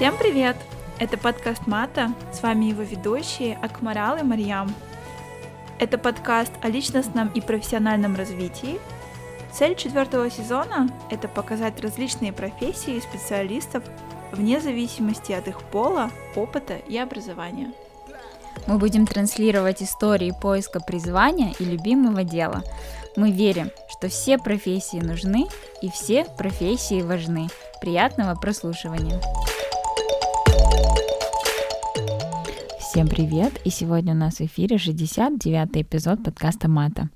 Всем 0.00 0.16
привет! 0.16 0.56
Это 0.98 1.18
подкаст 1.18 1.66
Мата, 1.66 2.14
с 2.32 2.42
вами 2.42 2.64
его 2.64 2.80
ведущие 2.80 3.58
Акмарал 3.60 4.16
и 4.16 4.22
Марьям. 4.22 4.74
Это 5.78 5.98
подкаст 5.98 6.52
о 6.62 6.70
личностном 6.70 7.28
и 7.34 7.42
профессиональном 7.42 8.16
развитии. 8.16 8.80
Цель 9.52 9.76
четвертого 9.76 10.30
сезона– 10.30 10.88
это 11.10 11.28
показать 11.28 11.78
различные 11.82 12.32
профессии 12.32 12.98
специалистов 12.98 13.84
вне 14.32 14.58
зависимости 14.58 15.32
от 15.32 15.48
их 15.48 15.60
пола, 15.64 16.10
опыта 16.34 16.76
и 16.76 16.96
образования. 16.96 17.70
Мы 18.66 18.78
будем 18.78 19.06
транслировать 19.06 19.82
истории 19.82 20.32
поиска 20.40 20.80
призвания 20.80 21.52
и 21.58 21.64
любимого 21.66 22.24
дела. 22.24 22.62
Мы 23.16 23.32
верим, 23.32 23.70
что 23.90 24.08
все 24.08 24.38
профессии 24.38 24.96
нужны 24.96 25.46
и 25.82 25.90
все 25.90 26.24
профессии 26.24 27.02
важны. 27.02 27.48
Приятного 27.82 28.34
прослушивания! 28.34 29.20
Всем 32.90 33.06
привет! 33.06 33.60
И 33.64 33.70
сегодня 33.70 34.14
у 34.14 34.16
нас 34.16 34.38
в 34.38 34.40
эфире 34.40 34.74
69-й 34.74 35.82
эпизод 35.82 36.24
подкаста 36.24 36.68
«Мата». 36.68 37.08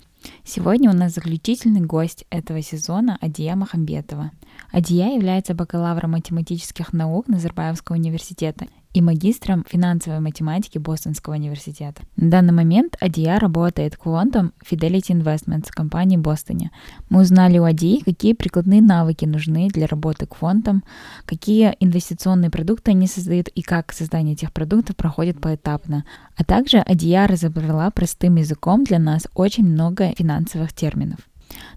Сегодня 0.44 0.88
у 0.88 0.92
нас 0.94 1.14
заключительный 1.14 1.80
гость 1.80 2.26
этого 2.30 2.62
сезона 2.62 3.18
Адия 3.20 3.56
Махамбетова. 3.56 4.30
Адия 4.70 5.16
является 5.16 5.52
бакалавром 5.52 6.12
математических 6.12 6.92
наук 6.92 7.26
Назарбаевского 7.26 7.96
университета 7.96 8.68
и 8.94 9.02
магистром 9.02 9.64
финансовой 9.68 10.20
математики 10.20 10.78
Бостонского 10.78 11.34
университета. 11.34 12.02
На 12.16 12.30
данный 12.30 12.52
момент 12.52 12.96
Адия 13.00 13.38
работает 13.38 13.96
квантом 13.96 14.52
Fidelity 14.64 15.10
Investments 15.10 15.66
компании 15.70 16.16
Бостоне. 16.16 16.70
Мы 17.10 17.22
узнали 17.22 17.58
у 17.58 17.64
Адии, 17.64 18.00
какие 18.00 18.32
прикладные 18.32 18.80
навыки 18.80 19.24
нужны 19.24 19.68
для 19.68 19.86
работы 19.86 20.26
квантом, 20.26 20.84
какие 21.26 21.74
инвестиционные 21.80 22.50
продукты 22.50 22.92
они 22.92 23.08
создают 23.08 23.48
и 23.48 23.62
как 23.62 23.92
создание 23.92 24.34
этих 24.34 24.52
продуктов 24.52 24.94
проходит 24.96 25.40
поэтапно. 25.40 26.04
А 26.36 26.44
также 26.44 26.78
Адия 26.78 27.26
разобрала 27.26 27.90
простым 27.90 28.36
языком 28.36 28.84
для 28.84 29.00
нас 29.00 29.26
очень 29.34 29.66
много 29.66 30.12
финансовых 30.16 30.72
терминов. 30.72 31.18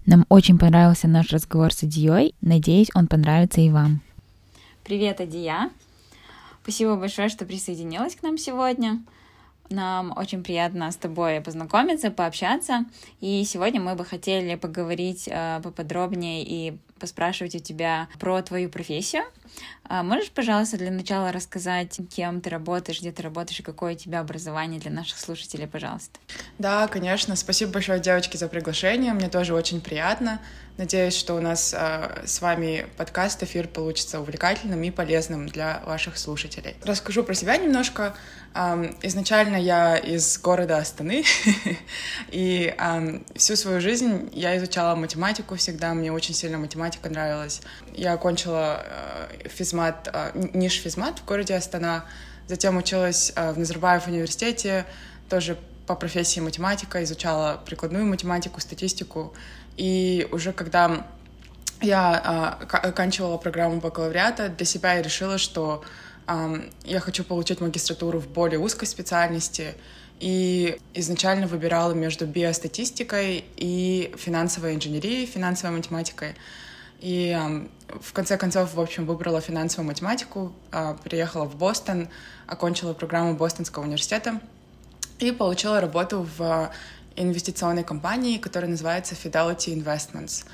Нам 0.06 0.24
очень 0.28 0.58
понравился 0.58 1.08
наш 1.08 1.30
разговор 1.32 1.72
с 1.72 1.82
Адией. 1.82 2.34
Надеюсь, 2.40 2.90
он 2.94 3.08
понравится 3.08 3.60
и 3.60 3.70
вам. 3.70 4.00
Привет, 4.84 5.20
Адия. 5.20 5.70
Спасибо 6.68 6.96
большое, 6.96 7.30
что 7.30 7.46
присоединилась 7.46 8.14
к 8.14 8.22
нам 8.22 8.36
сегодня. 8.36 9.02
Нам 9.70 10.12
очень 10.14 10.44
приятно 10.44 10.90
с 10.90 10.96
тобой 10.96 11.40
познакомиться, 11.40 12.10
пообщаться. 12.10 12.84
И 13.22 13.42
сегодня 13.44 13.80
мы 13.80 13.94
бы 13.94 14.04
хотели 14.04 14.54
поговорить 14.54 15.30
э, 15.32 15.62
поподробнее 15.64 16.44
и 16.44 16.76
поспрашивать 16.98 17.54
у 17.54 17.58
тебя 17.58 18.06
про 18.20 18.42
твою 18.42 18.68
профессию. 18.68 19.22
А 19.84 20.02
можешь, 20.02 20.30
пожалуйста, 20.30 20.76
для 20.76 20.90
начала 20.90 21.32
рассказать, 21.32 21.98
кем 22.14 22.40
ты 22.40 22.50
работаешь, 22.50 23.00
где 23.00 23.10
ты 23.10 23.22
работаешь 23.22 23.60
и 23.60 23.62
какое 23.62 23.94
у 23.94 23.96
тебя 23.96 24.20
образование 24.20 24.80
для 24.80 24.90
наших 24.90 25.18
слушателей, 25.18 25.66
пожалуйста? 25.66 26.18
Да, 26.58 26.88
конечно. 26.88 27.36
Спасибо 27.36 27.72
большое, 27.72 28.00
девочки, 28.00 28.36
за 28.36 28.48
приглашение. 28.48 29.12
Мне 29.12 29.28
тоже 29.28 29.54
очень 29.54 29.80
приятно. 29.80 30.40
Надеюсь, 30.78 31.16
что 31.16 31.34
у 31.34 31.40
нас 31.40 31.74
э, 31.76 32.22
с 32.24 32.40
вами 32.40 32.86
подкаст, 32.96 33.42
эфир 33.42 33.66
получится 33.66 34.20
увлекательным 34.20 34.80
и 34.84 34.92
полезным 34.92 35.48
для 35.48 35.82
ваших 35.84 36.16
слушателей. 36.16 36.76
Расскажу 36.84 37.24
про 37.24 37.34
себя 37.34 37.56
немножко. 37.56 38.14
Эм, 38.54 38.96
изначально 39.02 39.56
я 39.56 39.96
из 39.96 40.38
города 40.38 40.78
Астаны, 40.78 41.24
и 42.30 42.74
эм, 42.78 43.24
всю 43.34 43.56
свою 43.56 43.80
жизнь 43.80 44.30
я 44.32 44.56
изучала 44.56 44.94
математику 44.94 45.56
всегда. 45.56 45.94
Мне 45.94 46.12
очень 46.12 46.34
сильно 46.34 46.58
математика 46.58 47.08
нравилась. 47.08 47.60
Я 47.94 48.12
окончила 48.12 48.80
э, 48.84 49.28
физмат, 49.44 50.08
э, 50.12 50.30
ниш 50.54 50.80
физмат 50.80 51.18
в 51.18 51.24
городе 51.24 51.54
Астана, 51.54 52.04
затем 52.46 52.76
училась 52.76 53.32
э, 53.36 53.52
в 53.52 53.58
Назарбаев 53.58 54.06
университете, 54.06 54.86
тоже 55.28 55.56
по 55.86 55.94
профессии 55.94 56.40
математика, 56.40 57.02
изучала 57.04 57.60
прикладную 57.64 58.06
математику, 58.06 58.60
статистику. 58.60 59.34
И 59.76 60.28
уже 60.32 60.52
когда 60.52 61.06
я 61.80 62.56
э, 62.60 62.76
оканчивала 62.88 63.36
программу 63.38 63.80
бакалавриата, 63.80 64.48
для 64.48 64.66
себя 64.66 64.94
я 64.94 65.02
решила, 65.02 65.38
что 65.38 65.82
я 66.84 67.00
хочу 67.00 67.24
получить 67.24 67.62
магистратуру 67.62 68.18
в 68.18 68.28
более 68.28 68.58
узкой 68.58 68.84
специальности. 68.84 69.74
И 70.20 70.78
изначально 70.92 71.46
выбирала 71.46 71.94
между 71.94 72.26
биостатистикой 72.26 73.46
и 73.56 74.14
финансовой 74.18 74.74
инженерией, 74.74 75.24
финансовой 75.24 75.78
математикой. 75.78 76.34
И 77.00 77.36
в 78.00 78.12
конце 78.12 78.36
концов, 78.36 78.74
в 78.74 78.80
общем, 78.80 79.06
выбрала 79.06 79.40
финансовую 79.40 79.86
математику, 79.86 80.52
э, 80.72 80.96
приехала 81.04 81.44
в 81.44 81.56
Бостон, 81.56 82.08
окончила 82.46 82.92
программу 82.92 83.34
Бостонского 83.34 83.84
университета 83.84 84.40
и 85.18 85.30
получила 85.32 85.80
работу 85.80 86.26
в 86.36 86.70
инвестиционной 87.16 87.84
компании, 87.84 88.38
которая 88.38 88.70
называется 88.70 89.14
Fidelity 89.14 89.74
Investments. 89.74 90.44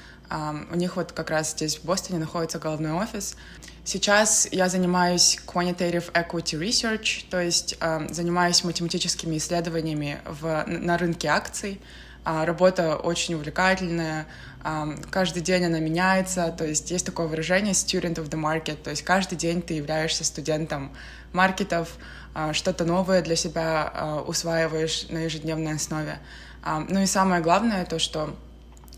У 0.72 0.77
них 0.77 0.97
вот 0.97 1.12
как 1.12 1.28
раз 1.28 1.53
здесь 1.53 1.77
в 1.77 1.84
Бостоне 1.84 2.19
находится 2.19 2.59
головной 2.59 2.93
офис. 2.93 3.37
Сейчас 3.84 4.49
я 4.50 4.71
занимаюсь 4.71 5.38
quantitative 5.47 6.11
equity 6.12 6.59
research, 6.59 7.26
то 7.28 7.41
есть 7.43 7.76
um, 7.81 8.12
занимаюсь 8.12 8.65
математическими 8.65 9.37
исследованиями 9.37 10.22
в, 10.25 10.65
на 10.66 10.97
рынке 10.97 11.28
акций. 11.28 11.72
Uh, 11.72 12.03
работа 12.25 12.97
очень 12.97 13.35
увлекательная, 13.35 14.27
um, 14.62 15.07
каждый 15.11 15.43
день 15.43 15.67
она 15.67 15.79
меняется, 15.79 16.55
то 16.57 16.65
есть 16.65 16.91
есть 16.91 17.05
такое 17.05 17.27
выражение 17.27 17.73
student 17.75 18.15
of 18.15 18.31
the 18.31 18.41
market, 18.41 18.77
то 18.77 18.91
есть 18.91 19.03
каждый 19.03 19.37
день 19.37 19.61
ты 19.61 19.75
являешься 19.75 20.25
студентом 20.25 20.91
маркетов, 21.33 21.99
а, 22.35 22.53
что-то 22.53 22.85
новое 22.85 23.23
для 23.23 23.37
себя 23.37 23.91
а, 23.95 24.21
усваиваешь 24.23 25.07
на 25.09 25.19
ежедневной 25.19 25.75
основе. 25.75 26.19
А, 26.62 26.81
ну 26.81 27.01
и 27.01 27.07
самое 27.07 27.41
главное 27.41 27.85
то, 27.85 27.99
что 27.99 28.35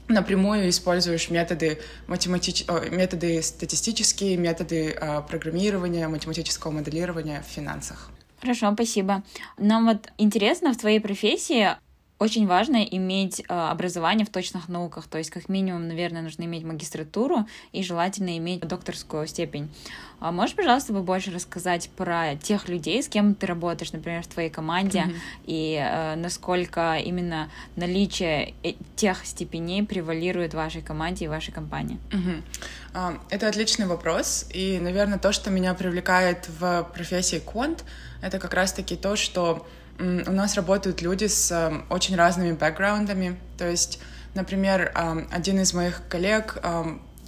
напрямую 0.09 0.69
используешь 0.71 1.31
методы, 1.31 1.81
математич... 2.07 2.65
методы 2.91 3.43
статистические, 3.43 4.37
методы 4.37 4.97
программирования, 5.29 6.07
математического 6.09 6.71
моделирования 6.71 7.43
в 7.43 7.53
финансах. 7.53 8.11
Хорошо, 8.41 8.73
спасибо. 8.73 9.25
Нам 9.59 9.87
вот 9.87 10.13
интересно 10.17 10.73
в 10.73 10.77
твоей 10.77 11.01
профессии 11.01 11.71
очень 12.19 12.47
важно 12.47 12.82
иметь 12.82 13.43
образование 13.49 14.25
в 14.27 14.31
точных 14.31 14.69
науках, 14.69 15.06
то 15.06 15.19
есть 15.19 15.31
как 15.31 15.49
минимум, 15.49 15.87
наверное, 15.88 16.22
нужно 16.22 16.44
иметь 16.44 16.65
магистратуру 16.65 17.47
и 17.72 17.82
желательно 17.82 18.38
иметь 18.38 18.60
докторскую 18.60 19.27
степень. 19.27 19.71
А 20.19 20.32
можешь, 20.32 20.56
пожалуйста, 20.56 20.94
побольше 20.94 21.31
рассказать 21.31 21.91
про 21.94 22.37
тех 22.37 22.71
людей, 22.71 23.03
с 23.03 23.09
кем 23.09 23.34
ты 23.34 23.47
работаешь, 23.47 23.93
например, 23.93 24.22
в 24.22 24.28
твоей 24.28 24.49
команде, 24.49 25.00
mm-hmm. 25.00 25.15
и 25.44 25.78
э, 25.78 26.16
насколько 26.16 26.97
именно 26.97 27.50
наличие 27.77 28.54
э, 28.62 28.72
тех 28.94 29.27
степеней 29.27 29.83
превалирует 29.83 30.54
в 30.54 30.56
вашей 30.56 30.81
команде 30.81 31.27
и 31.27 31.28
вашей 31.28 31.53
компании? 31.53 31.98
Mm-hmm. 32.10 33.21
Это 33.28 33.48
отличный 33.48 33.87
вопрос, 33.87 34.47
и, 34.54 34.78
наверное, 34.81 35.19
то, 35.19 35.33
что 35.33 35.50
меня 35.50 35.75
привлекает 35.75 36.48
в 36.48 36.91
профессии 36.94 37.43
квант, 37.44 37.84
это 38.22 38.38
как 38.38 38.54
раз-таки 38.54 38.97
то, 38.97 39.16
что 39.16 39.66
у 39.99 40.33
нас 40.33 40.55
работают 40.55 41.03
люди 41.03 41.27
с 41.27 41.51
э, 41.51 41.83
очень 41.91 42.17
разными 42.17 42.53
бэкграундами, 42.53 43.39
то 43.57 43.69
есть 43.69 44.01
Например, 44.37 44.93
один 45.31 45.61
из 45.61 45.73
моих 45.73 46.03
коллег, 46.11 46.62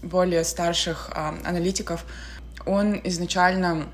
более 0.03 0.45
старших 0.45 1.11
аналитиков, 1.15 2.05
он 2.67 3.01
изначально 3.03 3.87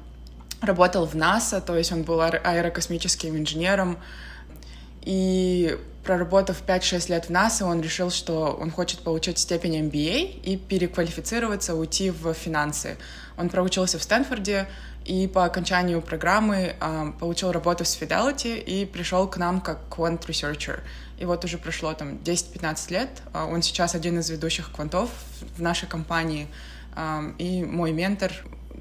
работал 0.61 1.07
в 1.07 1.15
НАСА, 1.15 1.61
то 1.61 1.77
есть 1.77 1.93
он 1.93 2.03
был 2.03 2.21
аэрокосмическим 2.21 3.37
инженером, 3.37 3.99
и 5.03 5.79
проработав 6.03 6.61
5-6 6.67 7.11
лет 7.11 7.27
в 7.27 7.31
НАСА, 7.31 7.67
он 7.67 7.81
решил, 7.83 8.11
что 8.11 8.59
он 8.61 8.73
хочет 8.73 8.99
получить 9.01 9.39
степень 9.39 9.88
MBA 9.88 10.43
и 10.43 10.56
переквалифицироваться, 10.56 11.76
уйти 11.76 12.11
в 12.11 12.35
финансы. 12.35 12.97
Он 13.37 13.49
проучился 13.49 14.00
в 14.00 14.03
Стэнфорде 14.03 14.67
и 15.05 15.27
по 15.29 15.45
окончанию 15.45 16.01
программы 16.01 16.77
э, 16.81 17.12
получил 17.19 17.53
работу 17.53 17.85
с 17.85 18.01
Fidelity 18.01 18.59
и 18.59 18.87
пришел 18.87 19.29
к 19.29 19.37
нам 19.37 19.61
как 19.61 19.81
quant 19.91 20.21
researcher. 20.27 20.81
И 21.19 21.25
вот 21.27 21.45
уже 21.45 21.59
прошло 21.59 21.93
там 21.93 22.17
10-15 22.25 22.93
лет. 22.93 23.11
Э, 23.33 23.45
он 23.45 23.62
сейчас 23.62 23.95
один 23.95 24.19
из 24.19 24.31
ведущих 24.31 24.73
квантов 24.73 25.11
в 25.56 25.62
нашей 25.62 25.89
компании 25.89 26.49
э, 26.97 27.33
и 27.39 27.65
мой 27.65 27.93
ментор 27.93 28.33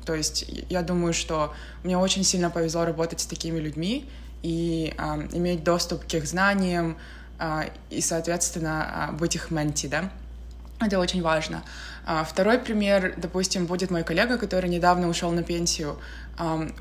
то 0.05 0.13
есть 0.13 0.45
я 0.69 0.81
думаю, 0.81 1.13
что 1.13 1.53
мне 1.83 1.97
очень 1.97 2.23
сильно 2.23 2.49
повезло 2.49 2.85
работать 2.85 3.21
с 3.21 3.25
такими 3.25 3.59
людьми 3.59 4.09
и 4.41 4.93
э, 4.97 5.27
иметь 5.31 5.63
доступ 5.63 6.05
к 6.05 6.13
их 6.13 6.25
знаниям 6.27 6.97
э, 7.39 7.69
и, 7.89 8.01
соответственно, 8.01 9.15
быть 9.17 9.35
их 9.35 9.51
менти, 9.51 9.87
да. 9.87 10.11
Это 10.83 10.99
очень 10.99 11.21
важно. 11.21 11.63
А, 12.05 12.23
второй 12.23 12.59
пример, 12.59 13.13
допустим, 13.17 13.65
будет 13.65 13.91
мой 13.91 14.03
коллега, 14.03 14.37
который 14.37 14.69
недавно 14.69 15.07
ушел 15.09 15.31
на 15.31 15.43
пенсию. 15.43 15.97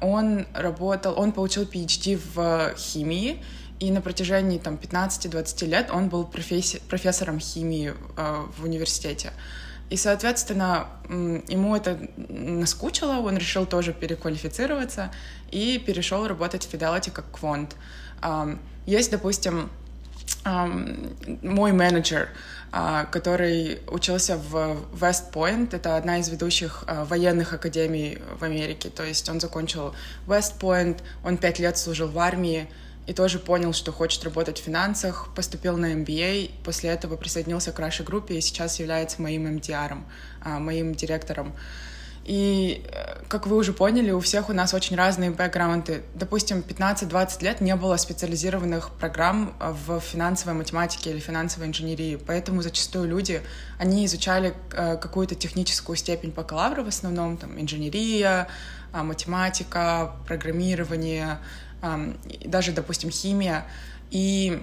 Он 0.00 0.46
работал, 0.54 1.14
он 1.18 1.32
получил 1.32 1.64
PhD 1.64 2.20
в 2.34 2.74
химии, 2.76 3.42
и 3.80 3.90
на 3.90 4.00
протяжении 4.00 4.58
там 4.58 4.76
15-20 4.76 5.66
лет 5.66 5.90
он 5.90 6.08
был 6.08 6.24
професси- 6.24 6.80
профессором 6.88 7.38
химии 7.38 7.94
в 8.56 8.64
университете. 8.64 9.32
И, 9.90 9.96
соответственно, 9.96 10.86
ему 11.08 11.76
это 11.76 11.98
наскучило, 12.16 13.18
он 13.18 13.36
решил 13.36 13.66
тоже 13.66 13.92
переквалифицироваться 13.92 15.10
и 15.50 15.78
перешел 15.78 16.26
работать 16.26 16.64
в 16.64 16.72
Fidelity 16.72 17.10
как 17.10 17.30
квант. 17.30 17.76
Есть, 18.86 19.10
допустим, 19.10 19.68
мой 20.44 21.72
менеджер, 21.72 22.28
а, 22.28 22.30
который 23.10 23.80
учился 23.86 24.38
в 24.38 24.78
West 24.98 25.30
Point. 25.32 25.76
Это 25.76 25.96
одна 25.96 26.18
из 26.18 26.30
ведущих 26.30 26.84
а, 26.86 27.04
военных 27.04 27.52
академий 27.52 28.18
в 28.38 28.44
Америке. 28.44 28.88
То 28.88 29.04
есть 29.04 29.28
он 29.28 29.40
закончил 29.40 29.94
West 30.26 30.58
Point, 30.58 31.00
он 31.22 31.36
пять 31.36 31.58
лет 31.58 31.76
служил 31.76 32.08
в 32.08 32.18
армии 32.18 32.66
и 33.06 33.12
тоже 33.12 33.38
понял, 33.38 33.74
что 33.74 33.92
хочет 33.92 34.24
работать 34.24 34.58
в 34.58 34.64
финансах, 34.64 35.28
поступил 35.34 35.76
на 35.76 35.92
MBA, 35.92 36.50
после 36.64 36.90
этого 36.90 37.16
присоединился 37.16 37.72
к 37.72 37.78
нашей 37.78 38.06
группе 38.06 38.36
и 38.36 38.40
сейчас 38.40 38.78
является 38.78 39.20
моим 39.20 39.46
MDR, 39.58 39.98
а, 40.40 40.58
моим 40.58 40.94
директором. 40.94 41.52
И, 42.24 42.84
э, 42.88 43.22
как 43.28 43.46
вы 43.46 43.56
уже 43.56 43.72
поняли, 43.72 44.12
у 44.12 44.20
всех 44.20 44.48
у 44.48 44.52
нас 44.52 44.74
очень 44.74 44.96
разные 44.96 45.30
бэкграунды. 45.30 46.02
Допустим, 46.14 46.62
15-20 46.62 47.42
лет 47.42 47.60
не 47.60 47.74
было 47.74 47.96
специализированных 47.96 48.90
программ 48.90 49.54
в 49.58 49.98
финансовой 50.00 50.54
математике 50.54 51.10
или 51.10 51.18
финансовой 51.18 51.68
инженерии, 51.68 52.16
поэтому 52.16 52.62
зачастую 52.62 53.08
люди, 53.08 53.42
они 53.78 54.06
изучали 54.06 54.54
э, 54.72 54.96
какую-то 54.98 55.34
техническую 55.34 55.96
степень 55.96 56.30
бакалавра 56.30 56.84
в 56.84 56.88
основном, 56.88 57.36
там, 57.36 57.60
инженерия, 57.60 58.46
а, 58.92 59.02
математика, 59.02 60.12
программирование, 60.26 61.38
даже, 62.44 62.72
допустим, 62.72 63.10
химия. 63.10 63.66
И 64.10 64.62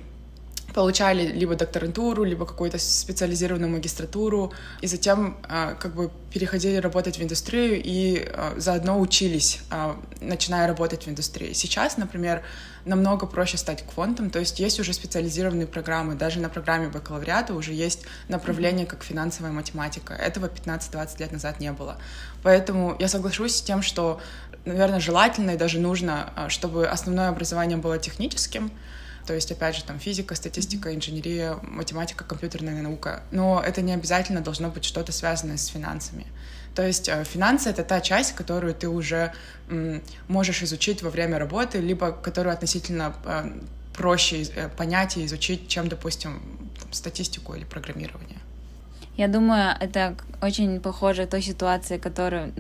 получали 0.74 1.28
либо 1.28 1.56
докторантуру, 1.56 2.24
либо 2.24 2.46
какую-то 2.46 2.78
специализированную 2.80 3.72
магистратуру, 3.72 4.54
и 4.82 4.88
затем 4.88 5.38
а, 5.44 5.74
как 5.74 5.96
бы 5.96 6.12
переходили 6.34 6.78
работать 6.78 7.18
в 7.18 7.24
индустрию 7.24 7.82
и 7.84 8.28
а, 8.34 8.54
заодно 8.58 9.00
учились, 9.00 9.62
а, 9.72 10.00
начиная 10.22 10.68
работать 10.68 11.06
в 11.06 11.10
индустрии. 11.10 11.54
Сейчас, 11.54 11.98
например, 11.98 12.44
намного 12.86 13.26
проще 13.26 13.58
стать 13.58 13.84
квантом, 13.84 14.30
то 14.30 14.40
есть 14.40 14.60
есть 14.60 14.80
уже 14.80 14.94
специализированные 14.94 15.68
программы, 15.68 16.16
даже 16.16 16.40
на 16.40 16.50
программе 16.50 16.88
бакалавриата 16.88 17.54
уже 17.54 17.74
есть 17.74 18.04
направление 18.28 18.86
как 18.86 19.04
финансовая 19.04 19.52
математика. 19.52 20.14
Этого 20.14 20.48
15-20 20.48 21.20
лет 21.20 21.32
назад 21.32 21.60
не 21.60 21.72
было. 21.72 21.98
Поэтому 22.44 22.96
я 23.00 23.08
соглашусь 23.08 23.56
с 23.56 23.62
тем, 23.62 23.82
что, 23.82 24.22
наверное, 24.66 25.00
желательно 25.00 25.52
и 25.52 25.58
даже 25.58 25.80
нужно, 25.80 26.32
чтобы 26.48 26.88
основное 26.88 27.30
образование 27.30 27.78
было 27.78 27.98
техническим, 27.98 28.72
то 29.30 29.36
есть, 29.36 29.52
опять 29.52 29.76
же, 29.76 29.84
там 29.84 30.00
физика, 30.00 30.34
статистика, 30.34 30.92
инженерия, 30.96 31.60
математика, 31.62 32.24
компьютерная 32.24 32.82
наука. 32.82 33.22
Но 33.30 33.62
это 33.64 33.84
не 33.84 33.94
обязательно 33.94 34.42
должно 34.42 34.70
быть 34.70 34.84
что-то 34.84 35.12
связанное 35.12 35.58
с 35.58 35.68
финансами. 35.68 36.26
То 36.74 36.82
есть 36.82 37.08
э, 37.08 37.24
финансы— 37.26 37.70
это 37.74 37.84
та 37.84 38.02
часть, 38.02 38.34
которую 38.34 38.74
ты 38.74 38.90
уже 38.90 39.32
можешь 40.28 40.64
изучить 40.64 41.04
во 41.04 41.12
время 41.12 41.38
работы, 41.38 41.78
либо 41.78 42.12
которую 42.12 42.54
относительно 42.54 43.14
э, 43.24 43.52
проще 43.94 44.42
э, 44.42 44.68
понять 44.70 45.18
и 45.18 45.26
изучить, 45.28 45.68
чем, 45.68 45.90
допустим, 45.90 46.42
статистику 46.92 47.54
или 47.54 47.66
программирование. 47.66 48.40
Я 49.20 49.28
думаю, 49.28 49.76
это 49.82 50.16
очень 50.42 50.80
похоже 50.80 51.26
той 51.26 51.42
ситуации, 51.42 51.98
которая 51.98 52.52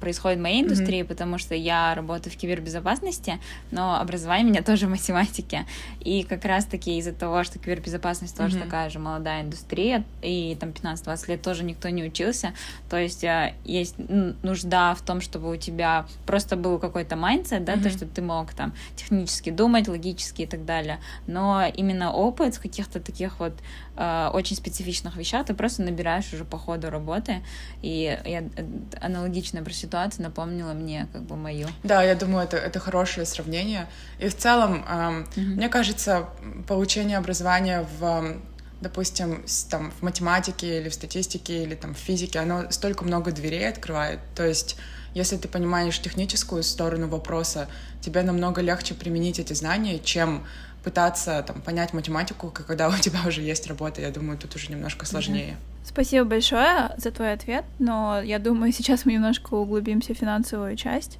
происходит 0.00 0.38
в 0.38 0.42
моей 0.42 0.62
индустрии, 0.62 1.00
mm-hmm. 1.00 1.08
потому 1.08 1.38
что 1.38 1.56
я 1.56 1.92
работаю 1.96 2.32
в 2.32 2.36
кибербезопасности, 2.36 3.40
но 3.72 4.00
образование 4.00 4.46
у 4.46 4.50
меня 4.50 4.62
тоже 4.64 4.86
в 4.86 4.90
математике. 4.90 5.66
И 5.98 6.22
как 6.22 6.44
раз-таки 6.44 6.98
из-за 6.98 7.12
того, 7.12 7.42
что 7.42 7.58
кибербезопасность 7.58 8.36
mm-hmm. 8.36 8.44
тоже 8.44 8.58
такая 8.58 8.90
же 8.90 9.00
молодая 9.00 9.42
индустрия, 9.42 10.04
и 10.22 10.56
там 10.60 10.70
15-20 10.70 11.30
лет 11.30 11.42
тоже 11.42 11.64
никто 11.64 11.88
не 11.88 12.04
учился, 12.04 12.52
то 12.88 12.96
есть 12.96 13.24
э, 13.24 13.54
есть 13.64 13.96
нужда 13.98 14.94
в 14.94 15.02
том, 15.02 15.20
чтобы 15.20 15.50
у 15.50 15.56
тебя 15.56 16.06
просто 16.26 16.54
был 16.54 16.78
какой-то 16.78 17.16
mindset, 17.16 17.64
да, 17.64 17.74
mm-hmm. 17.74 17.82
то, 17.82 17.90
что 17.90 18.06
ты 18.06 18.22
мог 18.22 18.52
там 18.54 18.72
технически 18.94 19.50
думать, 19.50 19.88
логически 19.88 20.42
и 20.42 20.46
так 20.46 20.64
далее, 20.64 21.00
но 21.26 21.64
именно 21.74 22.12
опыт 22.12 22.54
в 22.54 22.58
каких-то 22.58 23.00
таких 23.00 23.40
вот 23.40 23.54
э, 23.96 24.30
очень 24.32 24.54
специфичных 24.54 25.16
вещах 25.16 25.46
ты 25.46 25.54
просто 25.54 25.87
набираешь 25.90 26.32
уже 26.32 26.44
по 26.44 26.58
ходу 26.58 26.90
работы, 26.90 27.42
и 27.82 28.18
я, 28.24 28.40
э, 28.40 28.64
аналогичная 29.00 29.62
про 29.62 29.72
ситуацию 29.72 30.24
напомнила 30.24 30.72
мне 30.72 31.08
как 31.12 31.22
бы 31.22 31.36
мою. 31.36 31.68
Да, 31.82 32.02
я 32.02 32.14
думаю, 32.14 32.44
это, 32.44 32.56
это 32.56 32.78
хорошее 32.78 33.26
сравнение. 33.26 33.86
И 34.18 34.28
в 34.28 34.36
целом, 34.36 34.84
эм, 34.88 35.24
mm-hmm. 35.24 35.40
мне 35.56 35.68
кажется, 35.68 36.28
получение 36.66 37.18
образования 37.18 37.86
в 37.98 38.38
допустим, 38.80 39.44
там, 39.70 39.90
в 39.90 40.02
математике 40.02 40.78
или 40.78 40.88
в 40.88 40.94
статистике 40.94 41.64
или 41.64 41.74
там, 41.74 41.94
в 41.94 41.98
физике, 41.98 42.38
оно 42.38 42.70
столько 42.70 43.04
много 43.04 43.32
дверей 43.32 43.68
открывает. 43.68 44.20
То 44.36 44.46
есть, 44.46 44.76
если 45.14 45.36
ты 45.36 45.48
понимаешь 45.48 45.98
техническую 46.00 46.62
сторону 46.62 47.08
вопроса, 47.08 47.68
тебе 48.00 48.22
намного 48.22 48.60
легче 48.60 48.94
применить 48.94 49.40
эти 49.40 49.52
знания, 49.52 49.98
чем 49.98 50.46
пытаться 50.84 51.42
там, 51.46 51.60
понять 51.60 51.92
математику, 51.92 52.50
когда 52.50 52.88
у 52.88 52.96
тебя 52.96 53.20
уже 53.26 53.42
есть 53.42 53.66
работа. 53.66 54.00
Я 54.00 54.10
думаю, 54.10 54.38
тут 54.38 54.54
уже 54.56 54.70
немножко 54.70 55.06
сложнее. 55.06 55.56
Спасибо 55.84 56.24
большое 56.24 56.90
за 56.98 57.10
твой 57.10 57.32
ответ, 57.32 57.64
но 57.78 58.20
я 58.22 58.38
думаю, 58.38 58.72
сейчас 58.72 59.06
мы 59.06 59.14
немножко 59.14 59.54
углубимся 59.54 60.14
в 60.14 60.18
финансовую 60.18 60.76
часть. 60.76 61.18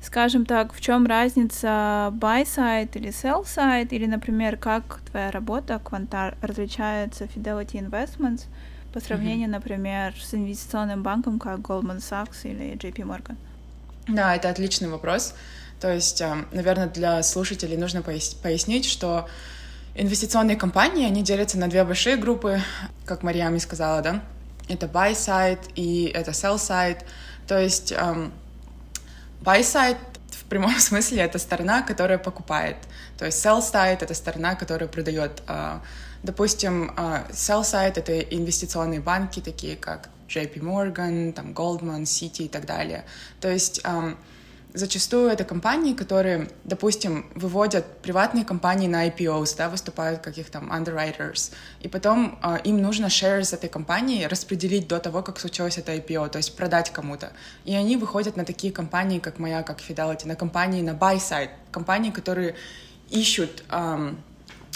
Скажем 0.00 0.46
так, 0.46 0.72
в 0.72 0.80
чем 0.80 1.06
разница 1.06 2.12
buy 2.14 2.44
side 2.44 2.90
или 2.94 3.10
sell 3.10 3.44
side, 3.44 3.88
или, 3.90 4.06
например, 4.06 4.56
как 4.56 5.00
твоя 5.10 5.30
работа, 5.30 5.80
Квантар, 5.82 6.36
различается 6.40 7.24
Fidelity 7.24 7.84
Investments 7.86 8.44
по 8.92 9.00
сравнению, 9.00 9.48
mm-hmm. 9.48 9.52
например, 9.52 10.14
с 10.20 10.32
инвестиционным 10.34 11.02
банком, 11.02 11.38
как 11.38 11.58
Goldman 11.58 11.98
Sachs 11.98 12.44
или 12.44 12.74
JP 12.74 13.04
Morgan? 13.04 13.36
Да, 14.06 14.34
это 14.34 14.48
отличный 14.48 14.88
вопрос. 14.88 15.34
То 15.80 15.92
есть, 15.92 16.20
э, 16.20 16.44
наверное, 16.52 16.88
для 16.88 17.22
слушателей 17.22 17.76
нужно 17.76 18.02
пояснить, 18.02 18.84
что 18.84 19.28
инвестиционные 19.94 20.56
компании, 20.56 21.06
они 21.06 21.22
делятся 21.22 21.58
на 21.58 21.68
две 21.68 21.84
большие 21.84 22.16
группы, 22.16 22.60
как 23.04 23.22
Марьями 23.22 23.58
сказала, 23.58 24.00
да? 24.00 24.22
Это 24.68 24.86
buy 24.86 25.12
side 25.12 25.72
и 25.74 26.10
это 26.14 26.32
sell 26.32 26.56
side. 26.56 27.02
То 27.46 27.58
есть 27.58 27.92
эм, 27.92 28.32
buy 29.42 29.60
side 29.60 29.96
в 30.30 30.44
прямом 30.44 30.74
смысле 30.78 31.22
это 31.22 31.38
сторона, 31.38 31.82
которая 31.82 32.18
покупает. 32.18 32.76
То 33.18 33.24
есть 33.26 33.44
sell 33.44 33.60
side— 33.60 33.98
это 34.02 34.14
сторона, 34.14 34.54
которая 34.54 34.88
продает. 34.88 35.42
Э, 35.48 35.78
допустим, 36.22 36.92
э, 36.96 37.24
sell 37.30 37.62
side— 37.62 37.94
это 37.96 38.18
инвестиционные 38.20 39.00
банки, 39.00 39.40
такие 39.40 39.76
как 39.76 40.10
JP 40.28 40.60
Morgan, 40.60 41.32
там, 41.32 41.52
Goldman, 41.52 42.02
Citi 42.02 42.44
и 42.44 42.48
так 42.48 42.66
далее. 42.66 43.04
То 43.40 43.50
есть 43.50 43.80
эм, 43.84 44.18
Зачастую 44.78 45.28
это 45.28 45.44
компании, 45.44 45.92
которые, 45.92 46.48
допустим, 46.62 47.26
выводят 47.34 47.84
приватные 48.00 48.44
компании 48.44 48.86
на 48.86 49.08
IPOs, 49.08 49.56
да, 49.56 49.68
выступают 49.68 50.20
как 50.20 50.38
их 50.38 50.50
там 50.50 50.72
underwriters, 50.72 51.52
и 51.80 51.88
потом 51.88 52.38
э, 52.40 52.58
им 52.62 52.80
нужно 52.80 53.06
shares 53.06 53.52
этой 53.52 53.68
компании 53.68 54.24
распределить 54.26 54.86
до 54.86 55.00
того, 55.00 55.22
как 55.22 55.40
случилось 55.40 55.78
это 55.78 55.96
IPO, 55.96 56.28
то 56.28 56.38
есть 56.38 56.56
продать 56.56 56.90
кому-то. 56.92 57.32
И 57.64 57.74
они 57.74 57.96
выходят 57.96 58.36
на 58.36 58.44
такие 58.44 58.72
компании, 58.72 59.18
как 59.18 59.40
моя, 59.40 59.64
как 59.64 59.80
Fidelity, 59.80 60.28
на 60.28 60.36
компании 60.36 60.80
на 60.82 60.92
buy 60.92 61.16
side, 61.16 61.50
компании, 61.72 62.12
которые 62.12 62.54
ищут 63.10 63.64
эм, 63.70 64.22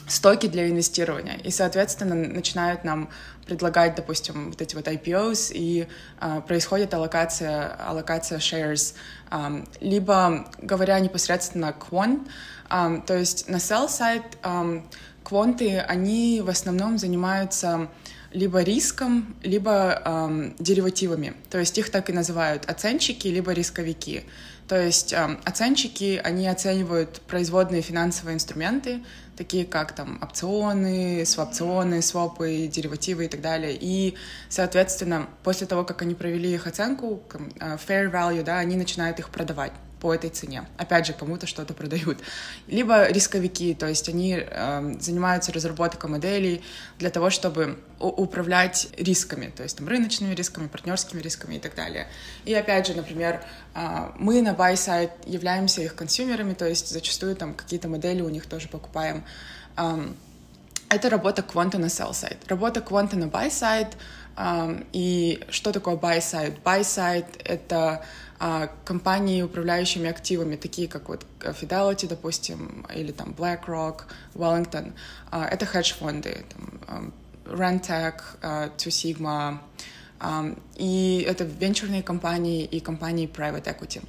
стоки 0.08 0.46
для 0.46 0.68
инвестирования, 0.68 1.36
и, 1.44 1.50
соответственно, 1.50 2.14
начинают 2.14 2.84
нам 2.84 3.08
предлагать, 3.46 3.94
допустим, 3.94 4.50
вот 4.50 4.60
эти 4.60 4.74
вот 4.74 4.86
IPOs, 4.86 5.52
и 5.52 5.86
э, 6.20 6.40
происходит 6.46 6.94
аллокация, 6.94 7.74
аллокация 7.86 8.38
shares, 8.38 8.94
э, 9.30 9.64
либо, 9.80 10.48
говоря 10.58 10.98
непосредственно 11.00 11.74
quant, 11.78 12.26
э, 12.70 13.00
то 13.06 13.16
есть 13.16 13.48
на 13.48 13.56
sell 13.56 13.88
side 13.88 14.24
э, 14.42 14.82
квонты, 15.24 15.78
они 15.78 16.40
в 16.44 16.48
основном 16.48 16.98
занимаются 16.98 17.88
либо 18.32 18.62
риском, 18.62 19.36
либо 19.42 20.00
эм, 20.04 20.54
деривативами. 20.58 21.34
То 21.50 21.58
есть 21.58 21.76
их 21.78 21.90
так 21.90 22.08
и 22.10 22.12
называют 22.12 22.68
оценщики, 22.68 23.28
либо 23.28 23.52
рисковики. 23.52 24.24
То 24.68 24.80
есть 24.80 25.12
э, 25.12 25.36
оценщики, 25.44 26.20
они 26.22 26.48
оценивают 26.48 27.20
производные 27.26 27.82
финансовые 27.82 28.34
инструменты, 28.34 29.02
такие 29.36 29.64
как 29.64 29.92
там 29.92 30.18
опционы, 30.22 31.24
свопционы, 31.26 32.02
свопы, 32.02 32.68
деривативы 32.72 33.26
и 33.26 33.28
так 33.28 33.40
далее. 33.40 33.76
И, 33.80 34.14
соответственно, 34.48 35.28
после 35.42 35.66
того, 35.66 35.84
как 35.84 36.02
они 36.02 36.14
провели 36.14 36.52
их 36.52 36.66
оценку, 36.66 37.22
э, 37.60 37.76
fair 37.76 38.10
value, 38.10 38.42
да, 38.42 38.58
они 38.58 38.76
начинают 38.76 39.18
их 39.18 39.30
продавать 39.30 39.72
по 40.02 40.12
этой 40.12 40.30
цене. 40.30 40.66
Опять 40.78 41.06
же, 41.06 41.12
кому-то 41.12 41.46
что-то 41.46 41.74
продают. 41.74 42.18
Либо 42.66 43.06
рисковики, 43.08 43.72
то 43.72 43.86
есть 43.86 44.08
они 44.08 44.36
э, 44.36 44.94
занимаются 44.98 45.52
разработкой 45.52 46.10
моделей 46.10 46.60
для 46.98 47.08
того, 47.10 47.30
чтобы 47.30 47.78
управлять 48.00 48.88
рисками, 48.98 49.52
то 49.56 49.62
есть 49.62 49.78
там 49.78 49.86
рыночными 49.86 50.34
рисками, 50.34 50.66
партнерскими 50.66 51.20
рисками 51.20 51.54
и 51.54 51.58
так 51.60 51.76
далее. 51.76 52.08
И 52.44 52.52
опять 52.52 52.88
же, 52.88 52.94
например, 52.94 53.44
э, 53.76 54.10
мы 54.18 54.42
на 54.42 54.54
buy 54.54 54.72
side 54.72 55.12
являемся 55.24 55.82
их 55.82 55.94
консюмерами, 55.94 56.54
то 56.54 56.66
есть 56.66 56.88
зачастую 56.88 57.36
там 57.36 57.54
какие-то 57.54 57.86
модели 57.86 58.22
у 58.22 58.28
них 58.28 58.46
тоже 58.46 58.66
покупаем. 58.66 59.22
Э, 59.76 60.12
это 60.88 61.10
работа 61.10 61.42
кванта 61.42 61.78
на 61.78 61.86
sell 61.86 62.10
side. 62.10 62.38
Работа 62.48 62.80
кванта 62.80 63.16
на 63.16 63.26
buy 63.26 63.50
side. 63.50 63.94
И 64.92 65.44
что 65.48 65.72
такое 65.72 65.96
buy 65.96 66.18
side? 66.18 66.60
Buy 66.62 66.80
side— 66.80 67.26
это 67.44 68.04
компании, 68.84 69.42
управляющими 69.42 70.08
активами, 70.08 70.56
такие 70.56 70.88
как 70.88 71.08
вот 71.08 71.24
Fidelity, 71.40 72.08
допустим, 72.08 72.86
или 72.94 73.12
там 73.12 73.34
BlackRock, 73.38 74.02
Wellington. 74.34 74.92
А, 75.30 75.46
это 75.46 75.64
хедж-фонды, 75.64 76.44
там, 76.48 77.12
Rentec, 77.44 78.20
Two 78.76 78.90
Sigma, 78.90 79.58
и 80.76 81.24
это 81.28 81.44
венчурные 81.44 82.02
компании 82.02 82.64
и 82.64 82.80
компании 82.80 83.28
private 83.28 83.64
equity. 83.64 84.02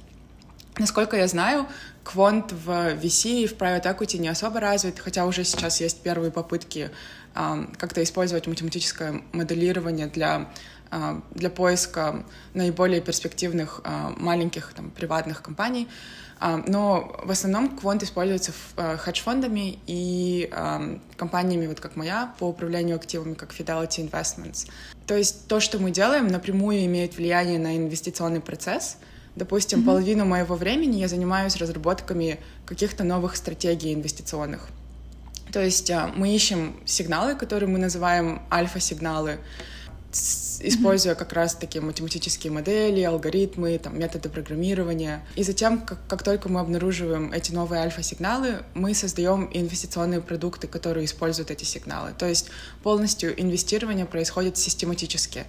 Насколько 0.78 1.16
я 1.16 1.28
знаю, 1.28 1.68
квант 2.02 2.52
в 2.52 2.68
VC 2.94 3.44
и 3.44 3.46
в 3.46 3.54
private 3.56 3.84
equity 3.84 4.18
не 4.18 4.28
особо 4.28 4.58
развит, 4.58 4.98
хотя 4.98 5.24
уже 5.26 5.44
сейчас 5.44 5.80
есть 5.80 6.02
первые 6.02 6.32
попытки 6.32 6.90
как-то 7.32 8.02
использовать 8.02 8.46
математическое 8.46 9.22
моделирование 9.32 10.06
для 10.06 10.50
для 11.30 11.50
поиска 11.50 12.24
наиболее 12.54 13.00
перспективных 13.00 13.80
маленьких 14.18 14.72
там, 14.74 14.90
приватных 14.90 15.42
компаний. 15.42 15.88
Но 16.40 17.20
в 17.24 17.30
основном 17.30 17.76
квант 17.76 18.02
используется 18.02 18.52
хедж-фондами 18.76 19.78
и 19.86 20.50
компаниями, 21.16 21.66
вот 21.66 21.80
как 21.80 21.96
моя, 21.96 22.34
по 22.38 22.44
управлению 22.44 22.96
активами, 22.96 23.34
как 23.34 23.52
Fidelity 23.52 24.10
Investments. 24.10 24.68
То 25.06 25.16
есть 25.16 25.48
то, 25.48 25.60
что 25.60 25.78
мы 25.78 25.90
делаем, 25.90 26.26
напрямую 26.26 26.84
имеет 26.84 27.16
влияние 27.16 27.58
на 27.58 27.76
инвестиционный 27.76 28.40
процесс— 28.40 28.98
Допустим, 29.36 29.80
mm-hmm. 29.80 29.86
половину 29.86 30.24
моего 30.24 30.54
времени 30.54 31.00
я 31.00 31.08
занимаюсь 31.08 31.56
разработками 31.56 32.38
каких-то 32.66 33.02
новых 33.02 33.36
стратегий 33.36 33.92
инвестиционных. 33.92 34.68
То 35.52 35.60
есть 35.60 35.90
а, 35.90 36.12
мы 36.14 36.34
ищем 36.34 36.76
сигналы, 36.84 37.34
которые 37.34 37.68
мы 37.68 37.78
называем 37.78 38.42
альфа-сигналы, 38.50 39.38
используя 40.14 41.14
как 41.14 41.32
раз 41.32 41.54
такие 41.54 41.82
математические 41.82 42.52
модели, 42.52 43.02
алгоритмы, 43.02 43.78
там, 43.78 43.98
методы 43.98 44.28
программирования. 44.28 45.24
И 45.36 45.42
затем, 45.42 45.80
как, 45.80 46.06
как 46.06 46.22
только 46.22 46.48
мы 46.48 46.60
обнаруживаем 46.60 47.32
эти 47.32 47.52
новые 47.52 47.82
альфа-сигналы, 47.82 48.64
мы 48.74 48.94
создаем 48.94 49.50
инвестиционные 49.52 50.20
продукты, 50.20 50.66
которые 50.66 51.06
используют 51.06 51.50
эти 51.50 51.64
сигналы. 51.64 52.12
То 52.16 52.26
есть 52.26 52.50
полностью 52.82 53.40
инвестирование 53.40 54.06
происходит 54.06 54.56
систематически. 54.56 55.44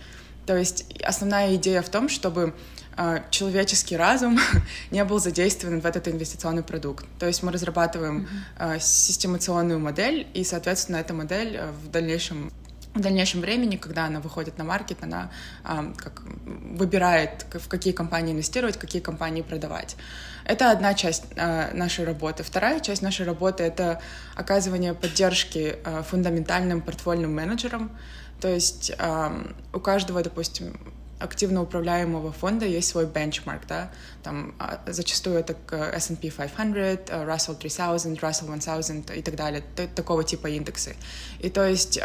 То 0.45 0.55
есть 0.55 0.85
основная 1.03 1.55
идея 1.55 1.81
в 1.81 1.89
том, 1.89 2.07
чтобы 2.07 2.53
а, 2.97 3.23
человеческий 3.29 3.97
разум 3.97 4.39
не 4.91 5.03
был 5.03 5.19
задействован 5.19 5.81
в 5.81 5.85
этот 5.85 6.07
инвестиционный 6.07 6.63
продукт. 6.63 7.05
То 7.19 7.27
есть 7.27 7.43
мы 7.43 7.51
разрабатываем 7.51 8.27
mm-hmm. 8.57 8.79
системационную 8.79 9.79
модель, 9.79 10.27
и, 10.33 10.43
соответственно, 10.43 10.97
эта 10.97 11.13
модель 11.13 11.55
э, 11.57 11.71
в 11.71 11.89
дальнейшем 11.89 12.51
в 12.95 13.01
дальнейшем 13.01 13.41
времени, 13.41 13.75
когда 13.75 14.05
она 14.05 14.21
выходит 14.21 14.57
на 14.57 14.63
маркет, 14.63 14.97
она 15.01 15.29
а, 15.63 15.93
как, 15.97 16.23
выбирает, 16.45 17.45
в 17.53 17.67
какие 17.67 17.93
компании 17.93 18.33
инвестировать, 18.33 18.77
какие 18.77 19.01
компании 19.01 19.41
продавать. 19.41 19.97
Это 20.45 20.71
одна 20.71 20.93
часть 20.93 21.25
а, 21.37 21.71
нашей 21.73 22.05
работы. 22.05 22.43
Вторая 22.43 22.79
часть 22.79 23.01
нашей 23.01 23.25
работы— 23.25 23.63
это 23.65 24.01
оказывание 24.35 24.93
поддержки 24.93 25.77
а, 25.83 26.03
фундаментальным 26.03 26.81
портфольным 26.81 27.33
менеджерам. 27.33 27.91
То 28.39 28.47
есть 28.47 28.93
а, 28.97 29.45
у 29.73 29.79
каждого, 29.79 30.23
допустим, 30.23 30.79
активно 31.19 31.61
управляемого 31.63 32.31
фонда 32.31 32.65
есть 32.65 32.89
свой 32.89 33.07
бенчмарк, 33.07 33.65
да, 33.67 33.89
там 34.21 34.53
зачастую 34.85 35.37
это 35.37 35.55
S&P 35.93 36.29
500, 36.29 37.09
Russell 37.09 37.55
3000, 37.55 38.19
Russell 38.19 38.53
1000 38.53 39.13
и 39.13 39.21
так 39.21 39.35
далее, 39.35 39.63
такого 39.95 40.25
типа 40.25 40.47
индексы. 40.47 40.95
И 41.39 41.49
то 41.49 41.65
есть 41.65 41.97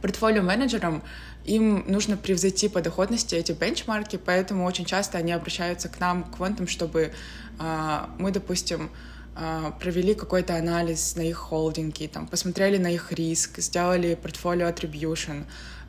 портфолио 0.00 0.42
менеджерам 0.42 1.02
им 1.44 1.84
нужно 1.86 2.16
превзойти 2.16 2.68
по 2.68 2.80
доходности 2.80 3.34
эти 3.34 3.52
бенчмарки, 3.52 4.16
поэтому 4.16 4.64
очень 4.64 4.84
часто 4.84 5.18
они 5.18 5.32
обращаются 5.32 5.88
к 5.88 5.98
нам, 5.98 6.24
к 6.24 6.36
квантам, 6.36 6.68
чтобы 6.68 7.12
а, 7.58 8.10
мы, 8.18 8.30
допустим, 8.30 8.90
а, 9.34 9.70
провели 9.72 10.14
какой-то 10.14 10.56
анализ 10.56 11.16
на 11.16 11.22
их 11.22 11.36
холдинги, 11.36 12.06
там, 12.06 12.26
посмотрели 12.26 12.76
на 12.76 12.88
их 12.92 13.12
риск, 13.12 13.58
сделали 13.58 14.14
портфолио 14.14 14.68
attribution, 14.68 15.44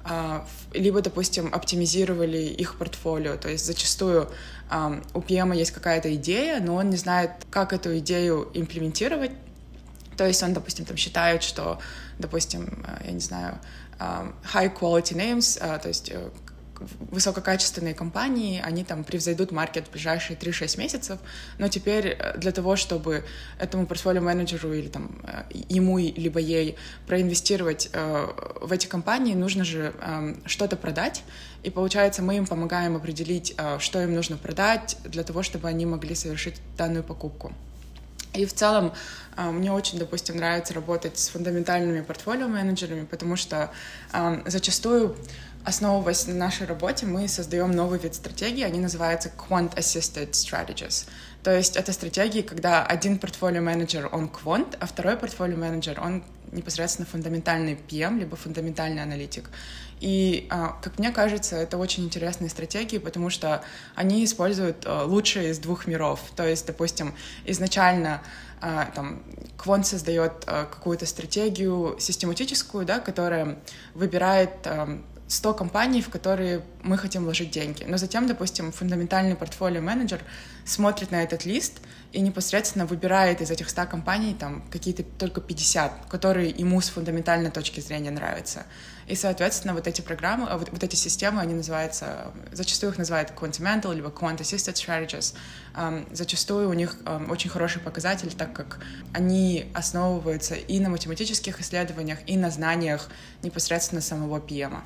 а, 0.05 0.47
либо, 0.73 1.01
допустим, 1.01 1.53
оптимизировали 1.53 2.37
их 2.37 2.77
портфолио. 2.77 3.35
То 3.35 3.49
есть 3.49 3.65
зачастую 3.65 4.29
у 5.15 5.19
PM 5.19 5.57
есть 5.57 5.71
какая-то 5.71 6.13
идея, 6.13 6.59
но 6.59 6.75
он 6.75 6.91
не 6.91 6.95
знает, 6.95 7.31
как 7.49 7.73
эту 7.73 7.97
идею 7.97 8.51
имплементировать. 8.53 9.31
То 10.19 10.27
есть 10.27 10.43
он, 10.43 10.51
допустим, 10.53 10.83
там 10.83 10.97
считает, 10.97 11.43
что, 11.43 11.79
допустим, 12.17 12.83
э, 12.85 13.05
я 13.05 13.11
не 13.11 13.21
знаю, 13.21 13.57
high 14.53 14.69
quality 14.77 15.15
names, 15.15 15.57
э, 15.61 15.79
то 15.79 15.87
есть 15.87 16.11
э, 16.11 16.29
высококачественные 17.11 17.93
компании, 17.93 18.61
они 18.61 18.83
там 18.83 19.05
превзойдут 19.05 19.51
маркет 19.51 19.87
в 19.87 19.91
ближайшие 19.91 20.37
3-6 20.37 20.77
месяцев, 20.77 21.19
но 21.57 21.69
теперь 21.69 22.07
э, 22.07 22.37
для 22.37 22.51
того, 22.51 22.75
чтобы 22.75 23.23
этому 23.59 23.85
портфолио-менеджеру 23.85 24.73
или 24.73 24.89
там 24.89 25.21
э, 25.23 25.43
ему 25.69 25.97
либо 25.97 26.41
ей 26.41 26.75
проинвестировать 27.07 27.89
э, 27.93 28.27
в 28.59 28.73
эти 28.73 28.87
компании, 28.87 29.35
нужно 29.35 29.63
же 29.63 29.93
э, 30.01 30.35
что-то 30.45 30.75
продать, 30.75 31.23
и 31.63 31.69
получается 31.69 32.21
мы 32.21 32.35
им 32.35 32.45
помогаем 32.45 32.97
определить, 32.97 33.53
э, 33.57 33.79
что 33.79 34.01
им 34.01 34.13
нужно 34.13 34.35
продать 34.35 34.97
для 35.05 35.23
того, 35.23 35.43
чтобы 35.43 35.69
они 35.69 35.85
могли 35.85 36.13
совершить 36.13 36.55
данную 36.77 37.05
покупку. 37.05 37.53
И 38.33 38.45
в 38.45 38.53
целом 38.53 38.93
э, 39.37 39.49
мне 39.49 39.71
очень, 39.71 39.99
допустим, 39.99 40.37
нравится 40.37 40.73
работать 40.73 41.17
с 41.17 41.29
фундаментальными 41.29 42.01
портфолио-менеджерами, 42.01 43.05
потому 43.05 43.35
что 43.35 43.71
зачастую 44.45 45.15
Основываясь 45.65 46.25
на 46.25 46.33
нашей 46.33 46.65
работе, 46.65 47.05
мы 47.05 47.27
создаем 47.27 47.71
новый 47.71 47.99
вид 47.99 48.15
стратегии, 48.15 48.63
они 48.63 48.79
называются 48.79 49.29
Quant 49.29 49.75
Assisted 49.75 50.31
Strategies. 50.31 51.07
То 51.43 51.55
есть 51.55 51.75
это 51.75 51.91
стратегии, 51.91 52.41
когда 52.41 52.85
один 52.85 53.19
портфолио-менеджер, 53.19 54.09
он 54.11 54.29
квант, 54.29 54.77
а 54.79 54.87
второй 54.87 55.17
портфолио-менеджер, 55.17 55.99
он 56.01 56.23
непосредственно 56.51 57.05
фундаментальный 57.05 57.77
PM, 57.87 58.19
либо 58.19 58.37
фундаментальный 58.37 59.03
аналитик. 59.03 59.49
И, 59.99 60.47
а, 60.49 60.77
как 60.81 60.97
мне 60.97 61.11
кажется, 61.11 61.57
это 61.57 61.77
очень 61.77 62.05
интересные 62.05 62.49
стратегии, 62.49 62.97
потому 62.97 63.29
что 63.29 63.63
они 63.95 64.23
используют 64.23 64.85
а, 64.85 65.03
лучшее 65.03 65.51
из 65.51 65.59
двух 65.59 65.87
миров. 65.87 66.21
То 66.35 66.47
есть, 66.47 66.65
допустим, 66.65 67.13
изначально 67.45 68.21
а, 68.61 68.85
там, 68.95 69.23
Квант 69.57 69.87
создает 69.87 70.45
какую-то 70.45 71.05
стратегию 71.05 71.97
систематическую, 71.99 72.85
да, 72.85 72.99
которая 72.99 73.59
выбирает 73.93 74.67
100 75.29 75.53
компаний, 75.53 76.01
в 76.01 76.09
которые 76.09 76.63
мы 76.81 76.97
хотим 76.97 77.23
вложить 77.23 77.51
деньги. 77.51 77.83
Но 77.83 77.97
затем, 77.97 78.25
допустим, 78.25 78.71
фундаментальный 78.71 79.35
портфолио-менеджер 79.35 80.21
смотрит 80.65 81.11
на 81.11 81.21
этот 81.21 81.45
лист 81.45 81.81
и 82.11 82.19
непосредственно 82.21 82.87
выбирает 82.87 83.39
из 83.41 83.51
этих 83.51 83.69
100 83.69 83.85
компаний 83.85 84.33
там 84.33 84.63
какие-то 84.71 85.03
только 85.03 85.39
50, 85.39 86.07
которые 86.09 86.49
ему 86.49 86.81
с 86.81 86.89
фундаментальной 86.89 87.51
точки 87.51 87.79
зрения 87.79 88.09
нравятся. 88.09 88.65
И, 89.09 89.15
соответственно, 89.15 89.73
вот 89.73 89.87
эти 89.87 90.01
программы, 90.01 90.47
а, 90.47 90.57
вот, 90.57 90.69
вот 90.71 90.83
эти 90.83 90.95
системы, 90.95 91.41
они 91.41 91.55
называются, 91.55 92.31
зачастую 92.51 92.91
их 92.91 92.99
называют 92.99 93.31
Quantimental, 93.31 93.93
либо 93.93 94.09
Quant 94.09 94.37
Assisted 94.37 94.75
Strategies. 94.75 95.35
Um, 95.75 96.07
зачастую 96.15 96.69
у 96.69 96.73
них 96.73 96.95
um, 97.05 97.31
очень 97.31 97.49
хороший 97.49 97.81
показатель, 97.81 98.31
так 98.31 98.53
как 98.53 98.79
они 99.13 99.65
основываются 99.73 100.55
и 100.55 100.79
на 100.79 100.89
математических 100.89 101.59
исследованиях, 101.59 102.19
и 102.27 102.37
на 102.37 102.51
знаниях 102.51 103.09
непосредственно 103.41 104.01
самого 104.01 104.39
PM. 104.39 104.81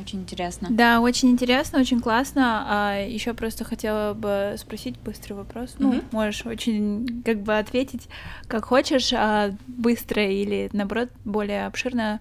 Очень 0.00 0.22
интересно. 0.22 0.68
Да, 0.70 1.00
очень 1.00 1.30
интересно, 1.30 1.78
очень 1.78 2.00
классно. 2.00 2.64
А 2.66 2.98
еще 2.98 3.34
просто 3.34 3.64
хотела 3.64 4.14
бы 4.14 4.56
спросить 4.58 4.98
быстрый 4.98 5.34
вопрос. 5.34 5.76
Ну, 5.78 5.92
mm-hmm. 5.92 6.04
можешь 6.10 6.46
очень 6.46 7.22
как 7.24 7.40
бы 7.42 7.56
ответить, 7.56 8.08
как 8.48 8.64
хочешь, 8.64 9.12
а 9.12 9.52
быстро 9.68 10.26
или 10.26 10.68
наоборот 10.72 11.10
более 11.24 11.66
обширно 11.66 12.20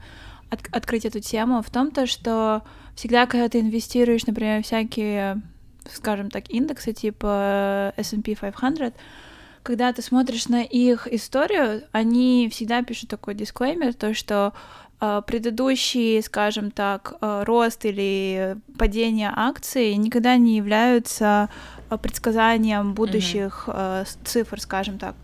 от- 0.49 0.75
открыть 0.75 1.05
эту 1.05 1.19
тему. 1.19 1.61
В 1.61 1.69
том-то, 1.69 2.05
что 2.05 2.63
всегда, 2.95 3.25
когда 3.25 3.49
ты 3.49 3.59
инвестируешь, 3.59 4.25
например, 4.25 4.63
всякие, 4.63 5.41
скажем 5.91 6.29
так, 6.29 6.49
индексы 6.49 6.93
типа 6.93 7.93
S&P 7.97 8.35
500, 8.35 8.93
когда 9.63 9.91
ты 9.93 10.01
смотришь 10.01 10.47
на 10.47 10.63
их 10.63 11.07
историю, 11.07 11.83
они 11.91 12.49
всегда 12.51 12.81
пишут 12.81 13.09
такой 13.09 13.35
дисклеймер, 13.35 13.93
то 13.93 14.13
что 14.13 14.53
а, 15.01 15.21
предыдущий, 15.21 16.21
скажем 16.21 16.71
так, 16.71 17.13
а, 17.21 17.45
рост 17.45 17.85
или 17.85 18.57
падение 18.77 19.31
акций 19.33 19.95
никогда 19.95 20.35
не 20.37 20.57
являются 20.57 21.49
а, 21.89 21.97
предсказанием 21.97 22.93
будущих 22.93 23.65
mm-hmm. 23.67 24.07
цифр, 24.25 24.59
скажем 24.59 24.97
так. 24.97 25.15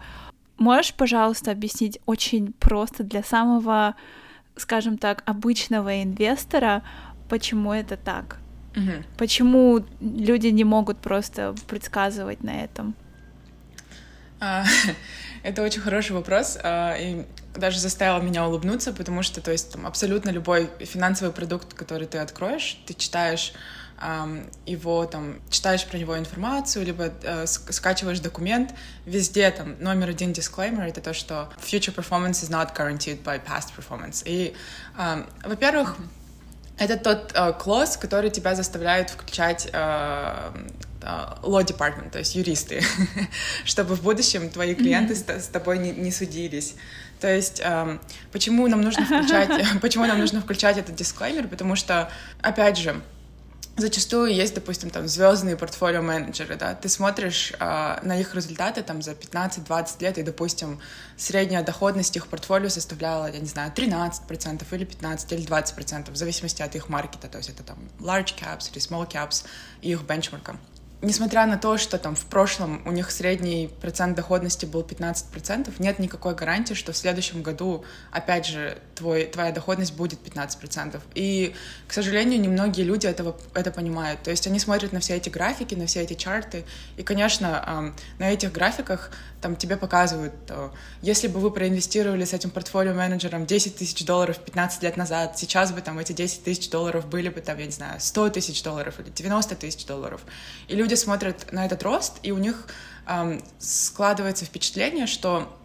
Можешь, 0.57 0.93
пожалуйста, 0.93 1.51
объяснить 1.51 1.99
очень 2.05 2.53
просто 2.53 3.03
для 3.03 3.21
самого, 3.21 3.95
скажем 4.57 4.97
так, 4.97 5.23
обычного 5.25 6.03
инвестора, 6.03 6.83
почему 7.29 7.73
это 7.73 7.97
так? 7.97 8.37
Mm-hmm. 8.73 9.03
Почему 9.17 9.85
люди 10.01 10.47
не 10.47 10.63
могут 10.63 10.97
просто 10.97 11.55
предсказывать 11.67 12.43
на 12.43 12.63
этом? 12.63 12.95
Это 15.43 15.61
очень 15.61 15.81
хороший 15.81 16.11
вопрос. 16.11 16.57
И 16.63 17.25
даже 17.55 17.79
заставило 17.79 18.21
меня 18.21 18.45
улыбнуться, 18.47 18.91
потому 18.93 19.23
что, 19.23 19.41
то 19.41 19.51
есть, 19.51 19.71
там, 19.71 19.85
абсолютно 19.85 20.29
любой 20.29 20.69
финансовый 20.79 21.31
продукт, 21.31 21.73
который 21.73 22.07
ты 22.07 22.17
откроешь, 22.17 22.79
ты 22.85 22.93
читаешь 22.93 23.53
его 24.65 25.05
там 25.05 25.39
читаешь 25.49 25.85
про 25.85 25.97
него 25.97 26.17
информацию, 26.17 26.85
либо 26.85 27.13
э, 27.23 27.45
скачиваешь 27.45 28.19
документ, 28.19 28.73
везде 29.05 29.49
там 29.51 29.75
номер 29.79 30.09
один 30.09 30.33
дисклеймер 30.33 30.83
это 30.83 31.01
то, 31.01 31.13
что 31.13 31.49
future 31.59 31.95
performance 31.95 32.43
is 32.43 32.49
not 32.49 32.75
guaranteed 32.75 33.23
by 33.23 33.41
past 33.43 33.69
performance. 33.77 34.21
И, 34.25 34.53
э, 34.97 35.23
во-первых, 35.45 35.97
это 36.77 36.97
тот 36.97 37.31
э, 37.33 37.53
класс, 37.53 37.95
который 37.95 38.29
тебя 38.29 38.53
заставляет 38.53 39.09
включать 39.09 39.69
э, 39.71 40.51
э, 41.01 41.05
law 41.43 41.63
department, 41.63 42.09
то 42.09 42.19
есть 42.19 42.35
юристы, 42.35 42.83
чтобы 43.65 43.95
в 43.95 44.01
будущем 44.01 44.49
твои 44.49 44.75
клиенты 44.75 45.13
mm-hmm. 45.13 45.39
с, 45.39 45.45
с 45.45 45.47
тобой 45.47 45.77
не, 45.77 45.91
не 45.91 46.11
судились. 46.11 46.75
То 47.21 47.33
есть 47.33 47.61
э, 47.63 47.97
почему 48.33 48.67
нам 48.67 48.81
нужно 48.81 49.05
включать, 49.05 49.49
почему 49.81 50.05
нам 50.05 50.19
нужно 50.19 50.41
включать 50.41 50.77
этот 50.77 50.95
дисклеймер, 50.95 51.47
потому 51.47 51.77
что, 51.77 52.11
опять 52.41 52.77
же, 52.77 53.01
зачастую 53.77 54.33
есть, 54.33 54.55
допустим, 54.55 54.89
там 54.89 55.07
звездные 55.07 55.57
портфолио 55.57 56.01
менеджеры, 56.01 56.55
да, 56.55 56.75
ты 56.75 56.89
смотришь 56.89 57.53
э, 57.59 57.99
на 58.03 58.19
их 58.19 58.33
результаты 58.33 58.83
там 58.83 59.01
за 59.01 59.11
15-20 59.11 60.01
лет, 60.01 60.17
и, 60.17 60.23
допустим, 60.23 60.79
средняя 61.17 61.63
доходность 61.63 62.15
их 62.15 62.27
портфолио 62.27 62.69
составляла, 62.69 63.31
я 63.31 63.39
не 63.39 63.47
знаю, 63.47 63.71
13% 63.75 64.65
или 64.71 64.85
15% 64.85 65.35
или 65.35 65.45
20%, 65.45 66.11
в 66.11 66.15
зависимости 66.15 66.61
от 66.61 66.75
их 66.75 66.89
маркета, 66.89 67.27
то 67.27 67.37
есть 67.37 67.49
это 67.49 67.63
там 67.63 67.77
large 67.99 68.33
caps 68.35 68.71
или 68.71 68.79
small 68.79 69.09
caps 69.09 69.45
и 69.81 69.91
их 69.91 70.03
бенчмарка 70.03 70.57
несмотря 71.05 71.45
на 71.45 71.57
то, 71.57 71.77
что 71.77 71.97
там 71.97 72.15
в 72.15 72.25
прошлом 72.25 72.81
у 72.85 72.91
них 72.91 73.11
средний 73.11 73.69
процент 73.81 74.15
доходности 74.17 74.65
был 74.65 74.81
15%, 74.81 75.73
нет 75.79 75.99
никакой 75.99 76.35
гарантии, 76.35 76.73
что 76.73 76.91
в 76.91 76.97
следующем 76.97 77.41
году, 77.43 77.85
опять 78.11 78.45
же, 78.45 78.77
твой, 78.95 79.25
твоя 79.25 79.51
доходность 79.51 79.93
будет 79.95 80.19
15%. 80.19 80.99
И, 81.13 81.53
к 81.87 81.93
сожалению, 81.93 82.41
немногие 82.41 82.85
люди 82.85 83.07
этого, 83.07 83.37
это 83.53 83.71
понимают. 83.71 84.23
То 84.23 84.31
есть 84.31 84.47
они 84.47 84.59
смотрят 84.59 84.91
на 84.91 84.99
все 84.99 85.15
эти 85.15 85.29
графики, 85.29 85.75
на 85.75 85.85
все 85.85 86.01
эти 86.01 86.15
чарты, 86.15 86.65
и, 86.97 87.03
конечно, 87.03 87.93
на 88.17 88.31
этих 88.31 88.51
графиках 88.51 89.11
там 89.41 89.55
тебе 89.55 89.77
показывают, 89.77 90.33
если 91.03 91.27
бы 91.27 91.39
вы 91.39 91.51
проинвестировали 91.51 92.25
с 92.25 92.33
этим 92.33 92.49
портфолио-менеджером 92.49 93.45
10 93.45 93.75
тысяч 93.77 94.03
долларов 94.03 94.39
15 94.39 94.81
лет 94.81 94.97
назад, 94.97 95.37
сейчас 95.37 95.71
бы 95.71 95.81
там 95.81 95.99
эти 95.99 96.13
10 96.13 96.43
тысяч 96.43 96.69
долларов 96.71 97.05
были 97.07 97.29
бы 97.29 97.41
там, 97.41 97.59
я 97.59 97.65
не 97.67 97.71
знаю, 97.71 97.99
100 97.99 98.29
тысяч 98.31 98.63
долларов 98.63 98.99
или 98.99 99.09
90 99.09 99.55
тысяч 99.55 99.85
долларов. 99.85 100.21
И 100.67 100.75
люди 100.75 100.94
смотрят 100.95 101.51
на 101.51 101.65
этот 101.65 101.83
рост, 101.83 102.19
и 102.23 102.31
у 102.31 102.37
них 102.37 102.67
эм, 103.07 103.41
складывается 103.59 104.45
впечатление, 104.45 105.07
что 105.07 105.55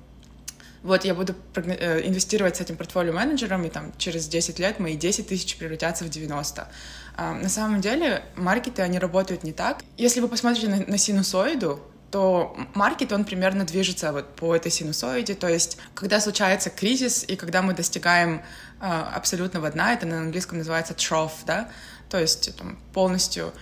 вот 0.82 1.04
я 1.04 1.14
буду 1.14 1.34
э, 1.54 2.06
инвестировать 2.06 2.56
с 2.56 2.60
этим 2.60 2.76
портфолио-менеджером, 2.76 3.66
и 3.66 3.70
там 3.70 3.92
через 3.98 4.26
10 4.28 4.58
лет 4.58 4.78
мои 4.78 4.96
10 4.96 5.28
тысяч 5.28 5.56
превратятся 5.56 6.04
в 6.04 6.08
90. 6.08 6.68
А, 7.16 7.34
на 7.34 7.48
самом 7.48 7.80
деле 7.80 8.22
маркеты, 8.34 8.82
они 8.82 8.98
работают 8.98 9.44
не 9.44 9.52
так. 9.52 9.82
Если 9.98 10.20
вы 10.20 10.28
посмотрите 10.28 10.68
на, 10.68 10.86
на 10.86 10.96
синусоиду, 10.96 11.80
то 12.10 12.56
маркет, 12.74 13.12
он 13.12 13.24
примерно 13.24 13.64
движется 13.64 14.12
вот 14.12 14.34
по 14.34 14.56
этой 14.56 14.70
синусоиде, 14.70 15.34
то 15.34 15.48
есть 15.48 15.78
когда 15.94 16.20
случается 16.20 16.70
кризис 16.70 17.24
и 17.26 17.36
когда 17.36 17.62
мы 17.62 17.72
достигаем 17.72 18.42
э, 18.80 18.84
абсолютного 18.84 19.70
дна, 19.70 19.92
это 19.92 20.06
на 20.06 20.18
английском 20.18 20.58
называется 20.58 20.94
trough, 20.94 21.44
да, 21.46 21.68
то 22.08 22.18
есть 22.18 22.56
там, 22.56 22.78
полностью 22.92 23.52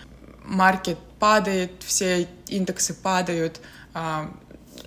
маркет 0.49 0.99
падает, 1.19 1.71
все 1.81 2.29
индексы 2.49 2.95
падают, 2.95 3.61
э, 3.95 4.29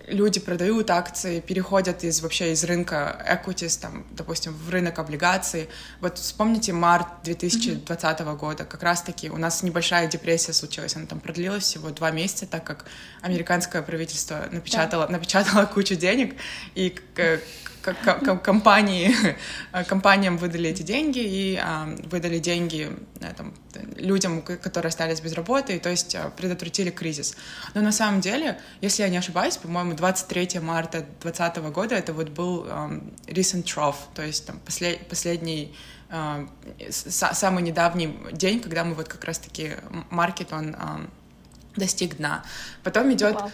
люди 0.08 0.40
продают 0.40 0.90
акции, 0.90 1.40
переходят 1.40 2.04
из 2.04 2.22
вообще 2.22 2.54
из 2.54 2.64
рынка 2.64 3.24
equities, 3.30 3.80
там, 3.80 4.06
допустим, 4.12 4.54
в 4.54 4.70
рынок 4.70 5.00
облигаций. 5.00 5.70
Вот 6.00 6.18
вспомните 6.18 6.74
март 6.74 7.08
2020 7.24 8.20
mm-hmm. 8.20 8.38
года, 8.38 8.66
как 8.66 8.84
раз-таки 8.84 9.30
у 9.30 9.38
нас 9.38 9.64
небольшая 9.64 10.08
депрессия 10.08 10.54
случилась, 10.54 10.96
она 10.96 11.06
там 11.06 11.20
продлилась 11.20 11.64
всего 11.64 11.90
два 11.90 12.12
месяца, 12.12 12.48
так 12.48 12.64
как 12.64 12.86
американское 13.22 13.82
правительство 13.82 14.48
напечатало, 14.52 15.06
да. 15.06 15.14
напечатало 15.14 15.66
кучу 15.66 15.96
денег, 15.96 16.36
и 16.76 16.96
компании, 17.82 19.14
компаниям 19.88 20.38
выдали 20.38 20.70
эти 20.70 20.84
деньги 20.84 21.20
и 21.20 21.60
а, 21.62 21.86
выдали 22.06 22.40
деньги 22.40 22.90
э, 23.20 23.34
там, 23.36 23.54
людям, 23.96 24.42
которые 24.42 24.90
остались 24.90 25.22
без 25.22 25.34
работы, 25.34 25.76
и, 25.76 25.80
то 25.80 25.90
есть 25.90 26.16
а, 26.16 26.30
предотвратили 26.30 26.90
кризис. 26.90 27.36
Но 27.74 27.82
на 27.82 27.92
самом 27.92 28.22
деле, 28.22 28.60
если 28.82 29.04
я 29.04 29.10
не 29.10 29.18
ошибаюсь, 29.18 29.58
по-моему, 29.58 29.94
23 29.94 30.60
марта 30.60 31.06
2020 31.22 31.58
года 31.74 31.96
это 31.96 32.14
вот 32.14 32.30
был 32.30 32.66
um, 32.66 33.14
recent 33.28 33.64
trough, 33.64 33.96
то 34.14 34.24
есть 34.24 34.46
там 34.46 34.60
послед, 34.60 35.08
последний 35.08 35.76
самый 36.90 37.64
недавний 37.64 38.18
день, 38.34 38.60
когда 38.60 38.84
мы 38.84 38.96
вот 38.96 39.08
как 39.08 39.24
раз-таки 39.24 39.78
маркет, 40.10 40.52
он 40.52 40.72
um, 40.72 41.10
достиг 41.76 42.18
дна. 42.18 42.44
Потом 42.84 43.14
идет... 43.14 43.36
Упал 43.36 43.52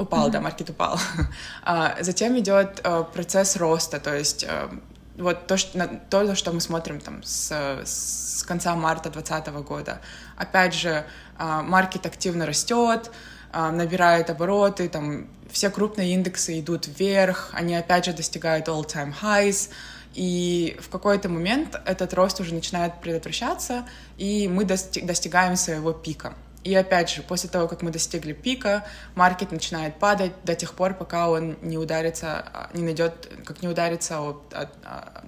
Упал, 0.00 0.28
mm-hmm. 0.28 0.32
да, 0.32 0.40
маркет 0.40 0.70
упал. 0.70 0.98
А, 1.62 1.96
затем 2.00 2.38
идет 2.38 2.80
а, 2.82 3.02
процесс 3.02 3.56
роста, 3.56 4.00
то 4.00 4.16
есть 4.16 4.44
а, 4.48 4.70
вот 5.18 5.46
то, 5.46 5.56
что, 5.56 6.00
то, 6.08 6.34
что 6.34 6.52
мы 6.52 6.60
смотрим 6.60 7.00
там 7.00 7.22
с, 7.22 7.52
с 7.84 8.42
конца 8.44 8.74
марта 8.74 9.10
2020 9.10 9.54
года. 9.66 10.00
Опять 10.36 10.74
же, 10.74 11.04
а, 11.36 11.62
маркет 11.62 12.06
активно 12.06 12.46
растет, 12.46 13.10
а, 13.52 13.70
набирает 13.70 14.30
обороты, 14.30 14.88
там 14.88 15.28
все 15.50 15.70
крупные 15.70 16.14
индексы 16.14 16.60
идут 16.60 16.86
вверх, 16.86 17.50
они 17.52 17.74
опять 17.74 18.06
же 18.06 18.12
достигают 18.12 18.68
all-time 18.68 19.12
highs, 19.22 19.70
и 20.14 20.78
в 20.80 20.88
какой-то 20.88 21.28
момент 21.28 21.80
этот 21.84 22.14
рост 22.14 22.40
уже 22.40 22.54
начинает 22.54 23.00
предотвращаться, 23.00 23.86
и 24.16 24.48
мы 24.48 24.64
достигаем 24.64 25.56
своего 25.56 25.92
пика. 25.92 26.34
И 26.62 26.74
опять 26.74 27.10
же, 27.10 27.22
после 27.22 27.48
того, 27.48 27.68
как 27.68 27.80
мы 27.80 27.90
достигли 27.90 28.32
пика, 28.32 28.84
маркет 29.14 29.50
начинает 29.50 29.98
падать 29.98 30.32
до 30.44 30.54
тех 30.54 30.74
пор, 30.74 30.94
пока 30.94 31.30
он 31.30 31.56
не 31.62 31.78
ударится, 31.78 32.44
а, 32.52 32.70
не 32.74 32.82
найдет, 32.82 33.30
как 33.46 33.62
не 33.62 33.68
ударится 33.68 34.20
о, 34.20 34.42
о, 34.52 34.68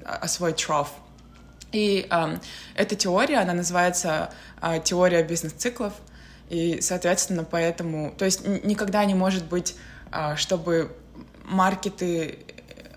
о 0.05 0.29
свой 0.29 0.53
троф. 0.53 0.92
И 1.73 2.07
э, 2.11 2.37
эта 2.75 2.97
теория, 2.97 3.38
она 3.38 3.55
называется 3.55 4.31
э, 4.61 4.79
теория 4.85 5.23
бизнес-циклов, 5.23 5.95
и, 6.51 6.83
соответственно, 6.83 7.45
поэтому, 7.45 8.12
то 8.12 8.27
есть 8.27 8.47
никогда 8.47 9.03
не 9.07 9.14
может 9.14 9.47
быть, 9.47 9.75
э, 10.12 10.37
чтобы 10.37 10.95
маркеты 11.45 12.40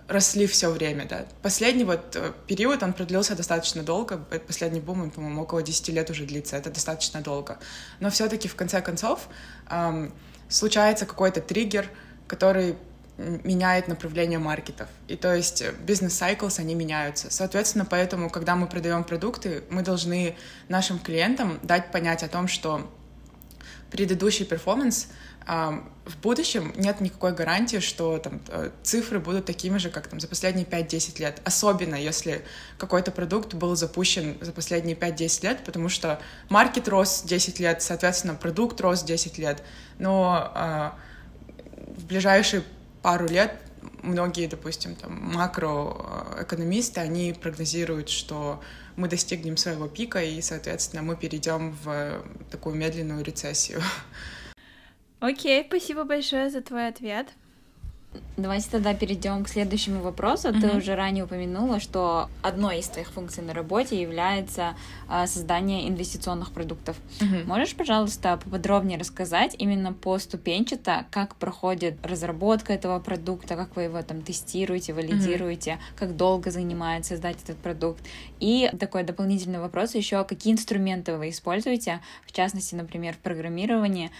росли 0.08 0.46
все 0.46 0.70
время, 0.70 1.06
да. 1.06 1.26
Последний 1.42 1.84
вот 1.84 2.16
э, 2.16 2.32
период, 2.48 2.84
он 2.84 2.94
продлился 2.94 3.36
достаточно 3.36 3.84
долго, 3.84 4.18
последний 4.18 4.80
бум, 4.80 5.02
он, 5.02 5.12
по-моему, 5.12 5.42
около 5.42 5.64
10 5.64 5.90
лет 5.90 6.10
уже 6.10 6.26
длится, 6.26 6.58
это 6.58 6.70
достаточно 6.70 7.22
долго. 7.22 7.58
Но 8.00 8.10
все-таки, 8.10 8.48
в 8.48 8.56
конце 8.56 8.82
концов, 8.82 9.28
эм, 9.70 10.14
случается 10.48 11.06
какой-то 11.06 11.42
триггер, 11.42 11.90
который 12.28 12.76
меняет 13.18 13.88
направление 13.88 14.40
маркетов. 14.40 14.90
И 15.08 15.16
то 15.16 15.34
есть 15.34 15.62
э, 15.62 15.72
бизнес-сайклс, 15.72 16.60
они 16.60 16.76
меняются. 16.76 17.32
Соответственно, 17.32 17.86
поэтому, 17.86 18.30
когда 18.30 18.56
мы 18.56 18.68
продаем 18.68 19.04
продукты, 19.04 19.64
мы 19.70 19.82
должны 19.82 20.36
нашим 20.68 21.00
клиентам 21.00 21.60
дать 21.64 21.92
понять 21.92 22.24
о 22.24 22.28
том, 22.28 22.48
что 22.48 22.92
предыдущий 23.90 24.46
перформанс— 24.46 25.08
в 25.46 26.18
будущем 26.22 26.74
нет 26.76 27.02
никакой 27.02 27.34
гарантии, 27.34 27.78
что 27.78 28.18
там 28.18 28.42
э, 28.48 28.72
цифры 28.84 29.20
будут 29.20 29.46
такими 29.46 29.78
же, 29.78 29.90
как 29.90 30.08
там 30.08 30.20
за 30.20 30.28
последние 30.28 30.66
5-10 30.66 31.20
лет. 31.20 31.42
Особенно 31.44 31.96
если 31.96 32.44
какой-то 32.78 33.12
продукт 33.12 33.54
был 33.54 33.76
запущен 33.76 34.38
за 34.42 34.52
последние 34.52 34.96
5-10 34.96 35.44
лет, 35.44 35.64
потому 35.64 35.90
что 35.90 36.20
маркет 36.50 36.88
рос 36.88 37.24
10 37.24 37.60
лет, 37.60 37.82
соответственно, 37.82 38.36
продукт 38.36 38.80
рос 38.82 39.04
10 39.04 39.38
лет. 39.38 39.64
Но 40.00 40.52
э, 40.56 40.92
в 41.96 42.06
ближайшие 42.06 42.64
пару 43.02 43.28
лет 43.28 43.60
многие, 44.02 44.48
допустим, 44.48 44.96
там, 44.96 45.14
макроэкономисты, 45.34 47.02
они 47.02 47.34
прогнозируют, 47.34 48.10
что 48.10 48.62
мы 48.96 49.08
достигнем 49.08 49.58
своего 49.58 49.88
пика, 49.88 50.24
и, 50.24 50.42
соответственно, 50.42 51.02
мы 51.02 51.16
перейдем 51.16 51.78
в 51.84 52.24
такую 52.50 52.76
медленную 52.76 53.24
рецессию. 53.24 53.82
Окей, 55.20 55.66
спасибо 55.68 56.04
большое 56.04 56.50
за 56.50 56.62
твой 56.62 56.88
ответ. 56.88 57.28
Давайте 58.38 58.70
тогда 58.70 58.94
перейдем 58.94 59.44
к 59.44 59.50
следующему 59.50 60.02
вопросу. 60.02 60.50
Mm-hmm. 60.50 60.62
Ты 60.62 60.78
уже 60.78 60.96
ранее 60.96 61.24
упомянула, 61.24 61.80
что 61.80 62.30
одной 62.42 62.80
из 62.80 62.88
твоих 62.88 63.10
функций 63.12 63.44
на 63.44 63.54
работе 63.54 64.02
является 64.02 64.76
а, 65.08 65.28
создание 65.28 65.88
инвестиционных 65.88 66.52
продуктов. 66.52 66.98
Mm-hmm. 67.20 67.46
Можешь, 67.46 67.76
пожалуйста, 67.76 68.38
поподробнее 68.44 69.00
рассказать 69.00 69.56
именно 69.58 69.94
по 69.94 70.18
ступенчато, 70.20 71.06
как 71.12 71.36
проходит 71.36 71.98
разработка 72.04 72.74
этого 72.74 73.00
продукта, 73.00 73.56
как 73.56 73.76
вы 73.76 73.84
его 73.84 74.02
там 74.02 74.22
тестируете, 74.22 74.94
валидируете, 74.94 75.72
mm-hmm. 75.72 75.98
как 75.98 76.16
долго 76.18 76.52
занимает 76.52 77.06
создать 77.06 77.38
этот 77.44 77.58
продукт. 77.58 78.04
И 78.40 78.70
такой 78.80 79.04
дополнительный 79.04 79.60
вопрос 79.60 79.96
еще, 79.96 80.24
какие 80.26 80.54
инструменты 80.54 81.16
вы 81.18 81.30
используете, 81.30 82.02
в 82.26 82.32
частности, 82.32 82.76
например, 82.76 83.14
в 83.14 83.20
программировании, 83.20 84.12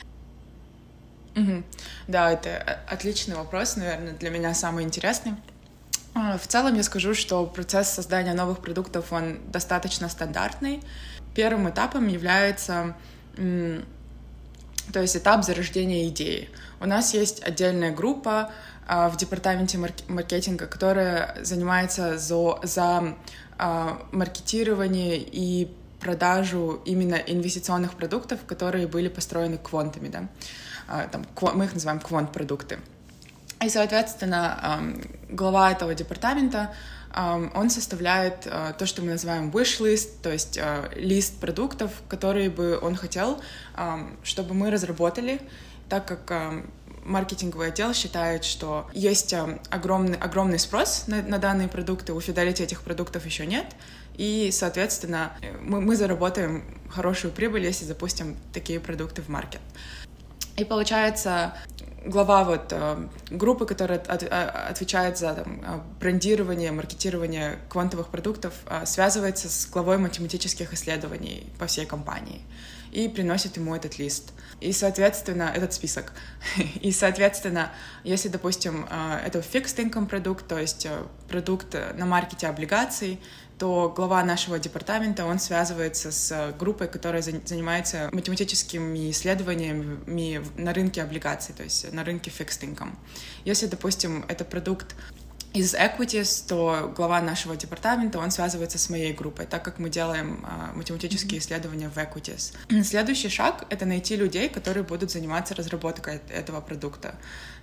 Угу. 1.36 1.64
Да, 2.08 2.32
это 2.32 2.80
отличный 2.88 3.36
вопрос, 3.36 3.76
наверное, 3.76 4.14
для 4.14 4.30
меня 4.30 4.54
самый 4.54 4.84
интересный. 4.84 5.34
А, 6.14 6.38
в 6.38 6.48
целом 6.48 6.76
я 6.76 6.84
скажу, 6.84 7.14
что 7.14 7.46
процесс 7.46 7.90
создания 7.90 8.34
новых 8.34 8.60
продуктов, 8.60 9.12
он 9.12 9.40
достаточно 9.52 10.08
стандартный. 10.08 10.82
Первым 11.36 11.70
этапом 11.70 12.08
является 12.08 12.96
то 14.94 15.02
есть 15.02 15.18
этап 15.18 15.44
зарождения 15.44 16.08
идеи. 16.10 16.50
У 16.80 16.86
нас 16.86 17.14
есть 17.14 17.44
отдельная 17.44 17.92
группа 17.92 18.52
а, 18.88 19.10
в 19.10 19.18
департаменте 19.18 19.78
маркетинга, 20.08 20.68
которая 20.68 21.36
занимается 21.44 22.18
за, 22.18 22.60
за 22.64 23.16
а, 23.58 24.02
маркетирование 24.12 25.18
и 25.18 25.72
продажу 26.00 26.82
именно 26.86 27.16
инвестиционных 27.16 27.96
продуктов, 27.96 28.46
которые 28.46 28.88
были 28.88 29.08
построены 29.08 29.58
квантами, 29.58 30.10
да. 30.10 30.28
А, 30.88 31.08
там, 31.08 31.26
мы 31.54 31.66
их 31.66 31.74
называем 31.74 32.00
квант-продукты. 32.00 32.80
И, 33.64 33.70
соответственно, 33.70 34.94
глава 35.30 35.72
этого 35.72 35.96
департамента 35.96 36.74
он 37.54 37.70
составляет 37.70 38.42
то, 38.42 38.86
что 38.86 39.02
мы 39.02 39.12
называем 39.12 39.50
wish 39.50 39.80
list, 39.80 40.22
то 40.22 40.30
есть 40.30 40.60
лист 40.96 41.40
продуктов, 41.40 41.92
которые 42.10 42.50
бы 42.50 42.78
он 42.82 42.96
хотел, 42.96 43.42
чтобы 44.24 44.54
мы 44.54 44.70
разработали, 44.72 45.40
так 45.88 46.06
как 46.06 46.66
маркетинговый 47.06 47.70
отдел 47.70 47.94
считает, 47.94 48.44
что 48.44 48.90
есть 48.94 49.34
огромный, 49.70 50.18
огромный 50.18 50.60
спрос 50.60 51.06
на, 51.08 51.22
на 51.22 51.38
данные 51.38 51.70
продукты, 51.70 52.12
у 52.12 52.20
Fidelity 52.20 52.64
этих 52.64 52.82
продуктов 52.82 53.26
еще 53.26 53.46
нет, 53.46 53.68
и, 54.18 54.50
соответственно, 54.52 55.32
мы, 55.62 55.82
мы 55.82 55.96
заработаем 55.96 56.66
хорошую 56.90 57.32
прибыль, 57.32 57.64
если 57.64 57.86
запустим 57.86 58.36
такие 58.54 58.80
продукты 58.80 59.22
в 59.22 59.30
маркет. 59.30 59.62
И 60.58 60.64
получается, 60.64 61.54
глава 62.06 62.44
вот 62.44 62.72
э, 62.72 63.08
группы, 63.30 63.66
которая 63.66 64.00
от, 64.00 64.24
а, 64.24 64.68
отвечает 64.70 65.18
за 65.18 65.34
там, 65.34 65.62
э, 65.62 65.80
брендирование, 66.00 66.72
маркетирование 66.72 67.60
квантовых 67.70 68.08
продуктов, 68.08 68.54
э, 68.68 68.86
связывается 68.86 69.50
с 69.50 69.68
главой 69.68 69.98
математических 69.98 70.74
исследований 70.74 71.52
по 71.60 71.66
всей 71.66 71.86
компании 71.86 72.42
и 72.96 73.10
приносит 73.10 73.58
ему 73.58 73.76
этот 73.76 74.00
лист. 74.00 74.32
И, 74.62 74.72
соответственно, 74.72 75.52
этот 75.54 75.74
список. 75.74 76.14
И, 76.82 76.94
соответственно, 76.94 77.74
если, 78.06 78.30
допустим, 78.30 78.86
это 78.86 79.40
fixed 79.40 79.78
income 79.78 80.08
продукт, 80.08 80.48
то 80.48 80.58
есть 80.58 80.88
продукт 81.28 81.76
на 81.96 82.06
маркете 82.06 82.48
облигаций, 82.48 83.20
то 83.58 83.94
глава 83.96 84.24
нашего 84.24 84.60
департамента, 84.60 85.26
он 85.26 85.40
связывается 85.40 86.12
с 86.12 86.54
группой, 86.58 86.88
которая 86.88 87.22
занимается 87.22 88.10
математическими 88.14 89.12
исследованиями 89.12 90.42
на 90.58 90.74
рынке 90.74 91.04
облигаций, 91.04 91.54
то 91.54 91.64
есть 91.64 91.92
на 91.92 92.06
рынке 92.06 92.32
fixed 92.32 92.62
income. 92.62 92.96
Если, 93.44 93.68
допустим, 93.68 94.26
это 94.30 94.46
продукт 94.46 94.96
из 95.56 95.74
equities, 95.74 96.46
то 96.48 96.92
глава 96.94 97.22
нашего 97.22 97.56
департамента, 97.56 98.20
он 98.20 98.30
связывается 98.30 98.78
с 98.78 98.90
моей 98.90 99.14
группой, 99.14 99.46
так 99.46 99.64
как 99.64 99.80
мы 99.80 99.90
делаем 99.90 100.46
э, 100.46 100.76
математические 100.76 101.40
исследования 101.40 101.90
в 101.90 101.98
equities. 101.98 102.54
Следующий 102.84 103.30
шаг— 103.30 103.66
это 103.70 103.86
найти 103.86 104.18
людей, 104.18 104.50
которые 104.50 104.84
будут 104.84 105.12
заниматься 105.12 105.56
разработкой 105.56 106.20
этого 106.30 106.60
продукта. 106.60 107.16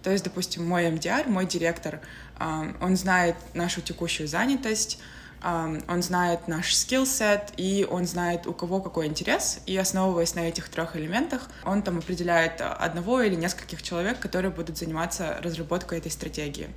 То 0.02 0.10
есть, 0.10 0.24
допустим, 0.24 0.66
мой 0.66 0.86
MDR, 0.86 1.28
мой 1.28 1.44
директор, 1.44 2.00
э, 2.40 2.72
он 2.80 2.96
знает 2.96 3.36
нашу 3.52 3.82
текущую 3.82 4.26
занятость, 4.26 4.98
он 5.44 6.02
знает 6.02 6.46
наш 6.46 6.72
скилл-сет, 6.72 7.52
и 7.56 7.84
он 7.90 8.06
знает, 8.06 8.46
у 8.46 8.52
кого 8.52 8.80
какой 8.80 9.08
интерес, 9.08 9.58
и 9.66 9.76
основываясь 9.76 10.36
на 10.36 10.48
этих 10.48 10.68
трех 10.68 10.94
элементах, 10.94 11.48
он 11.64 11.82
там 11.82 11.98
определяет 11.98 12.60
одного 12.60 13.22
или 13.22 13.34
нескольких 13.34 13.82
человек, 13.82 14.20
которые 14.20 14.52
будут 14.52 14.78
заниматься 14.78 15.40
разработкой 15.42 15.98
этой 15.98 16.12
стратегии. 16.12 16.70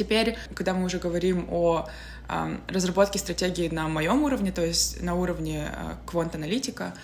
Теперь, 0.00 0.38
когда 0.54 0.72
мы 0.72 0.86
уже 0.86 0.98
говорим 0.98 1.46
о 1.50 1.86
э, 2.26 2.56
разработке 2.68 3.18
стратегии 3.18 3.68
на 3.68 3.86
моем 3.86 4.22
уровне, 4.22 4.50
то 4.50 4.64
есть 4.64 5.02
на 5.02 5.14
уровне 5.14 5.70
э, 5.70 5.96
квант-аналитика, 6.06 6.94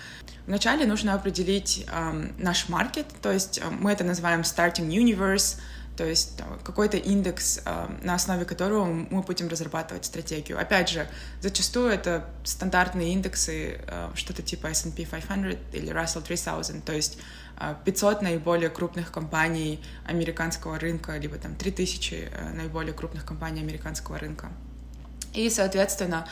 вначале 0.47 0.87
нужно 0.87 1.13
определить 1.13 1.85
э, 1.87 2.29
наш 2.39 2.69
маркет, 2.69 3.05
то 3.21 3.31
есть 3.31 3.59
э, 3.59 3.69
мы 3.69 3.91
это 3.91 4.03
называем 4.03 4.41
starting 4.41 4.89
universe, 4.89 5.59
то 5.97 6.05
есть 6.05 6.39
какой-то 6.63 6.97
индекс, 6.97 7.59
а, 7.65 7.91
на 8.03 8.13
основе 8.13 8.45
которого 8.45 8.85
мы 8.85 9.21
будем 9.23 9.47
разрабатывать 9.47 10.05
стратегию. 10.05 10.59
Опять 10.59 10.89
же, 10.89 11.07
зачастую 11.41 11.89
это 11.89 12.29
стандартные 12.43 13.13
индексы, 13.13 13.81
а, 13.87 14.11
что-то 14.13 14.43
типа 14.43 14.67
S&P 14.67 15.05
500 15.05 15.57
или 15.73 15.91
Russell 15.91 16.21
3000, 16.21 16.81
то 16.81 16.93
есть 16.93 17.17
500 17.83 18.17
а, 18.17 18.23
наиболее 18.23 18.69
крупных 18.69 19.11
компаний 19.11 19.81
американского 20.05 20.77
рынка, 20.77 21.17
либо 21.17 21.37
там 21.37 21.55
3000 21.55 22.29
наиболее 22.53 22.93
крупных 22.93 23.25
компаний 23.25 23.61
американского 23.61 24.19
рынка. 24.19 24.51
И, 25.33 25.49
соответственно, 25.49 26.27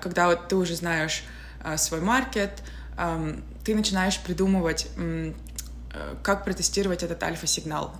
когда 0.00 0.26
вот 0.26 0.48
ты 0.48 0.56
уже 0.56 0.74
знаешь 0.74 1.22
свой 1.76 2.00
маркет, 2.00 2.62
ты 3.64 3.74
начинаешь 3.74 4.18
придумывать 4.20 4.88
как 6.22 6.44
протестировать 6.44 7.02
этот 7.02 7.22
альфа-сигнал. 7.22 7.94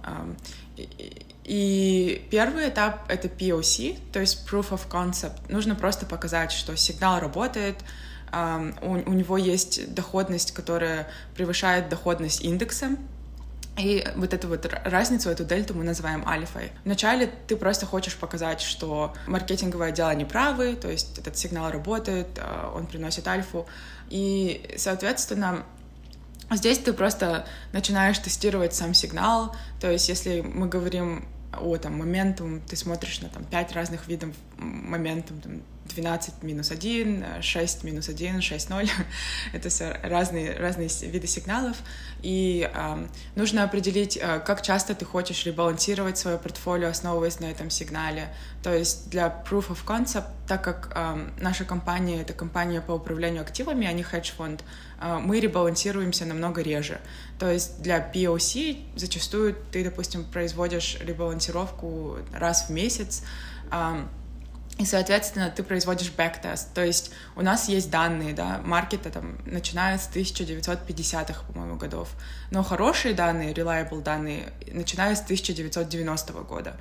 И 1.45 2.27
первый 2.31 2.69
этап— 2.69 3.05
это 3.09 3.29
POC, 3.29 3.99
то 4.13 4.21
есть 4.21 4.47
Proof 4.51 4.71
of 4.71 4.89
Concept. 4.91 5.41
Нужно 5.49 5.75
просто 5.75 6.05
показать, 6.07 6.53
что 6.53 6.77
сигнал 6.77 7.21
работает, 7.21 7.77
у, 8.33 8.91
у 8.91 9.13
него 9.13 9.39
есть 9.39 9.95
доходность, 9.95 10.53
которая 10.53 11.09
превышает 11.37 11.89
доходность 11.89 12.41
индекса, 12.43 12.97
и 13.79 14.07
вот 14.17 14.33
эту 14.33 14.49
вот 14.49 14.67
разницу, 14.85 15.29
эту 15.29 15.45
дельту 15.45 15.75
мы 15.75 15.85
называем 15.85 16.27
альфой. 16.27 16.73
Вначале 16.85 17.31
ты 17.47 17.57
просто 17.57 17.85
хочешь 17.85 18.17
показать, 18.17 18.63
что 18.63 19.15
маркетинговое 19.27 19.89
отдел 19.89 20.11
не 20.13 20.25
правы, 20.25 20.77
то 20.77 20.91
есть 20.91 21.19
этот 21.19 21.37
сигнал 21.37 21.71
работает, 21.71 22.27
а, 22.39 22.73
он 22.75 22.87
приносит 22.87 23.29
альфу. 23.29 23.67
И, 24.09 24.75
соответственно, 24.79 25.65
Здесь 26.51 26.79
ты 26.79 26.93
просто 26.93 27.47
начинаешь 27.73 28.19
тестировать 28.19 28.75
сам 28.75 28.95
сигнал, 28.95 29.55
то 29.81 29.91
есть 29.91 30.09
если 30.09 30.41
мы 30.43 30.69
говорим 30.69 31.27
о 31.53 31.77
там 31.77 31.99
моментум, 31.99 32.61
ты 32.61 32.77
смотришь 32.77 33.21
на 33.21 33.29
там 33.29 33.45
пять 33.45 33.73
разных 33.73 34.07
видов 34.07 34.31
моментум, 34.57 35.41
там, 35.41 35.63
12 35.89 36.43
минус 36.43 36.71
1, 36.71 37.43
6 37.43 37.85
минус 37.85 38.09
1, 38.09 38.41
6 38.41 38.71
0. 38.71 38.89
Это 39.53 39.69
все 39.69 39.99
разные, 40.03 40.57
разные 40.57 40.89
виды 41.03 41.27
сигналов. 41.27 41.77
И 42.23 42.71
э, 42.73 43.07
нужно 43.35 43.65
определить, 43.65 44.17
э, 44.17 44.41
как 44.41 44.63
часто 44.63 44.95
ты 44.95 45.05
хочешь 45.05 45.45
ребалансировать 45.47 46.19
свое 46.19 46.39
портфолио, 46.39 46.89
основываясь 46.89 47.41
на 47.41 47.47
этом 47.47 47.71
сигнале. 47.71 48.29
То 48.63 48.75
есть 48.75 49.11
для 49.11 49.45
Proof 49.49 49.69
of 49.69 49.85
Concept, 49.87 50.27
так 50.47 50.63
как 50.65 50.93
э, 50.95 51.29
наша 51.41 51.65
компания— 51.65 52.21
это 52.23 52.33
компания 52.33 52.81
по 52.81 52.93
управлению 52.93 53.43
активами, 53.43 53.87
а 53.87 53.93
не 53.93 54.03
хедж-фонд, 54.03 54.65
э, 55.01 55.19
мы 55.21 55.41
ребалансируемся 55.41 56.25
намного 56.25 56.63
реже. 56.63 57.01
То 57.39 57.51
есть 57.51 57.83
для 57.83 57.99
POC 57.99 58.97
зачастую 58.97 59.57
ты, 59.71 59.85
допустим, 59.85 60.25
производишь 60.25 60.99
ребалансировку 61.01 62.19
раз 62.33 62.69
в 62.69 62.71
месяц, 62.71 63.23
э, 63.71 64.05
и, 64.79 64.85
соответственно, 64.85 65.51
ты 65.51 65.63
производишь 65.63 66.13
backtest. 66.13 66.75
То 66.75 66.85
есть 66.85 67.11
у 67.35 67.41
нас 67.41 67.69
есть 67.69 67.91
данные, 67.91 68.35
да, 68.35 68.61
market 68.63 69.04
а 69.04 69.11
там, 69.11 69.39
начиная 69.47 69.97
с 69.97 70.11
1950-х, 70.11 71.45
по-моему, 71.51 71.77
годов. 71.77 72.11
Но 72.51 72.63
хорошие 72.63 73.15
данные, 73.15 73.55
reliable 73.55 74.03
данные, 74.03 74.53
начиная 74.71 75.15
с 75.15 75.23
1990 75.23 76.33
года. 76.43 76.77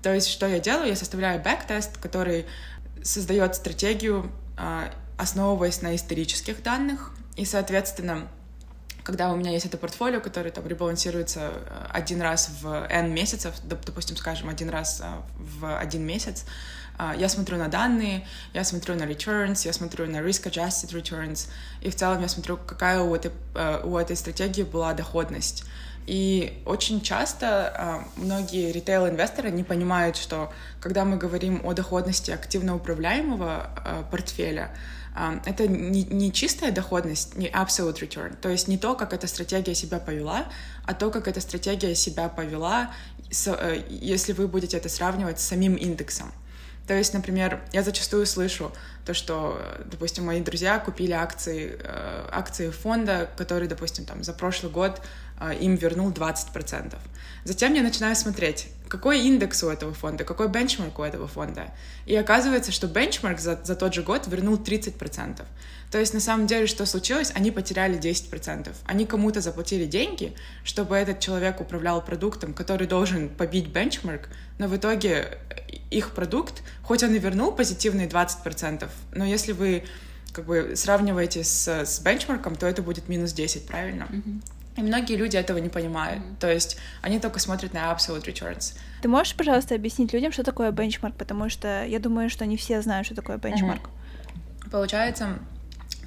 То 0.00 0.14
есть 0.14 0.28
что 0.28 0.46
я 0.46 0.60
делаю? 0.60 0.88
Я 0.88 0.96
составляю 0.96 1.42
backtest, 1.42 1.98
который 1.98 2.46
создает 3.02 3.56
стратегию, 3.56 4.30
а, 4.56 4.92
основываясь 5.18 5.82
на 5.82 5.96
исторических 5.96 6.62
данных. 6.62 7.12
И, 7.36 7.44
соответственно, 7.44 8.28
когда 9.02 9.32
у 9.32 9.36
меня 9.36 9.50
есть 9.50 9.66
это 9.66 9.76
портфолио, 9.76 10.20
которое 10.20 10.50
там 10.50 10.66
ребалансируется 10.68 11.50
а, 11.50 11.88
один 11.90 12.22
раз 12.22 12.50
в 12.60 12.86
N 12.88 13.12
месяцев, 13.12 13.54
допустим, 13.64 14.16
скажем, 14.16 14.48
один 14.48 14.70
раз 14.70 15.00
а, 15.02 15.24
в 15.36 15.78
один 15.78 16.06
месяц, 16.06 16.44
я 17.18 17.28
смотрю 17.28 17.56
на 17.56 17.68
данные, 17.68 18.26
я 18.52 18.64
смотрю 18.64 18.94
на 18.94 19.04
returns, 19.04 19.66
я 19.66 19.72
смотрю 19.72 20.06
на 20.06 20.18
risk-adjusted 20.18 20.92
returns, 20.92 21.48
и 21.80 21.90
в 21.90 21.96
целом 21.96 22.20
я 22.20 22.28
смотрю, 22.28 22.56
какая 22.56 23.00
у 23.00 23.14
этой, 23.14 23.32
э, 23.54 23.80
у 23.84 23.96
этой 23.96 24.16
стратегии 24.16 24.62
была 24.62 24.92
доходность. 24.92 25.64
И 26.06 26.62
очень 26.66 27.00
часто 27.02 27.46
а, 27.46 28.04
многие 28.16 28.72
ритейл-инвесторы 28.72 29.50
не 29.50 29.62
понимают, 29.62 30.16
что 30.16 30.52
когда 30.80 31.04
мы 31.04 31.16
говорим 31.16 31.60
о 31.64 31.72
доходности 31.72 32.32
активно 32.32 32.74
управляемого 32.74 33.70
а, 33.76 34.02
портфеля, 34.10 34.70
это 35.44 35.66
не, 35.66 36.04
не 36.04 36.32
чистая 36.32 36.70
доходность, 36.70 37.36
не 37.36 37.48
absolute 37.48 37.98
return, 38.00 38.36
то 38.40 38.48
есть 38.48 38.68
не 38.68 38.78
то, 38.78 38.94
как 38.94 39.12
эта 39.12 39.26
стратегия 39.26 39.74
себя 39.74 39.98
повела, 39.98 40.46
а 40.86 40.94
то, 40.94 41.10
как 41.10 41.28
эта 41.28 41.40
стратегия 41.40 41.94
себя 41.94 42.28
повела, 42.28 42.90
э, 43.46 43.82
если 43.88 44.32
вы 44.32 44.46
будете 44.46 44.76
это 44.76 44.88
сравнивать 44.88 45.40
с 45.40 45.44
самим 45.44 45.74
индексом. 45.74 46.32
То 46.90 46.96
есть, 46.96 47.14
например, 47.14 47.60
я 47.70 47.84
зачастую 47.84 48.26
слышу 48.26 48.72
то, 49.04 49.14
что, 49.14 49.62
допустим, 49.84 50.26
мои 50.26 50.40
друзья 50.40 50.76
купили 50.80 51.12
акции, 51.12 51.78
э, 51.80 52.28
акции 52.32 52.70
фонда, 52.70 53.30
который, 53.36 53.68
допустим, 53.68 54.04
там, 54.04 54.24
за 54.24 54.32
прошлый 54.32 54.72
год 54.72 55.00
э, 55.38 55.54
им 55.60 55.76
вернул 55.76 56.10
20%. 56.10 56.98
Затем 57.44 57.74
я 57.74 57.84
начинаю 57.84 58.16
смотреть, 58.16 58.66
какой 58.88 59.20
индекс 59.20 59.62
у 59.62 59.68
этого 59.68 59.94
фонда, 59.94 60.24
какой 60.24 60.48
бенчмарк 60.48 60.98
у 60.98 61.04
этого 61.04 61.28
фонда. 61.28 61.72
И 62.06 62.16
оказывается, 62.16 62.72
что 62.72 62.88
бенчмарк 62.88 63.38
за, 63.38 63.60
за 63.62 63.76
тот 63.76 63.94
же 63.94 64.02
год 64.02 64.26
вернул 64.26 64.56
30%. 64.56 65.44
То 65.92 65.98
есть 65.98 66.12
на 66.12 66.20
самом 66.20 66.48
деле 66.48 66.66
что 66.66 66.86
случилось? 66.86 67.32
Они 67.36 67.52
потеряли 67.52 68.00
10%. 68.00 68.68
Они 68.84 69.06
кому-то 69.06 69.40
заплатили 69.40 69.86
деньги, 69.86 70.34
чтобы 70.64 70.96
этот 70.96 71.20
человек 71.20 71.60
управлял 71.60 72.04
продуктом, 72.04 72.52
который 72.52 72.88
должен 72.88 73.28
побить 73.28 73.68
бенчмарк, 73.68 74.28
но 74.58 74.66
в 74.68 74.76
итоге 74.76 75.38
их 75.90 76.12
продукт, 76.12 76.62
хоть 76.90 77.04
он 77.04 77.14
и 77.14 77.20
вернул 77.20 77.52
позитивные 77.52 78.08
20%, 78.08 78.90
но 79.12 79.24
если 79.24 79.52
вы 79.52 79.84
как 80.32 80.44
бы 80.44 80.72
сравниваете 80.74 81.44
с, 81.44 81.68
с 81.68 82.00
бенчмарком, 82.00 82.56
то 82.56 82.66
это 82.66 82.82
будет 82.82 83.08
минус 83.08 83.32
10, 83.32 83.68
правильно? 83.68 84.08
Mm-hmm. 84.10 84.42
И 84.78 84.80
многие 84.82 85.14
люди 85.14 85.36
этого 85.36 85.58
не 85.58 85.68
понимают. 85.68 86.20
Mm-hmm. 86.20 86.40
То 86.40 86.50
есть 86.52 86.78
они 87.00 87.20
только 87.20 87.38
смотрят 87.38 87.74
на 87.74 87.92
absolute 87.92 88.24
returns. 88.24 88.76
Ты 89.02 89.08
можешь, 89.08 89.36
пожалуйста, 89.36 89.76
объяснить 89.76 90.12
людям, 90.12 90.32
что 90.32 90.42
такое 90.42 90.72
бенчмарк? 90.72 91.14
Потому 91.14 91.48
что 91.48 91.84
я 91.84 92.00
думаю, 92.00 92.28
что 92.28 92.44
не 92.44 92.56
все 92.56 92.82
знают, 92.82 93.06
что 93.06 93.14
такое 93.14 93.38
бенчмарк. 93.38 93.82
Mm-hmm. 93.84 94.70
Получается, 94.72 95.38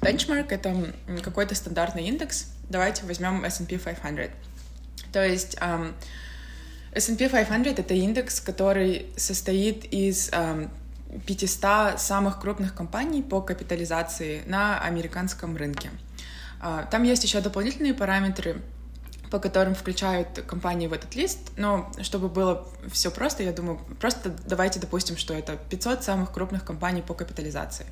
бенчмарк— 0.02 0.48
это 0.52 0.92
какой-то 1.22 1.54
стандартный 1.54 2.04
индекс. 2.08 2.52
Давайте 2.68 3.06
возьмем 3.06 3.42
S&P 3.42 3.78
500. 3.78 4.30
То 5.12 5.26
есть 5.26 5.56
um, 5.62 5.94
S&P 6.94 7.28
500— 7.28 7.78
это 7.80 7.94
индекс, 7.94 8.40
который 8.40 9.06
состоит 9.16 9.84
из 9.92 10.30
um, 10.30 10.70
500 11.26 12.00
самых 12.00 12.40
крупных 12.40 12.74
компаний 12.74 13.22
по 13.22 13.40
капитализации 13.40 14.42
на 14.46 14.78
американском 14.80 15.56
рынке. 15.56 15.90
А, 16.60 16.84
там 16.84 17.02
есть 17.02 17.24
еще 17.24 17.40
дополнительные 17.40 17.94
параметры, 17.94 18.62
по 19.30 19.38
которым 19.38 19.74
включают 19.74 20.28
компании 20.46 20.86
в 20.86 20.92
этот 20.92 21.14
лист, 21.16 21.38
но 21.56 21.90
чтобы 22.00 22.28
было 22.28 22.66
все 22.92 23.10
просто, 23.10 23.42
я 23.42 23.52
думаю, 23.52 23.80
просто 23.98 24.34
давайте 24.46 24.78
допустим, 24.78 25.16
что 25.16 25.34
это 25.34 25.56
500 25.56 26.04
самых 26.04 26.32
крупных 26.32 26.64
компаний 26.64 27.02
по 27.02 27.14
капитализации. 27.14 27.86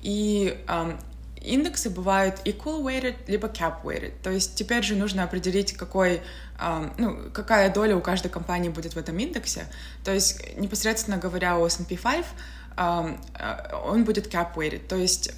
И 0.00 0.58
um, 0.66 0.98
индексы 1.40 1.90
бывают 1.90 2.40
equal 2.44 2.82
weighted 2.82 3.16
либо 3.26 3.48
cap 3.48 3.82
weighted. 3.84 4.12
То 4.22 4.30
есть 4.30 4.54
теперь 4.54 4.82
же 4.82 4.96
нужно 4.96 5.24
определить, 5.24 5.72
какой, 5.72 6.20
ну, 6.98 7.30
какая 7.32 7.72
доля 7.72 7.96
у 7.96 8.00
каждой 8.00 8.28
компании 8.28 8.68
будет 8.68 8.94
в 8.94 8.98
этом 8.98 9.18
индексе. 9.18 9.66
То 10.04 10.12
есть 10.12 10.56
непосредственно 10.56 11.16
говоря 11.16 11.56
о 11.56 11.66
S&P 11.66 11.96
5, 11.96 12.24
um, 12.76 13.18
он 13.86 14.04
будет 14.04 14.32
cap 14.32 14.54
weighted. 14.56 14.86
То 14.86 14.96
есть 14.96 15.32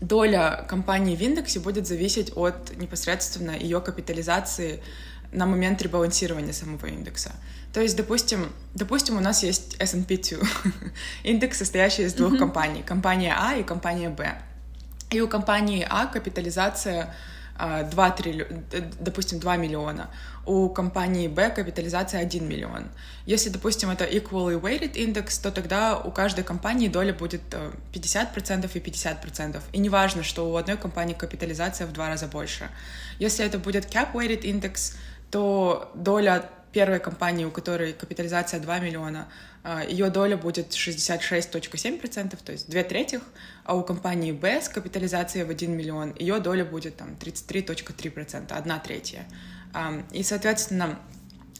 доля 0.00 0.64
компании 0.68 1.16
в 1.16 1.20
индексе 1.20 1.60
будет 1.60 1.86
зависеть 1.86 2.32
от 2.36 2.76
непосредственно 2.76 3.52
ее 3.52 3.80
капитализации 3.80 4.82
на 5.32 5.46
момент 5.46 5.80
ребалансирования 5.82 6.52
самого 6.52 6.86
индекса. 6.86 7.32
То 7.72 7.80
есть, 7.80 7.96
допустим, 7.96 8.52
допустим, 8.74 9.16
у 9.16 9.20
нас 9.20 9.42
есть 9.42 9.76
S&P 9.78 10.18
2, 10.18 10.38
индекс, 11.24 11.58
состоящий 11.58 12.02
из 12.02 12.14
двух 12.14 12.34
mm-hmm. 12.34 12.38
компаний, 12.38 12.82
компания 12.82 13.34
А 13.38 13.54
и 13.54 13.62
компания 13.62 14.10
Б. 14.10 14.34
И 15.12 15.20
у 15.20 15.28
компании 15.28 15.86
А 15.88 16.06
капитализация 16.06 17.14
2 17.58 18.10
трилли... 18.10 18.64
допустим, 18.98 19.38
2 19.38 19.56
миллиона. 19.56 20.08
У 20.46 20.68
компании 20.70 21.28
Б 21.28 21.50
капитализация 21.50 22.20
1 22.20 22.48
миллион. 22.48 22.86
Если, 23.26 23.50
допустим, 23.50 23.90
это 23.90 24.04
equally 24.04 24.60
weighted 24.60 24.94
индекс, 24.94 25.38
то 25.38 25.50
тогда 25.50 25.98
у 25.98 26.10
каждой 26.10 26.44
компании 26.44 26.88
доля 26.88 27.12
будет 27.12 27.42
50% 27.92 28.70
и 28.74 28.78
50%. 28.78 29.60
И 29.72 29.78
не 29.78 29.90
важно, 29.90 30.22
что 30.22 30.50
у 30.50 30.56
одной 30.56 30.76
компании 30.76 31.14
капитализация 31.14 31.86
в 31.86 31.92
два 31.92 32.08
раза 32.08 32.26
больше. 32.26 32.70
Если 33.18 33.44
это 33.44 33.58
будет 33.58 33.94
cap 33.94 34.14
weighted 34.14 34.40
индекс, 34.40 34.96
то 35.30 35.92
доля 35.94 36.50
первой 36.72 37.00
компании, 37.00 37.44
у 37.44 37.50
которой 37.50 37.92
капитализация 37.92 38.58
2 38.58 38.78
миллиона, 38.78 39.20
а, 39.20 39.24
ее 39.88 40.10
доля 40.10 40.36
будет 40.36 40.70
66.7%, 40.70 42.38
то 42.44 42.52
есть 42.52 42.68
две 42.68 42.82
трети, 42.82 43.20
а 43.64 43.76
у 43.76 43.84
компании 43.84 44.32
B 44.32 44.60
с 44.60 44.68
капитализацией 44.68 45.44
в 45.44 45.50
1 45.50 45.76
миллион 45.76 46.14
ее 46.18 46.40
доля 46.40 46.64
будет 46.64 46.96
там 46.96 47.10
33.3%, 47.20 48.52
одна 48.52 48.78
третья. 48.80 49.26
И, 50.10 50.22
соответственно, 50.24 50.98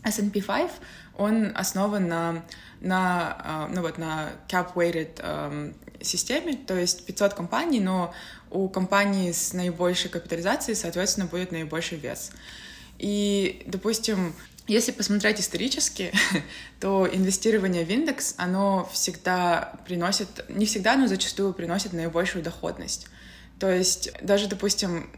S&P 0.05 0.41
5, 0.41 0.71
он 1.17 1.53
основан 1.55 2.09
на, 2.09 2.45
на, 2.81 3.37
а, 3.39 3.69
ну 3.73 3.83
вот, 3.83 3.99
на 3.99 4.31
cap-weighted 4.49 5.75
системе, 6.01 6.57
то 6.57 6.77
есть 6.77 7.07
500 7.07 7.35
компаний, 7.35 7.81
но 7.81 8.13
у 8.51 8.69
компании 8.69 9.31
с 9.31 9.53
наибольшей 9.53 10.11
капитализацией, 10.11 10.77
соответственно, 10.77 11.27
будет 11.27 11.53
наибольший 11.53 11.99
вес. 11.99 12.33
И, 12.99 13.63
допустим, 13.67 14.35
если 14.67 14.93
посмотреть 14.93 15.41
исторически, 15.41 16.13
то 16.81 17.09
инвестирование 17.11 17.85
в 17.85 17.91
индекс, 17.91 18.35
оно 18.37 18.89
всегда 18.93 19.75
приносит, 19.87 20.45
не 20.49 20.67
всегда, 20.67 20.97
но 20.97 21.07
зачастую 21.07 21.53
приносит 21.53 21.93
наибольшую 21.93 22.45
доходность. 22.45 23.09
То 23.59 23.71
есть 23.71 24.11
даже, 24.21 24.49
допустим, 24.49 25.11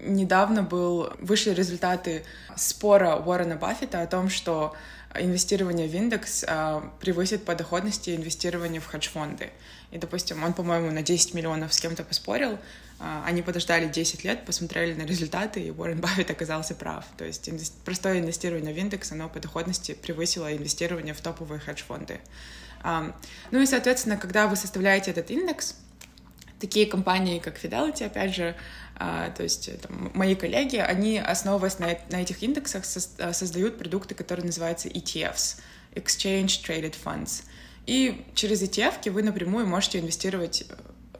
недавно 0.00 0.62
был, 0.62 1.10
вышли 1.20 1.50
результаты 1.50 2.24
спора 2.56 3.16
Уоррена 3.16 3.56
Баффета 3.56 4.02
о 4.02 4.06
том, 4.06 4.28
что 4.28 4.74
инвестирование 5.18 5.88
в 5.88 5.94
индекс 5.94 6.44
а, 6.46 6.92
превысит 7.00 7.44
по 7.44 7.54
доходности 7.54 8.14
инвестирование 8.14 8.80
в 8.80 8.86
хедж-фонды. 8.86 9.50
И, 9.90 9.98
допустим, 9.98 10.42
он, 10.44 10.52
по-моему, 10.52 10.90
на 10.90 11.02
10 11.02 11.34
миллионов 11.34 11.72
с 11.72 11.80
кем-то 11.80 12.04
поспорил, 12.04 12.58
они 12.98 13.42
подождали 13.42 13.88
10 13.88 14.24
лет, 14.24 14.44
посмотрели 14.46 14.94
на 14.94 15.04
результаты, 15.04 15.60
и 15.60 15.70
Уоррен 15.70 16.00
Баффет 16.00 16.30
оказался 16.30 16.74
прав. 16.74 17.04
То 17.16 17.24
есть 17.24 17.50
простое 17.84 18.20
инвестирование 18.20 18.72
в 18.72 18.78
индекс, 18.78 19.12
оно 19.12 19.28
по 19.28 19.38
доходности 19.38 19.92
превысило 19.92 20.54
инвестирование 20.56 21.12
в 21.12 21.20
топовые 21.20 21.60
хедж-фонды. 21.60 22.20
Ну 23.50 23.60
и, 23.60 23.66
соответственно, 23.66 24.16
когда 24.16 24.46
вы 24.46 24.56
составляете 24.56 25.10
этот 25.10 25.30
индекс, 25.30 25.76
такие 26.58 26.86
компании, 26.86 27.38
как 27.38 27.62
Fidelity, 27.62 28.04
опять 28.04 28.34
же, 28.34 28.54
а, 28.96 29.30
то 29.30 29.42
есть 29.42 29.70
там, 29.80 30.10
мои 30.14 30.34
коллеги, 30.34 30.76
они, 30.76 31.18
основываясь 31.18 31.78
на, 31.78 31.98
на 32.10 32.22
этих 32.22 32.42
индексах, 32.42 32.84
со- 32.84 33.32
создают 33.32 33.78
продукты, 33.78 34.14
которые 34.14 34.46
называются 34.46 34.88
ETFs, 34.88 35.60
Exchange 35.94 36.64
Traded 36.64 36.94
Funds. 37.02 37.44
И 37.86 38.24
через 38.34 38.62
ETF 38.62 39.10
вы 39.10 39.22
напрямую 39.22 39.66
можете 39.66 40.00
инвестировать 40.00 40.64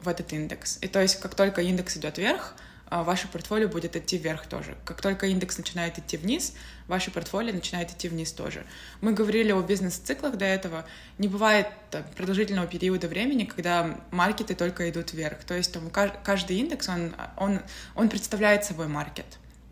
в 0.07 0.09
этот 0.09 0.31
индекс. 0.31 0.79
И 0.81 0.87
то 0.87 1.01
есть, 1.01 1.19
как 1.19 1.35
только 1.35 1.61
индекс 1.61 1.97
идет 1.97 2.17
вверх, 2.17 2.55
а, 2.89 3.03
ваше 3.03 3.27
портфолио 3.27 3.67
будет 3.67 3.97
идти 3.97 4.17
вверх 4.17 4.47
тоже. 4.47 4.77
Как 4.85 5.01
только 5.01 5.27
индекс 5.27 5.57
начинает 5.57 5.99
идти 5.99 6.15
вниз, 6.15 6.53
ваше 6.87 7.11
портфолио 7.11 7.53
начинает 7.53 7.91
идти 7.91 8.07
вниз 8.07 8.31
тоже. 8.31 8.65
Мы 9.01 9.11
говорили 9.11 9.51
о 9.51 9.61
бизнес-циклах 9.61 10.37
до 10.37 10.45
этого. 10.45 10.85
Не 11.17 11.27
бывает 11.27 11.67
продолжительного 12.15 12.67
периода 12.67 13.09
времени, 13.09 13.43
когда 13.43 13.99
маркеты 14.11 14.55
только 14.55 14.89
идут 14.89 15.11
вверх. 15.11 15.43
То 15.43 15.53
есть 15.53 15.73
там, 15.73 15.89
каждый 15.89 16.57
индекс, 16.57 16.87
он, 16.87 17.13
он, 17.35 17.59
он 17.93 18.07
представляет 18.07 18.63
собой 18.63 18.87
маркет. 18.87 19.25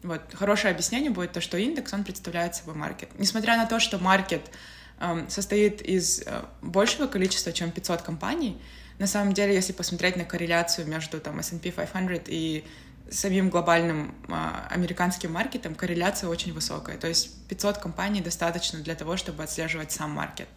Вот. 0.03 0.21
Хорошее 0.33 0.73
объяснение 0.73 1.11
будет 1.11 1.31
то, 1.31 1.39
что 1.39 1.57
индекс, 1.57 1.93
он 1.93 2.03
представляет 2.03 2.55
собой 2.55 2.75
маркет. 2.75 3.09
Несмотря 3.17 3.55
на 3.55 3.65
то, 3.65 3.79
что 3.79 3.97
маркет 3.97 4.51
эм, 4.99 5.29
состоит 5.29 5.81
из 5.81 6.21
э, 6.25 6.43
большего 6.61 7.07
количества, 7.07 7.53
чем 7.53 7.71
500 7.71 8.01
компаний, 8.01 8.61
на 8.99 9.07
самом 9.07 9.33
деле, 9.33 9.53
если 9.53 9.73
посмотреть 9.73 10.15
на 10.15 10.23
корреляцию 10.23 10.87
между 10.87 11.19
там, 11.19 11.39
S&P 11.39 11.71
500 11.71 12.27
и 12.27 12.65
самим 13.09 13.49
глобальным 13.49 14.15
а, 14.29 14.67
американским 14.71 15.31
маркетом, 15.31 15.75
корреляция 15.75 16.29
очень 16.29 16.53
высокая. 16.53 16.97
То 16.97 17.07
есть 17.07 17.31
500 17.47 17.77
компаний 17.77 18.21
достаточно 18.21 18.79
для 18.79 18.95
того, 18.95 19.17
чтобы 19.17 19.43
отслеживать 19.43 19.91
сам 19.91 20.11
маркет. 20.11 20.47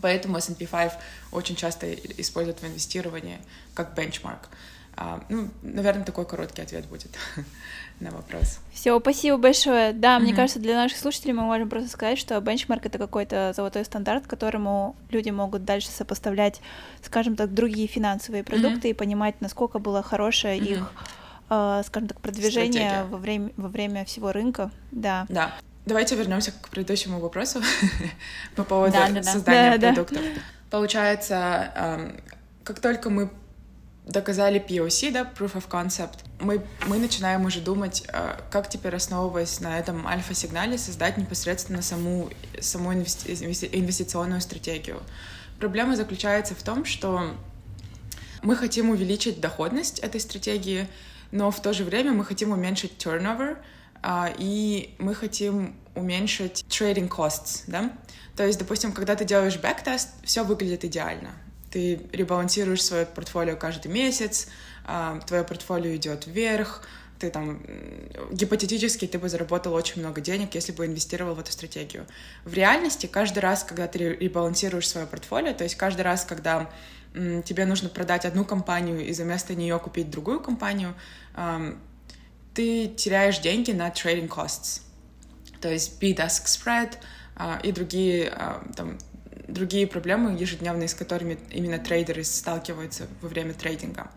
Поэтому 0.00 0.38
S&P 0.38 0.66
5 0.66 0.92
очень 1.32 1.56
часто 1.56 1.92
используют 1.92 2.60
в 2.60 2.66
инвестировании 2.66 3.38
как 3.74 3.94
бенчмарк. 3.94 4.48
А, 5.00 5.20
ну, 5.28 5.48
наверное, 5.62 6.04
такой 6.04 6.26
короткий 6.26 6.60
ответ 6.60 6.84
будет 6.86 7.16
на 8.00 8.10
вопрос. 8.10 8.58
Все, 8.72 8.98
спасибо 8.98 9.36
большое. 9.36 9.92
Да, 9.92 10.16
mm-hmm. 10.16 10.20
мне 10.20 10.34
кажется, 10.34 10.58
для 10.58 10.74
наших 10.74 10.98
слушателей 10.98 11.34
мы 11.34 11.44
можем 11.44 11.68
просто 11.68 11.88
сказать, 11.88 12.18
что 12.18 12.40
бенчмарк 12.40 12.84
это 12.84 12.98
какой-то 12.98 13.52
золотой 13.54 13.84
стандарт, 13.84 14.26
к 14.26 14.30
которому 14.30 14.96
люди 15.10 15.30
могут 15.30 15.64
дальше 15.64 15.88
сопоставлять, 15.88 16.60
скажем 17.00 17.36
так, 17.36 17.54
другие 17.54 17.86
финансовые 17.86 18.42
продукты 18.42 18.88
mm-hmm. 18.88 18.90
и 18.90 18.94
понимать, 18.94 19.40
насколько 19.40 19.78
было 19.78 20.02
хорошее 20.02 20.58
mm-hmm. 20.58 20.72
их, 20.72 20.92
э, 21.50 21.82
скажем 21.86 22.08
так, 22.08 22.20
продвижение 22.20 23.04
во 23.04 23.18
время, 23.18 23.50
во 23.56 23.68
время 23.68 24.04
всего 24.04 24.32
рынка. 24.32 24.72
Да. 24.90 25.26
Да. 25.28 25.54
Давайте 25.86 26.16
вернемся 26.16 26.50
к 26.50 26.70
предыдущему 26.70 27.20
вопросу 27.20 27.62
по 28.56 28.64
поводу 28.64 28.94
да, 28.94 29.08
да, 29.10 29.22
создания 29.22 29.78
да. 29.78 29.92
продуктов. 29.92 30.22
Да. 30.22 30.40
Получается, 30.70 32.10
как 32.64 32.80
только 32.80 33.10
мы 33.10 33.30
доказали 34.08 34.58
POC, 34.60 35.12
да, 35.12 35.30
Proof 35.38 35.54
of 35.54 35.68
Concept, 35.68 36.18
мы, 36.40 36.62
мы 36.86 36.98
начинаем 36.98 37.44
уже 37.44 37.60
думать, 37.60 38.04
э, 38.08 38.38
как 38.50 38.68
теперь, 38.68 38.96
основываясь 38.96 39.60
на 39.60 39.78
этом 39.78 40.06
альфа-сигнале, 40.06 40.78
создать 40.78 41.18
непосредственно 41.18 41.82
саму, 41.82 42.30
саму 42.60 42.94
инвести, 42.94 43.32
инвестиционную 43.32 44.40
стратегию. 44.40 45.02
Проблема 45.60 45.94
заключается 45.94 46.54
в 46.54 46.62
том, 46.62 46.84
что 46.84 47.34
мы 48.42 48.56
хотим 48.56 48.90
увеличить 48.90 49.40
доходность 49.40 49.98
этой 49.98 50.20
стратегии, 50.20 50.88
но 51.30 51.50
в 51.50 51.60
то 51.60 51.72
же 51.72 51.84
время 51.84 52.12
мы 52.12 52.24
хотим 52.24 52.52
уменьшить 52.52 52.92
turnover, 52.98 53.58
а, 54.00 54.32
и 54.38 54.94
мы 54.98 55.14
хотим 55.14 55.76
уменьшить 55.94 56.64
trading 56.68 57.08
costs, 57.08 57.64
да? 57.66 57.92
То 58.36 58.46
есть, 58.46 58.58
допустим, 58.58 58.92
когда 58.92 59.16
ты 59.16 59.24
делаешь 59.24 59.58
backtest, 59.58 60.10
все 60.22 60.44
выглядит 60.44 60.84
идеально. 60.84 61.32
Ты 61.70 62.00
ребалансируешь 62.12 62.82
свое 62.82 63.06
портфолио 63.06 63.56
каждый 63.56 63.90
месяц, 63.90 64.48
а, 64.84 65.20
твое 65.26 65.44
портфолио 65.44 65.94
идет 65.96 66.26
вверх, 66.26 66.82
ты 67.18 67.30
там 67.30 67.60
гипотетически 68.30 69.06
ты 69.06 69.18
бы 69.18 69.28
заработал 69.28 69.74
очень 69.74 70.00
много 70.00 70.20
денег, 70.20 70.54
если 70.54 70.72
бы 70.72 70.86
инвестировал 70.86 71.34
в 71.34 71.40
эту 71.40 71.52
стратегию. 71.52 72.06
В 72.44 72.54
реальности 72.54 73.06
каждый 73.06 73.40
раз, 73.40 73.64
когда 73.64 73.88
ты 73.88 73.98
ребалансируешь 73.98 74.88
свое 74.88 75.06
портфолио, 75.06 75.52
то 75.52 75.64
есть 75.64 75.74
каждый 75.74 76.02
раз, 76.02 76.24
когда 76.24 76.70
тебе 77.12 77.64
нужно 77.64 77.88
продать 77.88 78.24
одну 78.24 78.44
компанию 78.44 79.04
и 79.04 79.12
за 79.12 79.24
нее 79.24 79.78
купить 79.80 80.10
другую 80.10 80.40
компанию, 80.40 80.94
ты 82.54 82.88
теряешь 82.88 83.38
деньги 83.38 83.72
на 83.72 83.88
trading 83.88 84.28
costs. 84.28 84.82
То 85.60 85.70
есть 85.70 86.02
bid-ask 86.02 86.44
spread 86.46 86.98
а, 87.36 87.60
и 87.62 87.72
другие, 87.72 88.30
а, 88.30 88.64
там, 88.76 88.98
другие 89.48 89.86
проблемы 89.86 90.38
ежедневные, 90.38 90.88
с 90.88 90.94
которыми 90.94 91.38
именно 91.50 91.78
трейдеры 91.78 92.22
сталкиваются 92.22 93.08
во 93.22 93.28
время 93.28 93.54
трейдинга. 93.54 94.10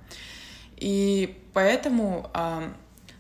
И 0.76 1.42
поэтому, 1.54 2.30
а, 2.34 2.74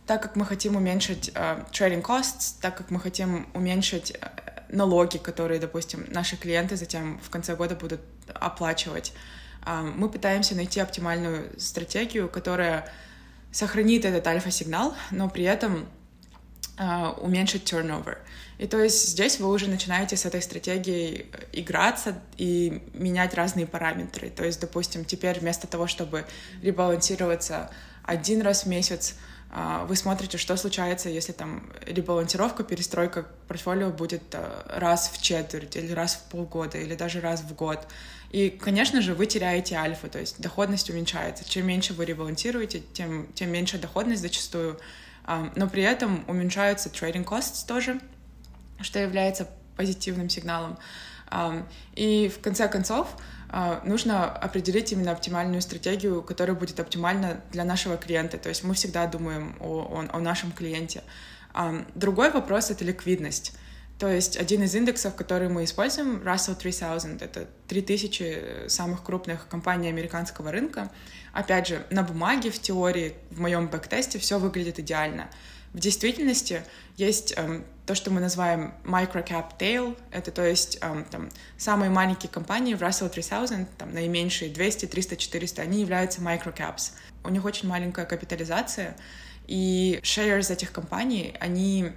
так 0.06 0.22
как 0.22 0.36
мы 0.36 0.46
хотим 0.46 0.76
уменьшить 0.76 1.30
trading 1.30 2.04
costs, 2.04 2.56
так 2.62 2.78
как 2.78 2.92
мы 2.92 3.00
хотим 3.00 3.48
уменьшить 3.54 4.18
налоги, 4.70 5.18
которые, 5.18 5.60
допустим, 5.60 6.06
наши 6.10 6.38
клиенты 6.38 6.76
затем 6.76 7.20
в 7.20 7.30
конце 7.30 7.56
года 7.56 7.76
будут 7.76 8.02
оплачивать, 8.34 9.14
мы 9.66 10.10
пытаемся 10.10 10.56
найти 10.56 10.80
оптимальную 10.80 11.60
стратегию, 11.60 12.30
которая 12.30 12.92
сохранит 13.52 14.06
этот 14.06 14.26
альфа-сигнал, 14.26 14.96
но 15.12 15.30
при 15.30 15.44
этом 15.44 15.88
уменьшить 17.22 17.72
turnover. 17.72 18.18
И 18.62 18.68
то 18.68 18.78
есть 18.78 19.10
здесь 19.10 19.40
вы 19.40 19.50
уже 19.50 19.68
начинаете 19.68 20.16
с 20.16 20.24
этой 20.24 20.40
стратегией 20.40 21.26
играться 21.52 22.22
и 22.38 22.84
менять 22.94 23.34
разные 23.34 23.66
параметры. 23.66 24.30
То 24.30 24.46
есть, 24.46 24.62
допустим, 24.62 25.04
теперь 25.04 25.40
вместо 25.40 25.66
того, 25.66 25.88
чтобы 25.88 26.28
ребалансироваться 26.62 27.72
один 28.04 28.44
раз 28.44 28.66
в 28.66 28.68
месяц, 28.68 29.16
uh, 29.50 29.88
вы 29.88 29.96
смотрите, 29.96 30.38
что 30.38 30.56
случается, 30.58 31.10
если 31.10 31.32
там 31.32 31.74
ребалансировка, 31.88 32.64
перестройка 32.64 33.26
портфолио 33.48 33.90
будет 33.90 34.22
uh, 34.36 34.78
раз 34.78 35.10
в 35.12 35.20
четверть 35.20 35.76
или 35.76 35.92
раз 35.92 36.14
в 36.14 36.30
полгода 36.30 36.78
или 36.78 36.94
даже 36.94 37.20
раз 37.20 37.42
в 37.42 37.56
год. 37.56 37.88
И, 38.30 38.52
конечно 38.52 39.02
же, 39.02 39.16
вы 39.16 39.26
теряете 39.26 39.74
альфа, 39.74 40.08
то 40.08 40.20
есть 40.20 40.40
доходность 40.40 40.88
уменьшается. 40.92 41.50
Чем 41.50 41.66
меньше 41.66 41.96
вы 41.96 42.06
ребалансируете, 42.06 42.84
тем, 42.94 43.34
тем 43.34 43.50
меньше 43.50 43.80
доходность 43.80 44.22
зачастую. 44.22 44.80
Но 45.56 45.70
при 45.70 45.84
этом 45.84 46.26
уменьшаются 46.28 46.90
trading 46.90 47.26
costs 47.26 47.66
тоже, 47.68 48.00
что 48.84 49.00
является 49.00 49.48
позитивным 49.78 50.30
сигналом. 50.30 50.78
И 51.96 52.32
в 52.36 52.42
конце 52.42 52.68
концов 52.68 53.16
а, 53.50 53.82
нужно 53.86 54.26
определить 54.26 54.92
именно 54.92 55.14
оптимальную 55.14 55.62
стратегию, 55.62 56.22
которая 56.22 56.56
будет 56.56 56.80
оптимальна 56.80 57.42
для 57.52 57.64
нашего 57.64 57.96
клиента. 57.96 58.38
То 58.38 58.50
есть 58.50 58.66
мы 58.66 58.74
всегда 58.74 59.08
думаем 59.08 59.56
о, 59.62 60.06
о, 60.12 60.18
о 60.18 60.20
нашем 60.20 60.52
клиенте. 60.52 61.04
Другой 61.96 62.32
вопрос— 62.32 62.70
это 62.72 62.84
ликвидность. 62.84 63.54
То 64.02 64.08
есть 64.08 64.36
один 64.36 64.64
из 64.64 64.74
индексов, 64.74 65.14
который 65.16 65.48
мы 65.48 65.64
используем, 65.64 66.24
Russell 66.24 66.56
3000, 66.56 67.22
это 67.24 67.48
3000 67.68 68.68
самых 68.68 69.04
крупных 69.04 69.48
компаний 69.48 69.90
американского 69.90 70.52
рынка. 70.52 70.90
Опять 71.34 71.68
же, 71.68 71.86
на 71.92 72.02
бумаге, 72.02 72.50
в 72.50 72.60
теории, 72.60 73.14
в 73.30 73.40
моем 73.40 73.68
бэктесте 73.68 74.18
все 74.18 74.40
выглядит 74.40 74.80
идеально. 74.80 75.30
В 75.74 75.80
действительности 75.80 76.64
есть 76.98 77.34
эм, 77.38 77.66
то, 77.86 77.96
что 77.96 78.12
мы 78.12 78.20
называем 78.20 78.74
microcap 78.84 79.58
tail, 79.58 79.98
это 80.12 80.32
то 80.32 80.46
есть 80.46 80.78
эм, 80.82 81.06
там, 81.06 81.30
самые 81.58 81.90
маленькие 81.90 82.30
компании 82.30 82.74
в 82.74 82.82
Russell 82.82 83.10
3000, 83.10 83.68
там, 83.78 83.94
наименьшие 83.94 84.52
200, 84.52 84.88
300, 84.88 85.16
400, 85.16 85.62
они 85.62 85.82
являются 85.82 86.22
microcaps. 86.22 86.92
У 87.24 87.30
них 87.30 87.46
очень 87.46 87.70
маленькая 87.70 88.06
капитализация, 88.06 88.98
и 89.48 90.00
shares 90.04 90.52
этих 90.52 90.72
компаний, 90.74 91.36
они 91.40 91.92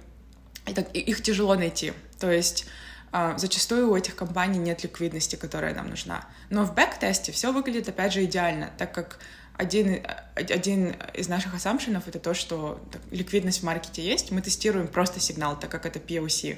это, 0.65 0.81
их 0.81 1.21
тяжело 1.21 1.55
найти. 1.55 1.93
То 2.19 2.31
есть 2.31 2.67
Uh, 3.11 3.37
зачастую 3.37 3.91
у 3.91 3.95
этих 3.95 4.17
компаний 4.17 4.59
нет 4.59 4.83
ликвидности, 4.83 5.37
которая 5.37 5.73
нам 5.73 5.89
нужна. 5.89 6.27
Но 6.49 6.65
в 6.65 6.75
backtest 6.75 7.25
е 7.25 7.31
все 7.31 7.53
выглядит, 7.53 7.87
опять 7.87 8.11
же, 8.11 8.25
идеально, 8.25 8.71
так 8.77 8.93
как 8.93 9.19
один, 9.57 10.05
один 10.35 10.95
из 11.13 11.27
наших 11.27 11.55
ассампшенов— 11.55 12.07
это 12.07 12.19
то, 12.19 12.33
что 12.33 12.81
так, 12.91 13.01
ликвидность 13.11 13.61
в 13.61 13.63
market 13.63 13.97
е 13.97 14.03
есть, 14.03 14.31
мы 14.31 14.41
тестируем 14.41 14.87
просто 14.87 15.19
сигнал, 15.19 15.59
так 15.59 15.69
как 15.71 15.85
это 15.85 15.99
POC. 15.99 16.57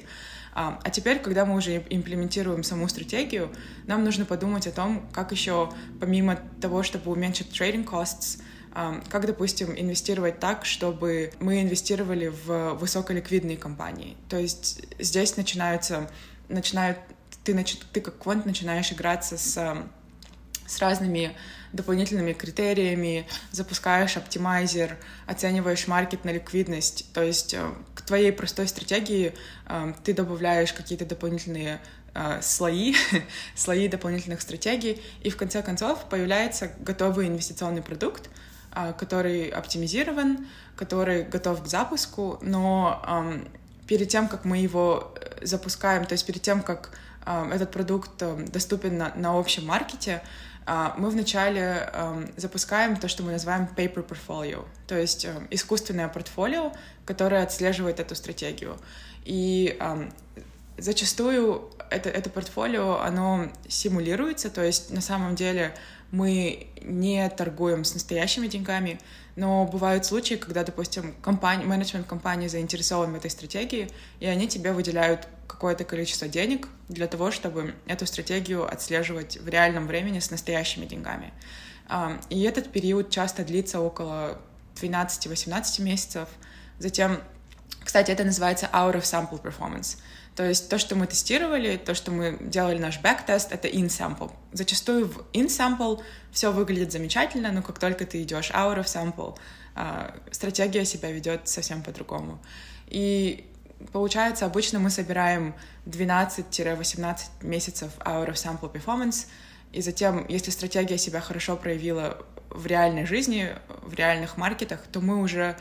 а 0.54 0.90
теперь, 0.90 1.20
когда 1.20 1.44
мы 1.44 1.56
уже 1.56 1.84
имплементируем 1.88 2.64
саму 2.64 2.88
стратегию, 2.88 3.50
нам 3.86 4.02
нужно 4.02 4.24
подумать 4.24 4.66
о 4.66 4.72
том, 4.72 5.08
как 5.12 5.30
еще, 5.30 5.72
помимо 6.00 6.36
того, 6.60 6.82
чтобы 6.82 7.12
уменьшить 7.12 7.48
trading 7.48 7.84
costs, 7.84 8.42
как, 9.08 9.26
допустим, 9.26 9.72
инвестировать 9.76 10.40
так, 10.40 10.64
чтобы 10.64 11.32
мы 11.40 11.62
инвестировали 11.62 12.28
в 12.28 12.74
высоколиквидные 12.74 13.56
компании. 13.56 14.16
То 14.28 14.36
есть 14.36 14.84
здесь 14.98 15.36
начинаются, 15.36 16.10
начинают, 16.48 16.98
ты, 17.44 17.54
нач, 17.54 17.76
ты 17.92 18.00
как 18.00 18.18
квант 18.18 18.44
начинаешь 18.44 18.92
играться 18.92 19.38
с, 19.38 19.86
с 20.66 20.78
разными 20.80 21.36
дополнительными 21.72 22.32
критериями, 22.32 23.26
запускаешь 23.52 24.16
оптимайзер, 24.16 24.96
оцениваешь 25.26 25.86
маркет 25.86 26.24
на 26.24 26.30
ликвидность. 26.30 27.06
То 27.12 27.22
есть 27.22 27.54
э, 27.54 27.70
к 27.94 28.02
твоей 28.02 28.32
простой 28.32 28.68
стратегии 28.68 29.34
э, 29.66 29.92
ты 30.04 30.14
добавляешь 30.14 30.72
какие-то 30.72 31.04
дополнительные 31.04 31.80
э, 32.14 32.40
слои, 32.42 32.94
слои 33.54 33.88
дополнительных 33.88 34.40
стратегий, 34.40 35.02
и 35.22 35.30
в 35.30 35.36
конце 35.36 35.62
концов 35.62 36.04
появляется 36.08 36.72
готовый 36.80 37.28
инвестиционный 37.28 37.82
продукт, 37.82 38.30
который 38.98 39.48
оптимизирован, 39.48 40.46
который 40.76 41.24
готов 41.24 41.64
к 41.64 41.66
запуску, 41.66 42.38
но 42.42 43.02
перед 43.88 44.08
тем, 44.08 44.28
как 44.28 44.44
мы 44.44 44.58
его 44.58 45.14
запускаем, 45.40 46.04
то 46.04 46.12
есть 46.12 46.26
перед 46.26 46.42
тем, 46.42 46.62
как 46.62 46.90
этот 47.24 47.72
продукт 47.72 48.22
доступен 48.52 48.98
на, 48.98 49.12
на 49.16 49.36
общем 49.36 49.66
маркете, 49.66 50.22
мы 50.98 51.10
вначале 51.10 51.90
запускаем 52.36 52.96
то, 52.96 53.08
что 53.08 53.22
мы 53.22 53.32
называем 53.32 53.68
paper 53.76 54.06
portfolio, 54.06 54.66
то 54.86 54.98
есть 54.98 55.26
искусственное 55.50 56.08
портфолио, 56.08 56.72
которое 57.04 57.42
отслеживает 57.42 58.00
эту 58.00 58.14
стратегию. 58.14 58.76
И 59.24 59.78
зачастую 60.76 61.70
это, 61.90 62.10
это 62.10 62.30
портфолио, 62.30 63.00
оно 63.00 63.50
симулируется, 63.68 64.50
то 64.50 64.62
есть 64.62 64.90
на 64.90 65.00
самом 65.00 65.34
деле 65.34 65.74
мы 66.10 66.68
не 66.82 67.28
торгуем 67.30 67.84
с 67.84 67.94
настоящими 67.94 68.46
деньгами, 68.46 69.00
но 69.38 69.64
бывают 69.66 70.04
случаи, 70.04 70.34
когда, 70.34 70.64
допустим, 70.64 71.14
компания, 71.22 71.64
менеджмент 71.64 72.08
компании 72.08 72.48
заинтересован 72.48 73.12
в 73.12 73.14
этой 73.14 73.30
стратегии, 73.30 73.88
и 74.18 74.26
они 74.26 74.48
тебе 74.48 74.72
выделяют 74.72 75.28
какое-то 75.46 75.84
количество 75.84 76.26
денег 76.26 76.66
для 76.88 77.06
того, 77.06 77.30
чтобы 77.30 77.76
эту 77.86 78.04
стратегию 78.04 78.68
отслеживать 78.68 79.36
в 79.36 79.48
реальном 79.48 79.86
времени 79.86 80.18
с 80.18 80.32
настоящими 80.32 80.86
деньгами. 80.86 81.32
И 82.30 82.42
этот 82.42 82.72
период 82.72 83.10
часто 83.10 83.44
длится 83.44 83.78
около 83.78 84.40
12-18 84.74 85.82
месяцев. 85.82 86.28
Затем, 86.80 87.20
кстати, 87.84 88.10
это 88.10 88.24
называется 88.24 88.68
out 88.72 88.96
of 88.96 89.02
sample 89.02 89.40
performance— 89.40 89.98
то 90.38 90.48
есть 90.48 90.68
то, 90.68 90.78
что 90.78 90.94
мы 90.94 91.08
тестировали, 91.08 91.76
то, 91.76 91.96
что 91.96 92.12
мы 92.12 92.38
делали 92.40 92.78
наш 92.78 93.00
backtest, 93.00 93.50
это 93.50 93.66
in-sample. 93.66 94.30
Зачастую 94.52 95.08
в 95.08 95.26
in-sample 95.32 96.00
все 96.30 96.52
выглядит 96.52 96.92
замечательно, 96.92 97.50
но 97.50 97.60
как 97.60 97.80
только 97.80 98.06
ты 98.06 98.22
идешь 98.22 98.52
out 98.52 98.78
of 98.78 98.84
sample, 98.84 99.36
стратегия 100.30 100.84
себя 100.84 101.10
ведет 101.10 101.48
совсем 101.48 101.82
по-другому. 101.82 102.38
И 102.86 103.50
получается, 103.92 104.46
обычно 104.46 104.78
мы 104.78 104.90
собираем 104.90 105.56
12-18 105.86 107.18
месяцев 107.40 107.90
out 107.98 108.28
of 108.28 108.34
sample 108.34 108.72
performance, 108.72 109.26
и 109.72 109.82
затем, 109.82 110.24
если 110.28 110.52
стратегия 110.52 110.98
себя 110.98 111.20
хорошо 111.20 111.56
проявила 111.56 112.16
в 112.50 112.64
реальной 112.64 113.06
жизни, 113.06 113.56
в 113.82 113.92
реальных 113.92 114.36
маркетах, 114.36 114.86
то 114.92 115.00
мы 115.00 115.20
уже 115.20 115.56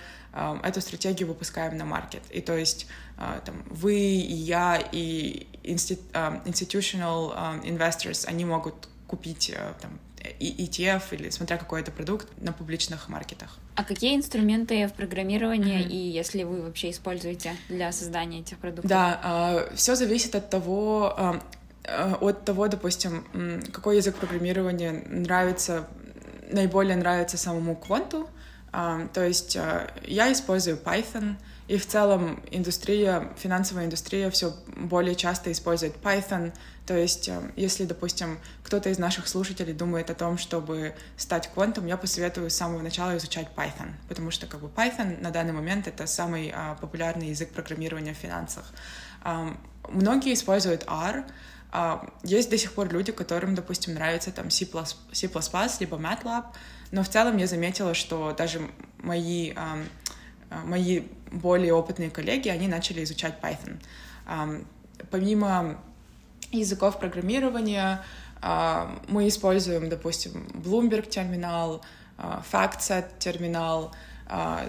эту 0.64 0.82
стратегию 0.82 1.28
выпускаем 1.28 1.78
на 1.78 1.86
маркет. 1.86 2.22
И 2.30 2.42
то 2.42 2.56
есть 2.56 2.88
э, 3.18 3.40
там, 3.46 3.64
вы 3.70 3.96
и 3.96 4.34
я, 4.34 4.78
и 4.92 5.48
э, 5.64 5.70
institutional 5.74 7.34
э, 7.34 7.68
investors, 7.68 8.26
они 8.28 8.46
могут 8.46 8.88
купить 9.08 9.54
там, 9.82 10.00
ETF 10.40 11.04
или 11.12 11.30
смотря 11.30 11.58
какой 11.58 11.82
это 11.82 11.92
продукт 11.92 12.28
на 12.42 12.52
публичных 12.52 13.08
маркетах. 13.10 13.58
А 13.76 13.84
какие 13.84 14.16
инструменты 14.16 14.88
в 14.88 14.94
программировании 14.94 15.80
mm-hmm. 15.80 15.90
и 15.90 15.98
если 15.98 16.44
вы 16.44 16.62
вообще 16.62 16.92
используете 16.92 17.56
для 17.70 17.92
создания 17.92 18.42
этих 18.42 18.58
продуктов? 18.58 18.90
Да, 18.90 19.68
все 19.76 19.96
зависит 19.96 20.36
от 20.36 20.50
того, 20.50 21.40
от 21.86 22.44
того, 22.44 22.68
допустим, 22.68 23.64
какой 23.72 23.98
язык 23.98 24.16
программирования 24.18 25.04
нравится 25.08 25.88
наиболее 26.52 26.96
нравится 26.96 27.38
самому 27.38 27.76
кванту, 27.76 28.30
То 29.14 29.26
есть 29.26 29.58
я 30.04 30.32
использую 30.32 30.78
Python, 30.78 31.38
и 31.68 31.78
в 31.78 31.86
целом 31.86 32.42
индустрия, 32.52 33.34
финансовая 33.38 33.86
индустрия 33.86 34.30
все 34.30 34.54
более 34.76 35.16
часто 35.16 35.52
использует 35.52 35.96
Python. 35.96 36.54
То 36.86 36.96
есть, 36.96 37.30
если, 37.56 37.86
допустим, 37.86 38.40
кто-то 38.64 38.90
из 38.90 39.00
наших 39.00 39.28
слушателей 39.28 39.74
думает 39.74 40.10
о 40.10 40.14
том, 40.14 40.38
чтобы 40.38 40.94
стать 41.18 41.52
квантом, 41.54 41.86
я 41.88 41.98
посоветую 41.98 42.50
с 42.50 42.54
самого 42.54 42.82
начала 42.82 43.18
изучать 43.18 43.48
Python, 43.56 43.92
потому 44.08 44.32
что 44.32 44.46
как 44.46 44.62
бы 44.62 44.68
Python 44.68 45.22
на 45.22 45.32
данный 45.32 45.54
момент 45.54 45.88
это 45.88 46.08
самый 46.08 46.54
а, 46.56 46.76
популярный 46.76 47.30
язык 47.30 47.52
программирования 47.52 48.14
в 48.14 48.18
финансах. 48.18 48.72
А, 49.24 49.58
многие 49.90 50.34
используют 50.34 50.86
R, 50.88 51.26
а, 51.72 52.08
есть 52.24 52.50
до 52.50 52.58
сих 52.58 52.72
пор 52.72 52.94
люди, 52.94 53.12
которым, 53.12 53.56
допустим, 53.56 53.94
нравится 53.94 54.32
там 54.32 54.50
C++, 54.50 54.66
C++ 55.12 55.28
либо 55.80 55.98
MATLAB, 55.98 56.46
но 56.92 57.04
в 57.04 57.10
целом 57.10 57.38
я 57.38 57.48
заметила, 57.48 57.94
что 57.94 58.34
даже 58.38 58.62
мои, 59.00 59.54
а, 59.56 59.78
мои 60.64 61.04
более 61.32 61.74
опытные 61.74 62.10
коллеги, 62.10 62.50
они 62.50 62.68
начали 62.68 63.04
изучать 63.04 63.36
Python. 63.42 64.66
Помимо 65.12 65.78
языков 66.52 67.00
программирования 67.00 68.02
мы 69.08 69.28
используем, 69.28 69.90
допустим, 69.90 70.48
Bloomberg 70.54 71.10
терминал, 71.10 71.84
FactSet 72.18 73.20
терминал, 73.20 73.94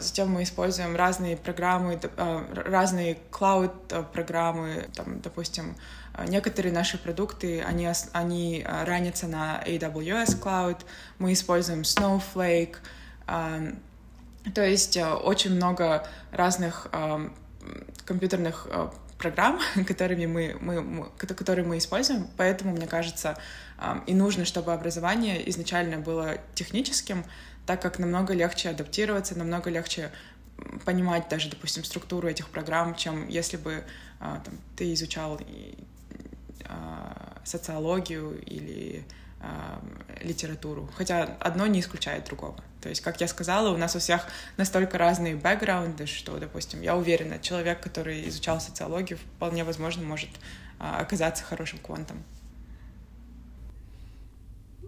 затем 0.01 0.31
мы 0.31 0.43
используем 0.43 0.97
разные 0.97 1.37
программы, 1.37 2.01
разные 2.55 3.19
cloud-программы, 3.31 4.89
там, 4.95 5.21
допустим, 5.21 5.77
некоторые 6.27 6.73
наши 6.73 6.99
продукты, 6.99 7.63
они, 7.63 7.89
они 8.13 8.67
ранятся 8.67 9.27
на 9.29 9.63
AWS 9.67 10.41
Cloud, 10.41 10.81
мы 11.19 11.33
используем 11.33 11.83
Snowflake, 11.83 12.77
то 13.27 14.65
есть 14.65 14.97
э, 14.97 15.07
очень 15.07 15.55
много 15.55 16.07
разных 16.33 16.89
компьютерных 18.07 18.67
программ, 19.19 19.61
которыми 19.87 20.27
мы, 20.27 20.57
мы, 20.61 20.81
мы, 20.81 21.11
которые 21.19 21.67
мы 21.67 21.79
используем, 21.79 22.29
поэтому, 22.37 22.73
мне 22.73 22.87
кажется, 22.87 23.37
и 24.07 24.15
нужно, 24.15 24.45
чтобы 24.45 24.73
образование 24.73 25.49
изначально 25.51 25.99
было 25.99 26.39
техническим, 26.55 27.25
так 27.67 27.83
как 27.83 27.99
намного 27.99 28.33
легче 28.33 28.71
адаптироваться, 28.71 29.37
намного 29.37 29.69
легче 29.69 30.11
понимать 30.85 31.29
даже, 31.29 31.51
допустим, 31.51 31.85
структуру 31.85 32.29
этих 32.29 32.49
программ, 32.49 32.95
чем 32.95 33.29
если 33.29 33.57
бы 33.57 33.85
там, 34.19 34.59
ты 34.77 34.93
изучал 34.95 35.39
социологию 37.45 38.41
или 38.45 39.05
литературу. 40.21 40.89
Хотя 40.97 41.37
одно 41.41 41.67
не 41.67 41.81
исключает 41.81 42.25
другого. 42.25 42.57
То 42.81 42.89
есть, 42.89 43.01
как 43.01 43.21
я 43.21 43.29
сказала, 43.29 43.75
у 43.75 43.77
нас 43.77 43.97
у 43.97 43.99
всех 43.99 44.27
настолько 44.57 44.99
разные 44.99 45.37
бэкграунды, 45.37 46.07
что, 46.07 46.39
допустим, 46.39 46.81
я 46.81 46.97
уверена, 46.97 47.39
человек, 47.39 47.81
который 47.81 48.29
изучал 48.29 48.61
социологию, 48.61 49.19
вполне 49.19 49.65
возможно 49.65 50.05
может 50.05 50.31
а, 50.79 51.01
оказаться 51.01 51.45
хорошим 51.45 51.79
квантом. 51.81 52.23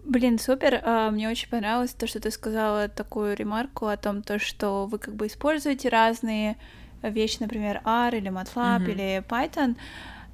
Блин, 0.05 0.39
супер. 0.39 0.81
А, 0.83 1.11
мне 1.11 1.29
очень 1.29 1.49
понравилось 1.49 1.93
то, 1.93 2.07
что 2.07 2.19
ты 2.19 2.31
сказала 2.31 2.87
такую 2.87 3.35
ремарку 3.35 3.87
о 3.87 3.97
том, 3.97 4.23
то, 4.23 4.39
что 4.39 4.85
вы 4.87 4.97
как 4.97 5.13
бы 5.15 5.27
используете 5.27 5.89
разные 5.89 6.57
вещи, 7.01 7.37
например, 7.39 7.81
R 7.83 8.15
или 8.15 8.31
MATLAB 8.31 8.85
mm-hmm. 8.85 8.91
или 8.91 9.23
Python, 9.27 9.75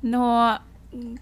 но 0.01 0.61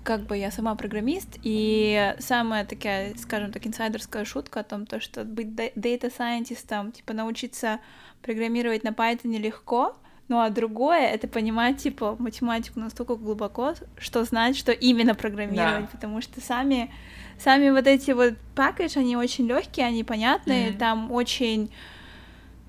как 0.04 0.22
бы 0.22 0.38
я 0.38 0.52
сама 0.52 0.76
программист, 0.76 1.40
и 1.44 2.16
самая 2.20 2.66
такая, 2.66 3.16
скажем 3.16 3.52
так, 3.52 3.66
инсайдерская 3.66 4.26
шутка 4.26 4.62
о 4.62 4.64
том, 4.64 4.86
то, 4.86 5.00
что 5.00 5.24
быть 5.24 5.56
дата-сайентистом, 5.56 6.92
типа 6.92 7.14
научиться 7.14 7.80
программировать 8.22 8.84
на 8.84 8.90
Python 8.90 9.38
легко, 9.38 9.96
ну 10.28 10.40
а 10.40 10.50
другое— 10.50 11.08
это 11.14 11.28
понимать, 11.28 11.78
типа, 11.78 12.16
математику 12.20 12.80
настолько 12.80 13.16
глубоко, 13.16 13.76
что 13.98 14.24
знать, 14.24 14.58
что 14.58 14.72
именно 14.72 15.14
программировать, 15.14 15.86
да. 15.86 15.90
потому 15.92 16.22
что 16.22 16.42
сами, 16.42 16.92
сами 17.38 17.70
вот 17.70 17.86
эти 17.86 18.12
вот 18.12 18.34
пакетж, 18.56 18.98
они 18.98 19.18
очень 19.18 19.48
легкие, 19.48 19.86
они 19.86 20.04
понятные, 20.04 20.70
mm-hmm. 20.70 20.78
там 20.78 21.12
очень 21.12 21.72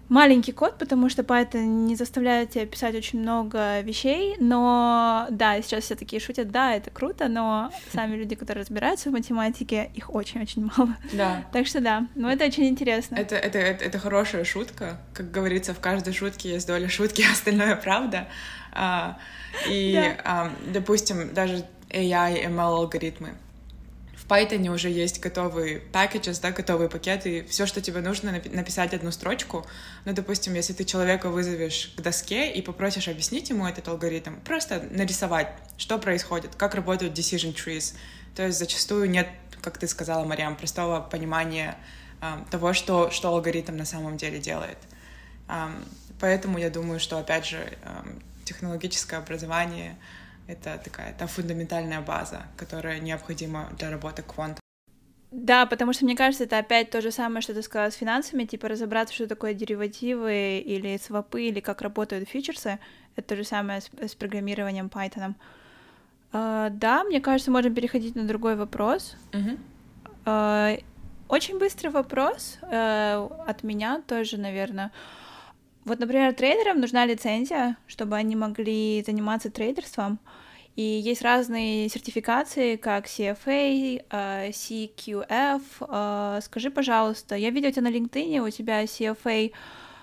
маленький 0.08 0.52
код, 0.52 0.78
потому 0.78 1.08
что 1.08 1.22
Python 1.22 1.64
не 1.86 1.96
заставляет 1.96 2.50
тебя 2.50 2.66
писать 2.66 2.94
очень 2.94 3.20
много 3.20 3.80
вещей, 3.80 4.36
но 4.38 5.26
да, 5.30 5.60
сейчас 5.62 5.84
все 5.84 5.94
такие 5.94 6.20
шутят, 6.20 6.50
да, 6.50 6.74
это 6.74 6.90
круто, 6.90 7.28
но 7.28 7.70
сами 7.92 8.16
люди, 8.16 8.34
которые 8.34 8.62
разбираются 8.62 9.10
в 9.10 9.12
математике, 9.12 9.90
их 9.94 10.14
очень-очень 10.14 10.70
мало. 10.76 10.96
Да. 11.12 11.44
Так 11.52 11.66
что 11.66 11.80
да, 11.80 12.06
но 12.14 12.30
это 12.30 12.44
очень 12.44 12.68
интересно. 12.68 13.16
Это, 13.16 13.36
это, 13.36 13.58
это, 13.58 13.84
это 13.84 13.98
хорошая 13.98 14.44
шутка, 14.44 15.00
как 15.12 15.30
говорится, 15.30 15.74
в 15.74 15.80
каждой 15.80 16.12
шутке 16.12 16.50
есть 16.50 16.66
доля 16.66 16.88
шутки, 16.88 17.22
а 17.28 17.32
остальное 17.32 17.76
правда. 17.76 18.28
А, 18.72 19.18
и, 19.68 19.94
да. 19.94 20.16
а, 20.24 20.52
допустим, 20.72 21.32
даже 21.32 21.64
AI, 21.90 22.46
ML 22.46 22.60
алгоритмы, 22.60 23.34
в 24.26 24.28
Python 24.28 24.68
уже 24.74 24.90
есть 24.90 25.20
готовые 25.20 25.80
packages, 25.92 26.40
да, 26.42 26.50
готовые 26.50 26.88
пакеты, 26.88 27.46
все, 27.48 27.64
что 27.64 27.80
тебе 27.80 28.00
нужно, 28.00 28.32
написать 28.32 28.92
одну 28.92 29.12
строчку. 29.12 29.64
Ну, 30.04 30.12
допустим, 30.12 30.54
если 30.54 30.72
ты 30.72 30.84
человека 30.84 31.28
вызовешь 31.28 31.94
к 31.96 32.00
доске 32.00 32.52
и 32.52 32.60
попросишь 32.60 33.06
объяснить 33.06 33.50
ему 33.50 33.66
этот 33.66 33.86
алгоритм, 33.86 34.34
просто 34.44 34.84
нарисовать, 34.90 35.52
что 35.76 35.98
происходит, 35.98 36.56
как 36.56 36.74
работают 36.74 37.16
decision 37.16 37.54
trees. 37.54 37.94
То 38.34 38.44
есть 38.44 38.58
зачастую 38.58 39.08
нет, 39.08 39.28
как 39.62 39.78
ты 39.78 39.86
сказала, 39.86 40.24
Мариам, 40.24 40.56
простого 40.56 41.00
понимания 41.00 41.78
э, 42.20 42.26
того, 42.50 42.72
что, 42.72 43.10
что 43.10 43.28
алгоритм 43.28 43.76
на 43.76 43.84
самом 43.84 44.16
деле 44.16 44.40
делает. 44.40 44.78
Э, 45.48 45.68
поэтому 46.18 46.58
я 46.58 46.70
думаю, 46.70 46.98
что, 46.98 47.16
опять 47.18 47.46
же, 47.46 47.58
э, 47.58 47.88
технологическое 48.44 49.20
образование— 49.20 49.96
это 50.48 50.80
такая 50.82 51.14
та 51.14 51.26
фундаментальная 51.26 52.00
база, 52.00 52.42
которая 52.56 53.00
необходима 53.00 53.68
для 53.78 53.90
работы 53.90 54.22
кванта. 54.22 54.60
Да, 55.32 55.66
потому 55.66 55.92
что 55.92 56.04
мне 56.04 56.16
кажется, 56.16 56.44
это 56.44 56.58
опять 56.58 56.90
то 56.90 57.00
же 57.00 57.10
самое, 57.10 57.42
что 57.42 57.52
ты 57.52 57.62
сказала 57.62 57.90
с 57.90 57.94
финансами, 57.94 58.44
типа 58.44 58.68
разобраться, 58.68 59.14
что 59.14 59.26
такое 59.26 59.54
деривативы 59.54 60.58
или 60.58 60.96
свопы, 60.98 61.42
или 61.42 61.60
как 61.60 61.82
работают 61.82 62.28
фьючерсы, 62.28 62.78
это 63.16 63.28
то 63.28 63.36
же 63.36 63.44
самое 63.44 63.80
с, 63.80 63.90
с 64.00 64.14
программированием 64.14 64.86
Python. 64.86 65.34
Uh, 66.32 66.70
да, 66.70 67.04
мне 67.04 67.20
кажется, 67.20 67.50
можем 67.50 67.74
переходить 67.74 68.14
на 68.14 68.24
другой 68.24 68.56
вопрос. 68.56 69.16
Uh-huh. 69.32 69.58
Uh, 70.24 70.84
очень 71.28 71.58
быстрый 71.58 71.88
вопрос 71.88 72.58
uh, 72.62 73.44
от 73.46 73.62
меня 73.62 74.02
тоже, 74.06 74.38
наверное. 74.38 74.90
Вот, 75.86 76.00
например, 76.00 76.34
трейдерам 76.34 76.80
нужна 76.80 77.06
лицензия, 77.06 77.76
чтобы 77.86 78.16
они 78.16 78.34
могли 78.34 79.04
заниматься 79.06 79.50
трейдерством. 79.52 80.18
И 80.74 80.82
есть 80.82 81.22
разные 81.22 81.88
сертификации, 81.88 82.74
как 82.74 83.06
CFA, 83.06 84.04
CQF. 84.10 85.62
Э, 85.80 86.40
скажи, 86.42 86.70
пожалуйста, 86.70 87.36
я 87.36 87.50
видела 87.50 87.72
тебя 87.72 87.82
на 87.82 87.92
LinkedIn, 87.92 88.40
у 88.40 88.50
тебя 88.50 88.82
CFA 88.82 89.52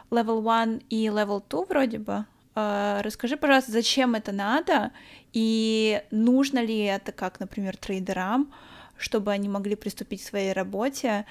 Level 0.10 0.64
1 0.64 0.84
и 0.90 1.08
Level 1.08 1.44
2 1.48 1.66
вроде 1.66 2.00
бы. 2.00 2.26
Э, 2.56 3.02
расскажи, 3.04 3.36
пожалуйста, 3.36 3.74
зачем 3.74 4.16
это 4.16 4.32
надо 4.32 4.92
и 5.34 6.02
нужно 6.12 6.60
ли 6.60 6.80
это, 6.80 7.12
как, 7.12 7.42
например, 7.42 7.76
трейдерам, 7.76 8.54
чтобы 8.98 9.34
они 9.34 9.50
могли 9.50 9.76
приступить 9.76 10.24
к 10.24 10.28
своей 10.28 10.54
работе 10.54 11.26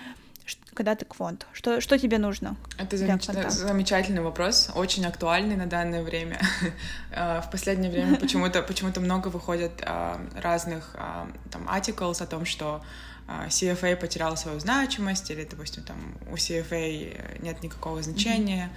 когда 0.74 0.94
ты 0.94 1.04
квант? 1.04 1.46
Что, 1.52 1.80
что 1.80 1.98
тебе 1.98 2.18
нужно? 2.18 2.56
Это 2.78 2.96
замеч... 2.96 3.24
замечательный 3.24 4.22
вопрос, 4.22 4.70
очень 4.74 5.04
актуальный 5.04 5.56
на 5.56 5.66
данное 5.66 6.02
время. 6.02 6.40
А, 7.14 7.40
в 7.46 7.50
последнее 7.50 7.90
время 7.90 8.16
почему-то 8.20 8.62
почему 8.62 8.90
много 8.96 9.28
выходит 9.28 9.82
а, 9.84 10.20
разных 10.34 10.94
а, 10.94 11.28
там 11.50 11.68
articles 11.68 12.22
о 12.22 12.26
том, 12.26 12.44
что 12.44 12.82
CFA 13.28 13.96
потерял 13.96 14.36
свою 14.36 14.58
значимость, 14.58 15.30
или, 15.30 15.44
допустим, 15.44 15.84
там 15.84 15.96
у 16.30 16.34
CFA 16.34 17.40
нет 17.40 17.62
никакого 17.62 18.02
значения. 18.02 18.70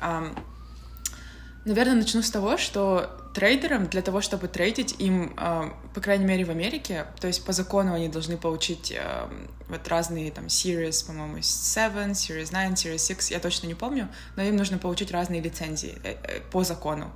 Mm-hmm. 0.00 0.38
Наверное, 1.66 1.96
начну 1.96 2.22
с 2.22 2.30
того, 2.30 2.58
что 2.58 3.10
трейдерам 3.34 3.88
для 3.88 4.00
того, 4.00 4.20
чтобы 4.20 4.46
трейдить, 4.46 4.94
им, 5.00 5.34
э, 5.36 5.70
по 5.94 6.00
крайней 6.00 6.24
мере, 6.24 6.44
в 6.44 6.50
Америке, 6.50 7.06
то 7.18 7.26
есть 7.26 7.44
по 7.44 7.52
закону 7.52 7.92
они 7.92 8.08
должны 8.08 8.36
получить 8.36 8.92
э, 8.92 9.28
вот 9.68 9.88
разные 9.88 10.30
там 10.30 10.46
Series, 10.46 11.04
по-моему, 11.04 11.42
7, 11.42 11.82
Series 12.12 12.50
9, 12.50 12.52
Series 12.52 13.16
6, 13.16 13.32
я 13.32 13.40
точно 13.40 13.66
не 13.66 13.74
помню, 13.74 14.08
но 14.36 14.44
им 14.44 14.54
нужно 14.54 14.78
получить 14.78 15.10
разные 15.10 15.40
лицензии 15.40 15.98
э, 16.04 16.40
по 16.52 16.62
закону. 16.62 17.10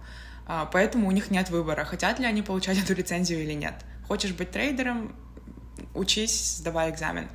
А, 0.48 0.66
поэтому 0.66 1.06
у 1.06 1.12
них 1.12 1.30
нет 1.30 1.48
выбора, 1.50 1.84
хотят 1.84 2.18
ли 2.18 2.26
они 2.26 2.42
получать 2.42 2.76
эту 2.76 2.92
лицензию 2.92 3.44
или 3.44 3.52
нет. 3.52 3.74
Хочешь 4.08 4.32
быть 4.32 4.50
трейдером, 4.50 5.14
учись, 5.94 6.56
сдавай 6.56 6.90
экзамен. 6.90 7.28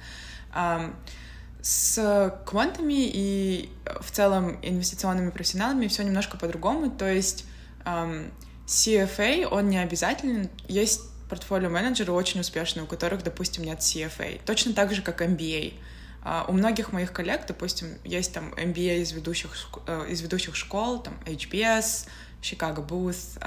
С 1.68 2.32
квантами 2.45 3.09
и 3.11 3.72
в 3.99 4.11
целом 4.11 4.59
инвестиционными 4.61 5.32
профессионалами 5.32 5.88
все 5.88 6.03
немножко 6.03 6.38
по-другому. 6.38 6.91
То 6.91 7.11
есть 7.11 7.45
um, 7.86 8.32
CFA, 8.68 9.47
он 9.47 9.72
не 9.72 9.80
обязателен. 9.80 10.51
Есть 10.68 11.01
портфолио 11.28 11.72
менеджеры 11.72 12.11
очень 12.11 12.41
успешные, 12.41 12.84
у 12.84 12.86
которых, 12.86 13.24
допустим, 13.24 13.63
нет 13.63 13.80
CFA. 13.80 14.39
Точно 14.45 14.74
так 14.74 14.93
же, 14.93 15.01
как 15.01 15.24
MBA. 15.24 15.74
у 16.47 16.51
многих 16.51 16.91
моих 16.91 17.11
коллег, 17.11 17.47
допустим, 17.47 17.97
есть 18.03 18.32
там 18.32 18.53
MBA 18.53 19.01
из 19.01 19.11
ведущих, 19.13 19.55
э, 19.88 20.05
из 20.07 20.22
ведущих 20.22 20.55
школ, 20.55 20.99
там 21.01 21.16
HBS, 21.26 22.07
Chicago 22.43 22.88
Booth, 22.88 23.39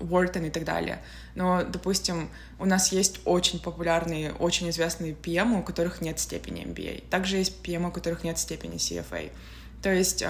Уортон 0.00 0.44
и 0.44 0.50
так 0.50 0.64
далее. 0.64 1.02
Но, 1.34 1.64
допустим, 1.64 2.28
у 2.58 2.64
нас 2.64 2.92
есть 2.92 3.20
очень 3.24 3.60
популярные, 3.60 4.32
очень 4.32 4.70
известные 4.70 5.12
PM, 5.12 5.58
у 5.58 5.62
которых 5.62 6.00
нет 6.00 6.20
степени 6.20 6.64
MBA. 6.64 7.08
Также 7.08 7.38
есть 7.38 7.60
PM, 7.62 7.88
у 7.88 7.90
которых 7.90 8.22
нет 8.22 8.38
степени 8.38 8.76
CFA. 8.76 9.32
То 9.82 9.92
есть 9.92 10.24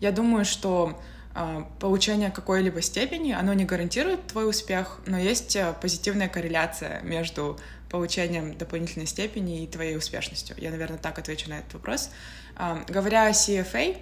я 0.00 0.12
думаю, 0.12 0.44
что 0.44 1.00
а, 1.34 1.68
получение 1.80 2.30
какой-либо 2.30 2.80
степени, 2.80 3.32
оно 3.32 3.54
не 3.54 3.64
гарантирует 3.64 4.26
твой 4.28 4.48
успех, 4.48 5.00
но 5.06 5.18
есть 5.18 5.56
э, 5.56 5.74
позитивная 5.80 6.28
корреляция 6.28 7.00
между 7.00 7.58
получением 7.90 8.56
дополнительной 8.56 9.06
степени 9.06 9.64
и 9.64 9.66
твоей 9.66 9.96
успешностью. 9.96 10.54
Я, 10.58 10.70
наверное, 10.70 10.98
так 10.98 11.18
отвечу 11.18 11.48
на 11.48 11.58
этот 11.58 11.74
вопрос. 11.74 12.10
Говоря 12.88 13.26
о 13.26 13.30
CFA, 13.30 13.96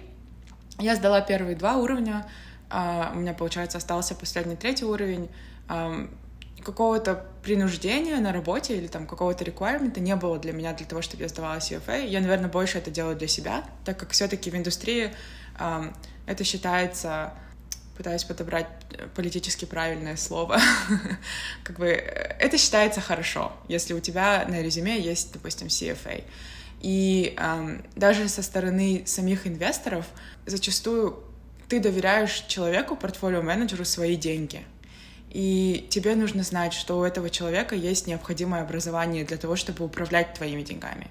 я 0.79 0.95
сдала 0.95 1.21
первые 1.21 1.55
два 1.55 1.77
уровня, 1.77 2.25
а, 2.73 3.11
у 3.13 3.19
меня, 3.19 3.33
получается, 3.33 3.77
остался 3.77 4.15
последний 4.15 4.55
третий 4.55 4.85
уровень. 4.85 5.29
Какого-то 6.63 7.25
принуждения 7.43 8.17
на 8.19 8.31
работе 8.31 8.77
или 8.77 8.87
там 8.87 9.05
какого-то 9.05 9.43
реквайрмента 9.43 9.99
не 9.99 10.15
было 10.15 10.39
для 10.39 10.53
меня 10.53 10.73
для 10.73 10.85
того, 10.85 11.01
чтобы 11.01 11.23
я 11.23 11.29
сдавала 11.29 11.57
CFA. 11.57 12.07
Я, 12.07 12.19
наверное, 12.21 12.49
больше 12.49 12.77
это 12.77 12.89
делаю 12.89 13.15
для 13.15 13.27
себя, 13.27 13.63
так 13.85 13.97
как 13.97 14.11
все-таки 14.11 14.49
в 14.49 14.55
индустрии 14.55 15.13
это 16.25 16.43
считается 16.43 17.33
пытаюсь 17.95 18.23
подобрать 18.23 18.67
политически 19.15 19.65
правильное 19.65 20.15
слово. 20.15 20.59
как 21.63 21.79
бы 21.79 21.87
это 21.87 22.57
считается 22.57 23.01
хорошо, 23.01 23.53
если 23.67 23.93
у 23.93 23.99
тебя 23.99 24.45
на 24.47 24.61
резюме 24.61 24.99
есть, 24.99 25.33
допустим, 25.33 25.67
CFA. 25.67 26.23
И 26.81 27.35
эм, 27.37 27.83
даже 27.95 28.27
со 28.27 28.41
стороны 28.41 29.03
самих 29.05 29.47
инвесторов 29.47 30.05
зачастую 30.45 31.23
ты 31.73 31.79
доверяешь 31.79 32.45
человеку, 32.47 32.95
портфолио-менеджеру, 32.95 33.83
свои 33.83 34.15
деньги. 34.15 34.63
И 35.31 35.87
тебе 35.89 36.13
нужно 36.13 36.43
знать, 36.43 36.71
что 36.71 36.99
у 36.99 37.03
этого 37.03 37.31
человека 37.31 37.73
есть 37.73 38.05
необходимое 38.05 38.61
образование 38.61 39.25
для 39.25 39.37
того, 39.37 39.55
чтобы 39.55 39.83
управлять 39.83 40.35
твоими 40.35 40.61
деньгами. 40.61 41.07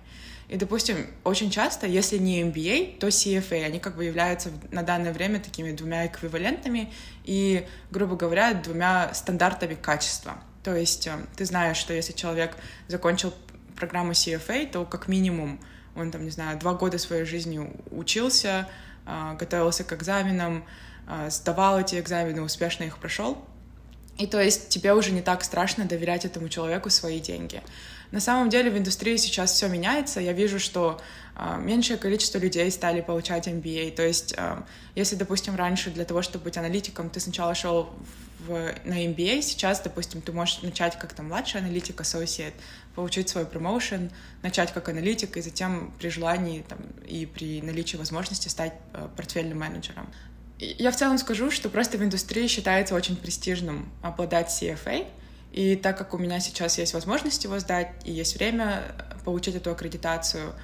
И, 0.46 0.56
допустим, 0.56 1.08
очень 1.24 1.50
часто, 1.50 1.88
если 1.88 2.16
не 2.16 2.42
MBA, 2.42 2.98
то 2.98 3.08
CFA, 3.08 3.64
они 3.64 3.80
как 3.80 3.96
бы 3.96 4.04
являются 4.04 4.50
на 4.70 4.84
данное 4.84 5.12
время 5.12 5.40
такими 5.40 5.72
двумя 5.72 6.06
эквивалентами 6.06 6.92
и, 7.24 7.66
грубо 7.90 8.14
говоря, 8.14 8.54
двумя 8.54 9.12
стандартами 9.14 9.74
качества. 9.74 10.36
То 10.62 10.76
есть 10.76 11.08
э, 11.08 11.26
ты 11.34 11.44
знаешь, 11.44 11.76
что 11.76 11.92
если 11.92 12.12
человек 12.12 12.56
закончил 12.86 13.34
программу 13.74 14.12
CFA, 14.12 14.70
то 14.70 14.84
как 14.84 15.08
минимум 15.08 15.58
он 15.96 16.12
там, 16.12 16.22
не 16.24 16.30
знаю, 16.30 16.56
два 16.56 16.74
года 16.74 16.98
своей 16.98 17.24
жизни 17.24 17.68
учился, 17.90 18.68
готовился 19.38 19.84
к 19.84 19.92
экзаменам, 19.92 20.64
э, 21.08 21.30
сдавал 21.30 21.80
эти 21.80 21.98
экзамены, 21.98 22.42
успешно 22.42 22.84
их 22.84 22.98
прошел. 22.98 23.38
И 24.18 24.26
то 24.26 24.40
есть 24.40 24.68
тебе 24.68 24.92
уже 24.92 25.10
не 25.10 25.22
так 25.22 25.42
страшно 25.42 25.84
доверять 25.84 26.24
этому 26.24 26.48
человеку 26.48 26.90
свои 26.90 27.18
деньги. 27.18 27.62
На 28.10 28.20
самом 28.20 28.50
деле 28.50 28.70
в 28.70 28.76
индустрии 28.76 29.16
сейчас 29.16 29.52
все 29.52 29.68
меняется. 29.68 30.20
Я 30.20 30.32
вижу, 30.32 30.60
что 30.60 31.00
э, 31.34 31.58
меньшее 31.58 31.96
количество 31.96 32.38
людей 32.38 32.70
стали 32.70 33.00
получать 33.00 33.48
MBA. 33.48 33.92
То 33.92 34.06
есть, 34.06 34.34
э, 34.36 34.62
если, 34.94 35.16
допустим, 35.16 35.56
раньше 35.56 35.90
для 35.90 36.04
того, 36.04 36.20
чтобы 36.20 36.44
быть 36.44 36.58
аналитиком, 36.58 37.08
ты 37.08 37.20
сначала 37.20 37.54
шел 37.54 37.90
в, 38.46 38.74
на 38.84 39.04
MBA, 39.04 39.42
сейчас, 39.42 39.80
допустим, 39.80 40.20
ты 40.22 40.32
можешь 40.32 40.62
начать 40.62 40.98
как 40.98 41.12
то 41.12 41.22
младший 41.22 41.60
аналитик, 41.60 42.00
associate, 42.00 42.54
получить 42.94 43.28
свой 43.28 43.46
промоушен, 43.46 44.10
начать 44.42 44.72
как 44.72 44.88
аналитик, 44.88 45.36
и 45.36 45.40
затем 45.40 45.92
при 45.98 46.08
желании 46.08 46.64
там, 46.68 46.78
и 47.06 47.26
при 47.26 47.62
наличии 47.62 47.96
возможности 47.96 48.48
стать 48.48 48.74
э, 48.92 49.08
портфельным 49.16 49.58
менеджером. 49.58 50.08
Я 50.58 50.90
в 50.90 50.96
целом 50.96 51.18
скажу, 51.18 51.50
что 51.50 51.68
просто 51.68 51.98
в 51.98 52.02
индустрии 52.02 52.46
считается 52.46 52.94
очень 52.94 53.16
престижным 53.16 53.90
обладать 54.02 54.48
CFA— 54.48 55.06
и 55.52 55.76
так 55.76 55.98
как 55.98 56.14
у 56.14 56.18
меня 56.18 56.40
сейчас 56.40 56.78
есть 56.78 56.94
возможность 56.94 57.44
его 57.44 57.58
сдать 57.58 57.92
и 58.04 58.12
есть 58.12 58.36
время 58.36 58.82
получить 59.24 59.54
эту 59.54 59.70
аккредитацию, 59.70 60.54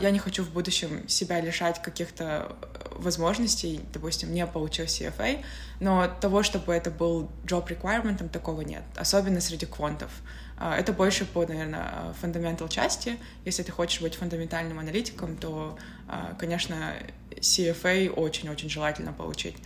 я 0.00 0.10
не 0.10 0.18
хочу 0.18 0.42
в 0.42 0.50
будущем 0.50 1.08
себя 1.08 1.40
лишать 1.40 1.80
каких-то 1.82 2.56
возможностей, 2.98 3.80
допустим, 3.92 4.32
не 4.32 4.46
получив 4.46 4.86
CFA, 4.86 5.44
но 5.80 6.08
того, 6.20 6.42
чтобы 6.42 6.74
это 6.74 6.90
был 6.90 7.30
job 7.44 7.66
requirement, 7.68 8.28
такого 8.28 8.62
нет, 8.62 8.82
особенно 8.96 9.40
среди 9.40 9.66
квантов. 9.66 10.10
А, 10.58 10.76
это 10.76 10.92
больше 10.92 11.24
по, 11.24 11.46
наверное, 11.46 12.12
фундаментал 12.20 12.68
части. 12.68 13.18
Если 13.44 13.62
ты 13.62 13.70
хочешь 13.70 14.00
быть 14.00 14.16
фундаментальным 14.16 14.78
аналитиком, 14.78 15.36
то, 15.36 15.78
а, 16.08 16.34
конечно, 16.38 16.92
CFA 17.36 18.10
очень-очень 18.10 18.68
желательно 18.68 19.12
получить. 19.12 19.56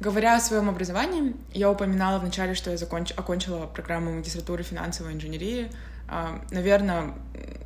Говоря 0.00 0.36
о 0.36 0.40
своем 0.40 0.68
образовании, 0.68 1.36
я 1.52 1.70
упоминала 1.70 2.18
вначале, 2.18 2.54
что 2.54 2.70
я 2.70 2.76
законч... 2.76 3.12
окончила 3.12 3.66
программу 3.66 4.12
магистратуры 4.12 4.64
финансовой 4.64 5.12
инженерии. 5.12 5.70
А, 6.08 6.42
Наверное, 6.50 7.14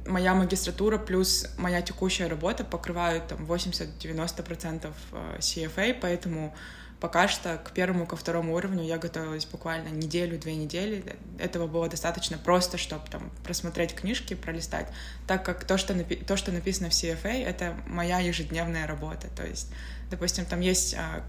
моя 0.06 0.34
магистратура 0.34 0.98
плюс 0.98 1.46
моя 1.58 1.82
текущая 1.82 2.26
работа 2.26 2.64
покрывают 2.64 3.28
там 3.28 3.44
80-90% 3.44 4.92
а, 5.12 5.38
CFA, 5.38 5.96
поэтому 6.00 6.54
пока 7.00 7.28
что 7.28 7.58
к 7.58 7.72
первому, 7.72 8.06
ко 8.06 8.16
второму 8.16 8.54
уровню 8.54 8.82
я 8.82 8.98
готовилась 8.98 9.44
буквально 9.44 9.88
неделю-две 9.88 10.54
недели. 10.54 11.16
Этого 11.38 11.66
было 11.66 11.88
достаточно 11.88 12.38
просто, 12.38 12.78
чтобы 12.78 13.08
там 13.10 13.30
просмотреть 13.44 13.94
книжки, 13.94 14.34
пролистать, 14.34 14.88
так 15.26 15.44
как 15.44 15.64
то, 15.64 15.76
что, 15.76 15.94
напи- 15.94 16.24
то, 16.24 16.36
что 16.36 16.52
написано 16.52 16.90
в 16.90 16.92
CFA, 16.92 17.44
это 17.44 17.76
моя 17.86 18.20
ежедневная 18.20 18.86
работа. 18.86 19.28
То 19.36 19.46
есть, 19.46 19.70
допустим, 20.10 20.46
там 20.46 20.60
есть 20.60 20.94
а, 20.94 21.22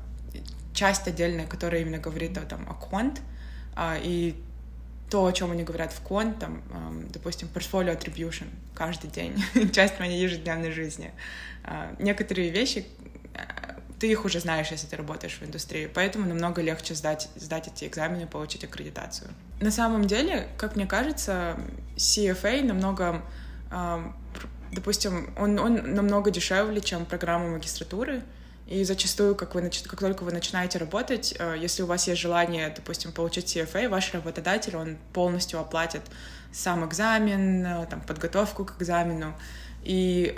часть 0.74 1.08
отдельная, 1.08 1.47
которая 1.47 1.82
именно 1.82 1.97
говорит 1.97 2.38
о, 2.38 2.41
там, 2.41 2.68
о 2.70 2.74
quant, 2.74 3.20
а, 3.76 3.97
и 4.01 4.36
то, 5.10 5.26
о 5.26 5.32
чем 5.32 5.51
они 5.51 5.64
говорят 5.64 5.93
в 5.93 6.03
quant, 6.03 6.38
там, 6.39 6.62
допустим, 7.10 7.47
portfolio 7.53 7.97
attribution 7.97 8.47
каждый 8.74 9.10
день, 9.10 9.41
часть 9.74 9.99
моей 9.99 10.22
ежедневной 10.22 10.72
жизни. 10.72 11.12
А, 11.64 11.95
некоторые 11.99 12.49
вещи, 12.49 12.86
э, 13.34 13.39
ты 13.99 14.12
их 14.12 14.26
уже 14.26 14.39
знаешь, 14.39 14.68
если 14.70 14.88
ты 14.88 14.97
работаешь 14.97 15.38
в 15.39 15.43
индустрии, 15.43 15.89
поэтому 15.91 16.28
намного 16.28 16.62
легче 16.62 16.93
сдать, 16.93 17.30
сдать 17.36 17.68
эти 17.68 17.86
экзамены, 17.86 18.28
получить 18.28 18.64
аккредитацию. 18.64 19.30
На 19.60 19.72
самом 19.72 20.05
деле, 20.05 20.49
как 20.58 20.76
мне 20.76 20.86
кажется, 20.86 21.58
CFA 21.95 22.64
намного, 22.64 23.24
допустим, 24.72 25.34
он, 25.36 25.58
он 25.58 25.95
намного 25.95 26.30
дешевле, 26.30 26.80
чем 26.80 27.05
программа 27.05 27.49
магистратуры, 27.49 28.22
и 28.68 28.84
зачастую, 28.84 29.36
как, 29.36 29.55
вы, 29.55 29.61
как 29.61 29.99
только 29.99 30.24
вы 30.24 30.32
начинаете 30.32 30.78
работать, 30.78 31.34
э, 31.39 31.55
если 31.57 31.84
у 31.84 31.86
вас 31.86 32.07
есть 32.07 32.22
желание, 32.22 32.74
допустим, 32.76 33.11
получить 33.11 33.55
CFA, 33.55 33.88
ваш 33.88 34.13
работодатель, 34.13 34.76
он 34.76 34.97
полностью 35.13 35.59
оплатит 35.59 36.01
сам 36.51 36.86
экзамен, 36.86 37.65
э, 37.65 37.86
там, 37.89 38.01
подготовку 38.01 38.65
к 38.65 38.82
экзамену. 38.82 39.34
И 39.84 40.36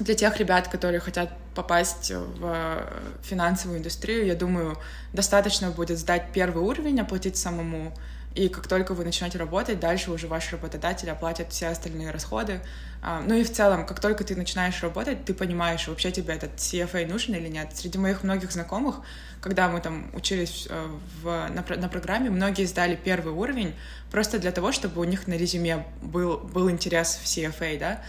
для 0.00 0.14
тех 0.14 0.38
ребят, 0.38 0.68
которые 0.68 1.00
хотят 1.00 1.30
попасть 1.54 2.10
в 2.10 2.86
финансовую 3.22 3.78
индустрию, 3.78 4.24
я 4.24 4.34
думаю, 4.34 4.78
достаточно 5.12 5.70
будет 5.70 5.98
сдать 5.98 6.32
первый 6.32 6.64
уровень, 6.64 6.98
оплатить 6.98 7.36
самому 7.36 7.92
и 8.34 8.48
как 8.48 8.66
только 8.66 8.94
вы 8.94 9.04
начнете 9.04 9.38
работать, 9.38 9.78
дальше 9.78 10.10
уже 10.10 10.26
ваш 10.26 10.50
работодатель 10.52 11.10
оплатит 11.10 11.48
все 11.50 11.68
остальные 11.68 12.10
расходы. 12.10 12.60
А, 13.02 13.20
ну 13.20 13.34
и 13.34 13.44
в 13.44 13.52
целом, 13.52 13.84
как 13.84 14.00
только 14.00 14.24
ты 14.24 14.36
начинаешь 14.36 14.82
работать, 14.82 15.24
ты 15.24 15.34
понимаешь, 15.34 15.86
вообще 15.88 16.10
тебе 16.12 16.34
этот 16.34 16.52
CFA 16.56 17.06
нужен 17.06 17.34
или 17.34 17.48
нет. 17.48 17.70
Среди 17.74 17.98
моих 17.98 18.22
многих 18.22 18.52
знакомых, 18.52 19.00
когда 19.40 19.68
мы 19.68 19.80
там 19.80 20.10
учились 20.14 20.66
э, 20.70 20.86
в, 21.22 21.24
на, 21.24 21.64
на 21.76 21.88
программе, 21.88 22.30
многие 22.30 22.64
сдали 22.64 22.96
первый 22.96 23.34
уровень 23.34 23.74
просто 24.10 24.38
для 24.38 24.52
того, 24.52 24.72
чтобы 24.72 25.00
у 25.00 25.04
них 25.04 25.26
на 25.26 25.34
резюме 25.34 25.84
был, 26.00 26.38
был 26.38 26.70
интерес 26.70 27.20
в 27.22 27.26
CFA, 27.26 27.78
да. 27.78 28.02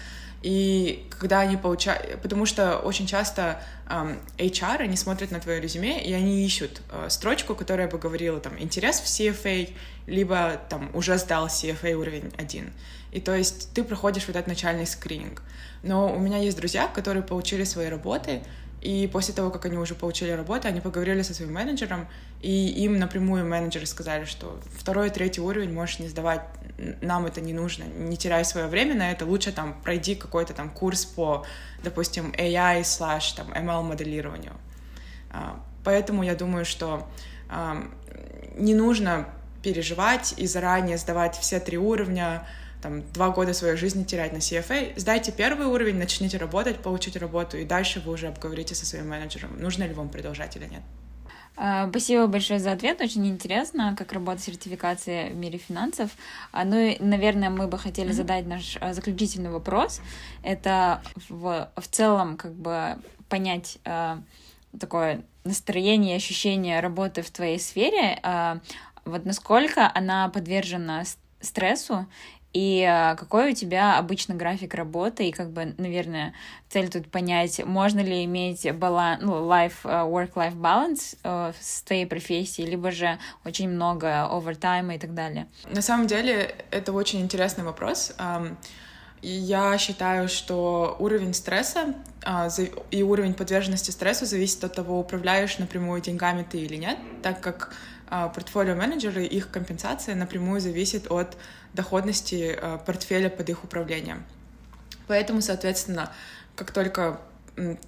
И 0.44 1.08
когда 1.10 1.40
они 1.40 1.56
получают... 1.56 2.22
Потому 2.22 2.46
что 2.46 2.78
очень 2.78 3.08
часто 3.08 3.62
um, 3.88 4.20
HR, 4.38 4.82
они 4.82 4.98
смотрят 4.98 5.32
на 5.32 5.40
твое 5.40 5.62
резюме, 5.62 6.04
и 6.04 6.12
они 6.12 6.46
ищут 6.46 6.82
uh, 6.90 7.10
строчку, 7.10 7.56
которая 7.56 7.88
бы 7.88 7.98
говорила 7.98 8.42
там 8.42 8.60
интерес 8.60 9.00
в 9.00 9.06
CFA, 9.06 9.74
либо 10.06 10.60
там 10.70 10.92
уже 10.94 11.18
сдал 11.18 11.48
CFA 11.48 11.94
уровень 11.94 12.32
1. 12.38 12.74
И 13.14 13.22
то 13.22 13.34
есть 13.34 13.74
ты 13.74 13.86
проходишь 13.86 14.28
вот 14.28 14.36
этот 14.36 14.48
начальный 14.48 14.86
скрининг. 14.86 15.44
Но 15.82 16.14
у 16.14 16.20
меня 16.20 16.40
есть 16.40 16.58
друзья, 16.58 16.88
которые 16.88 17.24
получили 17.24 17.64
свои 17.64 17.88
работы, 17.88 18.42
и 18.82 19.08
после 19.08 19.34
того, 19.34 19.50
как 19.50 19.66
они 19.66 19.78
уже 19.78 19.96
получили 19.96 20.32
работу, 20.32 20.68
они 20.68 20.82
поговорили 20.82 21.22
со 21.22 21.34
своим 21.34 21.54
менеджером, 21.54 22.06
и 22.42 22.68
им 22.84 23.00
напрямую 23.00 23.46
менеджеры 23.46 23.86
сказали, 23.86 24.26
что 24.26 24.60
второй, 24.78 25.10
третий 25.10 25.40
уровень 25.40 25.72
можешь 25.72 26.00
не 26.00 26.10
сдавать, 26.10 26.42
нам 27.02 27.26
это 27.26 27.42
не 27.42 27.54
нужно, 27.54 27.84
не 27.84 28.18
теряй 28.18 28.46
свое 28.46 28.68
время 28.68 28.96
на 28.96 29.12
это, 29.12 29.26
лучше 29.26 29.52
там 29.52 29.80
пройди 29.84 30.16
какой-то 30.16 30.54
там 30.54 30.70
курс 30.70 31.06
по, 31.06 31.46
допустим, 31.84 32.32
AI 32.32 32.82
slash 32.82 33.36
там 33.36 33.52
ML 33.52 33.84
моделированию. 33.84 34.54
А, 35.30 35.60
поэтому 35.84 36.24
я 36.24 36.36
думаю, 36.36 36.66
что 36.66 37.08
не 38.56 38.74
нужно 38.74 39.30
переживать 39.62 40.34
и 40.38 40.48
заранее 40.48 40.98
сдавать 40.98 41.38
все 41.38 41.60
три 41.60 41.78
уровня, 41.78 42.46
там 42.82 43.02
два 43.14 43.30
года 43.30 43.54
своей 43.54 43.78
жизни 43.78 44.04
терять 44.04 44.34
на 44.34 44.38
CFA. 44.38 44.94
Сдайте 44.98 45.32
первый 45.32 45.68
уровень, 45.68 45.98
начните 45.98 46.38
работать, 46.38 46.80
получите 46.80 47.18
работу, 47.20 47.58
и 47.58 47.64
дальше 47.64 48.02
вы 48.02 48.12
уже 48.12 48.28
обговорите 48.28 48.76
со 48.76 48.86
своим 48.86 49.08
менеджером, 49.08 49.58
нужно 49.60 49.84
ли 49.84 49.94
вам 49.94 50.10
продолжать 50.10 50.56
или 50.58 50.66
нет. 50.66 50.82
А, 51.56 51.88
спасибо 51.90 52.28
большое 52.28 52.60
за 52.60 52.72
ответ. 52.72 53.02
Очень 53.02 53.28
интересно, 53.28 53.96
как 53.98 54.12
работает 54.12 54.44
сертификация 54.44 55.30
в 55.30 55.36
мире 55.36 55.60
финансов. 55.60 56.12
А, 56.52 56.66
ну 56.66 56.78
и, 56.78 56.98
наверное, 57.00 57.50
мы 57.50 57.68
бы 57.68 57.78
хотели 57.78 58.12
задать 58.12 58.48
наш 58.48 58.78
а, 58.82 58.94
заключительный 58.94 59.52
вопрос. 59.52 60.02
Это 60.42 61.02
в, 61.30 61.70
в 61.76 61.88
целом 61.88 62.38
как 62.38 62.54
бы 62.54 62.98
понять 63.30 63.80
такое 64.80 65.24
настроение, 65.44 66.18
ощущение 66.18 66.80
работы 66.80 67.22
в 67.22 67.32
твоей 67.32 67.60
сфере. 67.60 68.20
Вот 69.06 69.26
насколько 69.26 69.92
она 69.94 70.30
подвержена 70.30 71.04
стрессу 71.40 72.08
и 72.54 72.84
а, 72.84 73.16
какой 73.16 73.52
у 73.52 73.56
тебя 73.56 73.98
обычно 73.98 74.36
график 74.36 74.76
работы, 74.76 75.28
и 75.28 75.32
как 75.32 75.50
бы, 75.50 75.74
наверное, 75.78 76.34
цель 76.70 76.88
тут 76.88 77.10
понять, 77.10 77.66
можно 77.66 78.00
ли 78.00 78.24
иметь 78.26 78.72
баланс, 78.76 79.24
ну, 79.24 79.50
life, 79.50 79.78
а, 79.84 80.06
work-life 80.06 80.56
balance 80.56 81.18
uh, 81.24 81.54
с 81.60 81.82
твоей 81.82 82.06
профессией, 82.06 82.70
либо 82.70 82.92
же 82.92 83.18
очень 83.44 83.70
много 83.70 84.26
овертайма 84.26 84.96
и 84.96 85.00
так 85.00 85.16
далее. 85.16 85.48
На 85.72 85.82
самом 85.82 86.06
деле, 86.06 86.56
это 86.70 86.94
очень 86.94 87.22
интересный 87.22 87.64
вопрос. 87.64 88.14
Я 89.22 89.78
считаю, 89.78 90.28
что 90.28 90.98
уровень 91.00 91.34
стресса 91.34 91.96
и 92.92 93.04
уровень 93.04 93.34
подверженности 93.34 93.90
стрессу 93.90 94.26
зависит 94.26 94.64
от 94.66 94.76
того, 94.76 95.00
управляешь 95.00 95.58
напрямую 95.60 96.02
деньгами 96.02 96.46
ты 96.50 96.58
или 96.60 96.76
нет, 96.76 96.98
так 97.22 97.40
как 97.40 97.74
портфолио 98.10 98.76
менеджеры, 98.76 99.24
их 99.24 99.50
компенсация 99.50 100.16
напрямую 100.16 100.60
зависит 100.60 101.10
от 101.10 101.38
доходности 101.74 102.58
э, 102.60 102.80
портфеля 102.86 103.30
под 103.30 103.50
их 103.50 103.64
управлением. 103.64 104.24
Поэтому, 105.08 105.42
соответственно, 105.42 106.12
как 106.56 106.72
только 106.72 107.20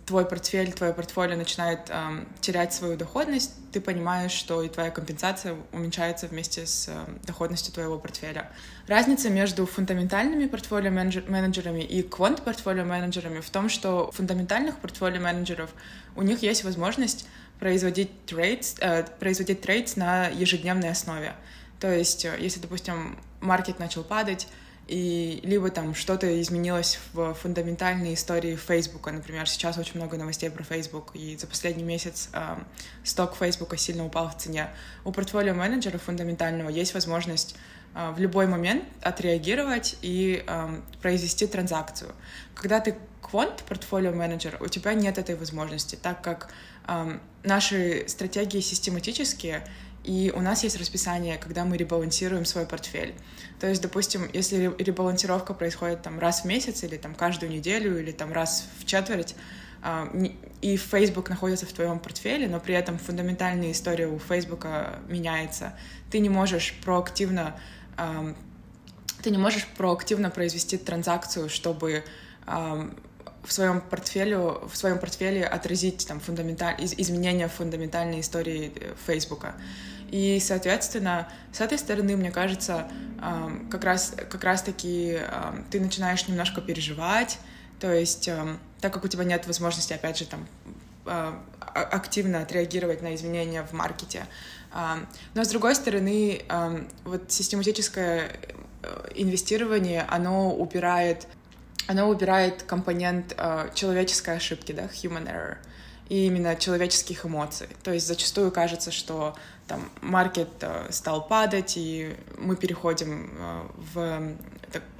твой 0.05 0.25
портфель, 0.25 0.71
твое 0.71 0.93
портфолио 0.93 1.35
начинает 1.35 1.89
э, 1.89 2.25
терять 2.39 2.73
свою 2.73 2.97
доходность, 2.97 3.53
ты 3.71 3.81
понимаешь, 3.81 4.31
что 4.31 4.61
и 4.61 4.69
твоя 4.69 4.91
компенсация 4.91 5.55
уменьшается 5.71 6.27
вместе 6.27 6.67
с 6.67 6.87
э, 6.87 6.93
доходностью 7.23 7.73
твоего 7.73 7.97
портфеля. 7.97 8.51
Разница 8.87 9.29
между 9.29 9.65
фундаментальными 9.65 10.45
портфолио 10.45 10.91
менеджерами 10.91 11.81
и 11.81 12.03
quant-портфолио 12.03 12.85
менеджерами 12.85 13.39
в 13.39 13.49
том, 13.49 13.69
что 13.69 14.11
фундаментальных 14.11 14.77
портфолио 14.77 15.19
менеджеров 15.19 15.71
у 16.15 16.21
них 16.21 16.43
есть 16.43 16.63
возможность 16.63 17.27
производить 17.59 18.25
trades, 18.25 18.75
э, 18.79 19.03
производить 19.19 19.61
trades 19.61 19.95
на 19.95 20.27
ежедневной 20.27 20.91
основе. 20.91 21.33
То 21.79 21.91
есть, 21.91 22.23
э, 22.25 22.37
если, 22.39 22.59
допустим, 22.59 23.17
market 23.45 23.79
начал 23.79 24.03
падать, 24.03 24.47
и 24.87 25.39
либо 25.43 25.71
там 25.71 25.95
что-то 25.95 26.39
изменилось 26.41 26.99
в 27.13 27.33
фундаментальной 27.33 28.13
истории 28.13 28.55
Фейсбука. 28.55 29.11
Например, 29.11 29.49
сейчас 29.49 29.77
очень 29.77 29.95
много 29.95 30.15
новостей 30.17 30.49
про 30.51 30.63
Facebook, 30.63 31.11
и 31.15 31.35
за 31.37 31.47
последний 31.47 31.83
месяц 31.83 32.29
э, 32.33 32.57
сток 33.03 33.35
Фейсбука 33.35 33.77
сильно 33.77 34.05
упал 34.05 34.29
в 34.29 34.37
цене. 34.37 34.69
У 35.03 35.11
портфолио 35.11 35.55
менеджера 35.55 35.97
фундаментального 35.97 36.69
есть 36.69 36.93
возможность 36.93 37.55
э, 37.95 38.11
в 38.11 38.19
любой 38.19 38.45
момент 38.45 38.83
отреагировать 39.01 39.97
и 40.03 40.43
э, 40.45 40.81
произвести 41.01 41.47
транзакцию. 41.47 42.13
Когда 42.53 42.79
ты 42.79 42.95
квант 43.23 43.63
портфолио 43.63 44.11
менеджер, 44.11 44.57
у 44.59 44.67
тебя 44.67 44.93
нет 44.93 45.17
этой 45.17 45.35
возможности, 45.35 45.95
так 45.95 46.21
как 46.21 46.51
э, 46.87 47.17
наши 47.43 48.05
стратегии 48.07 48.59
систематические, 48.59 49.65
и 50.05 50.31
у 50.31 50.41
нас 50.41 50.63
есть 50.63 50.77
расписание, 50.77 51.37
когда 51.37 51.65
мы 51.65 51.77
ребалансируем 51.77 52.45
свой 52.45 52.65
портфель. 52.65 53.15
То 53.59 53.67
есть, 53.67 53.81
допустим, 53.81 54.29
если 54.33 54.73
ребалансировка 54.77 55.53
происходит 55.53 56.01
там 56.01 56.19
раз 56.19 56.41
в 56.41 56.45
месяц 56.45 56.83
или 56.83 56.97
там 56.97 57.15
каждую 57.15 57.51
неделю 57.51 57.99
или 57.99 58.11
там 58.11 58.31
раз 58.31 58.67
в 58.79 58.85
четверть, 58.85 59.35
а, 59.81 60.11
и 60.61 60.77
Facebook 60.77 61.29
находится 61.29 61.65
в 61.65 61.73
твоем 61.73 61.99
портфеле, 61.99 62.47
но 62.47 62.59
при 62.59 62.75
этом 62.75 62.97
фундаментальная 62.97 63.71
история 63.71 64.07
у 64.07 64.19
Facebook 64.19 64.67
меняется, 65.07 65.73
ты 66.11 66.19
не 66.19 66.29
можешь 66.29 66.75
проактивно 66.83 67.55
ты 69.21 69.31
не 69.31 69.37
можешь 69.37 69.65
проактивно 69.77 70.29
произвести 70.29 70.77
транзакцию, 70.77 71.49
чтобы 71.49 72.03
в 72.45 73.51
своем 73.51 73.81
портфеле, 73.81 74.37
в 74.37 74.71
своем 74.73 74.99
портфеле 74.99 75.45
отразить 75.45 76.07
там 76.07 76.19
фундаменталь... 76.19 76.75
изменения 76.79 77.47
в 77.47 77.53
фундаментальной 77.53 78.19
истории 78.19 78.71
Фейсбука. 79.05 79.55
И, 80.11 80.39
соответственно, 80.39 81.27
с 81.51 81.61
этой 81.61 81.77
стороны, 81.77 82.15
мне 82.15 82.31
кажется, 82.31 82.87
как 83.69 83.83
раз, 83.83 84.13
как 84.29 84.43
раз-таки 84.43 85.19
ты 85.71 85.79
начинаешь 85.79 86.27
немножко 86.27 86.61
переживать, 86.61 87.39
то 87.79 87.91
есть, 87.91 88.29
так 88.81 88.93
как 88.93 89.03
у 89.03 89.07
тебя 89.07 89.23
нет 89.23 89.47
возможности, 89.47 89.93
опять 89.93 90.17
же, 90.17 90.25
там, 90.25 90.47
а, 91.05 91.41
активно 91.59 92.41
отреагировать 92.41 93.01
на 93.01 93.15
изменения 93.15 93.63
в 93.63 93.73
маркете. 93.73 94.25
Но, 95.33 95.43
с 95.43 95.47
другой 95.47 95.75
стороны, 95.75 96.43
вот 97.03 97.31
систематическое 97.31 98.31
э, 98.81 99.07
инвестирование, 99.15 100.05
оно 100.09 100.53
убирает 100.53 101.27
оно 101.87 102.09
убирает 102.09 102.63
компонент 102.63 103.35
э, 103.37 103.69
человеческой 103.75 104.37
ошибки, 104.37 104.71
да, 104.71 104.85
human 104.85 105.27
error, 105.27 105.57
и 106.09 106.25
именно 106.25 106.55
человеческих 106.55 107.25
эмоций. 107.25 107.67
То 107.83 107.91
есть 107.93 108.07
зачастую 108.07 108.51
кажется, 108.51 108.91
что 108.91 109.35
там 109.67 109.89
маркет 110.01 110.49
э, 110.61 110.87
стал 110.91 111.27
падать, 111.27 111.73
и 111.75 112.15
мы 112.37 112.55
переходим 112.55 113.31
э, 113.37 113.67
в 113.93 114.37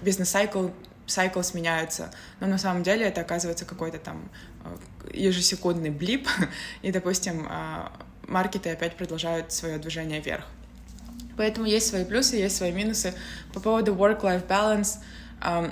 бизнес-сайкл, 0.01 0.69
сайкл 1.05 1.41
сменяется, 1.41 2.11
но 2.39 2.47
на 2.47 2.57
самом 2.57 2.83
деле 2.83 3.05
это 3.05 3.21
оказывается 3.21 3.65
какой-то 3.65 3.99
там 3.99 4.29
э, 4.63 4.77
ежесекундный 5.13 5.91
блип, 5.91 6.27
и, 6.81 6.91
допустим, 6.91 7.47
маркеты 8.27 8.71
опять 8.71 8.97
продолжают 8.97 9.51
свое 9.51 9.77
движение 9.77 10.19
вверх. 10.19 10.45
Поэтому 11.37 11.67
есть 11.67 11.87
свои 11.87 12.05
плюсы, 12.05 12.37
есть 12.37 12.55
свои 12.55 12.71
минусы. 12.71 13.13
По 13.53 13.59
поводу 13.59 13.93
work-life 13.93 14.47
balance— 14.47 14.99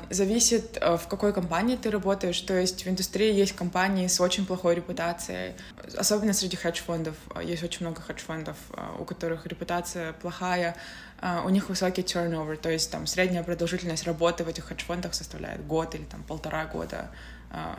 Зависит, 0.09 0.77
э, 0.79 0.97
в 0.97 1.07
какой 1.07 1.33
компании 1.33 1.77
ты 1.77 1.89
работаешь. 1.89 2.39
То 2.41 2.53
есть 2.53 2.85
в 2.85 2.89
индустрии 2.89 3.33
есть 3.33 3.55
компании 3.55 4.07
с 4.07 4.19
очень 4.19 4.45
плохой 4.45 4.75
репутацией. 4.75 5.53
Особенно 5.97 6.33
среди 6.33 6.57
хедж-фондов. 6.57 7.15
Есть 7.41 7.63
очень 7.63 7.85
много 7.85 8.01
хедж-фондов, 8.01 8.57
э, 8.75 8.81
у 8.99 9.05
которых 9.05 9.47
репутация 9.47 10.13
плохая. 10.13 10.75
Э, 11.21 11.41
у 11.45 11.49
них 11.49 11.69
высокий 11.69 12.01
turnover, 12.01 12.57
то 12.57 12.69
есть 12.69 12.91
там 12.91 13.07
средняя 13.07 13.43
продолжительность 13.43 14.03
работы 14.03 14.43
в 14.43 14.47
этих 14.47 14.65
хедж-фондах 14.65 15.13
составляет 15.13 15.65
год 15.65 15.95
или 15.95 16.03
там 16.03 16.23
полтора 16.23 16.65
года, 16.65 17.09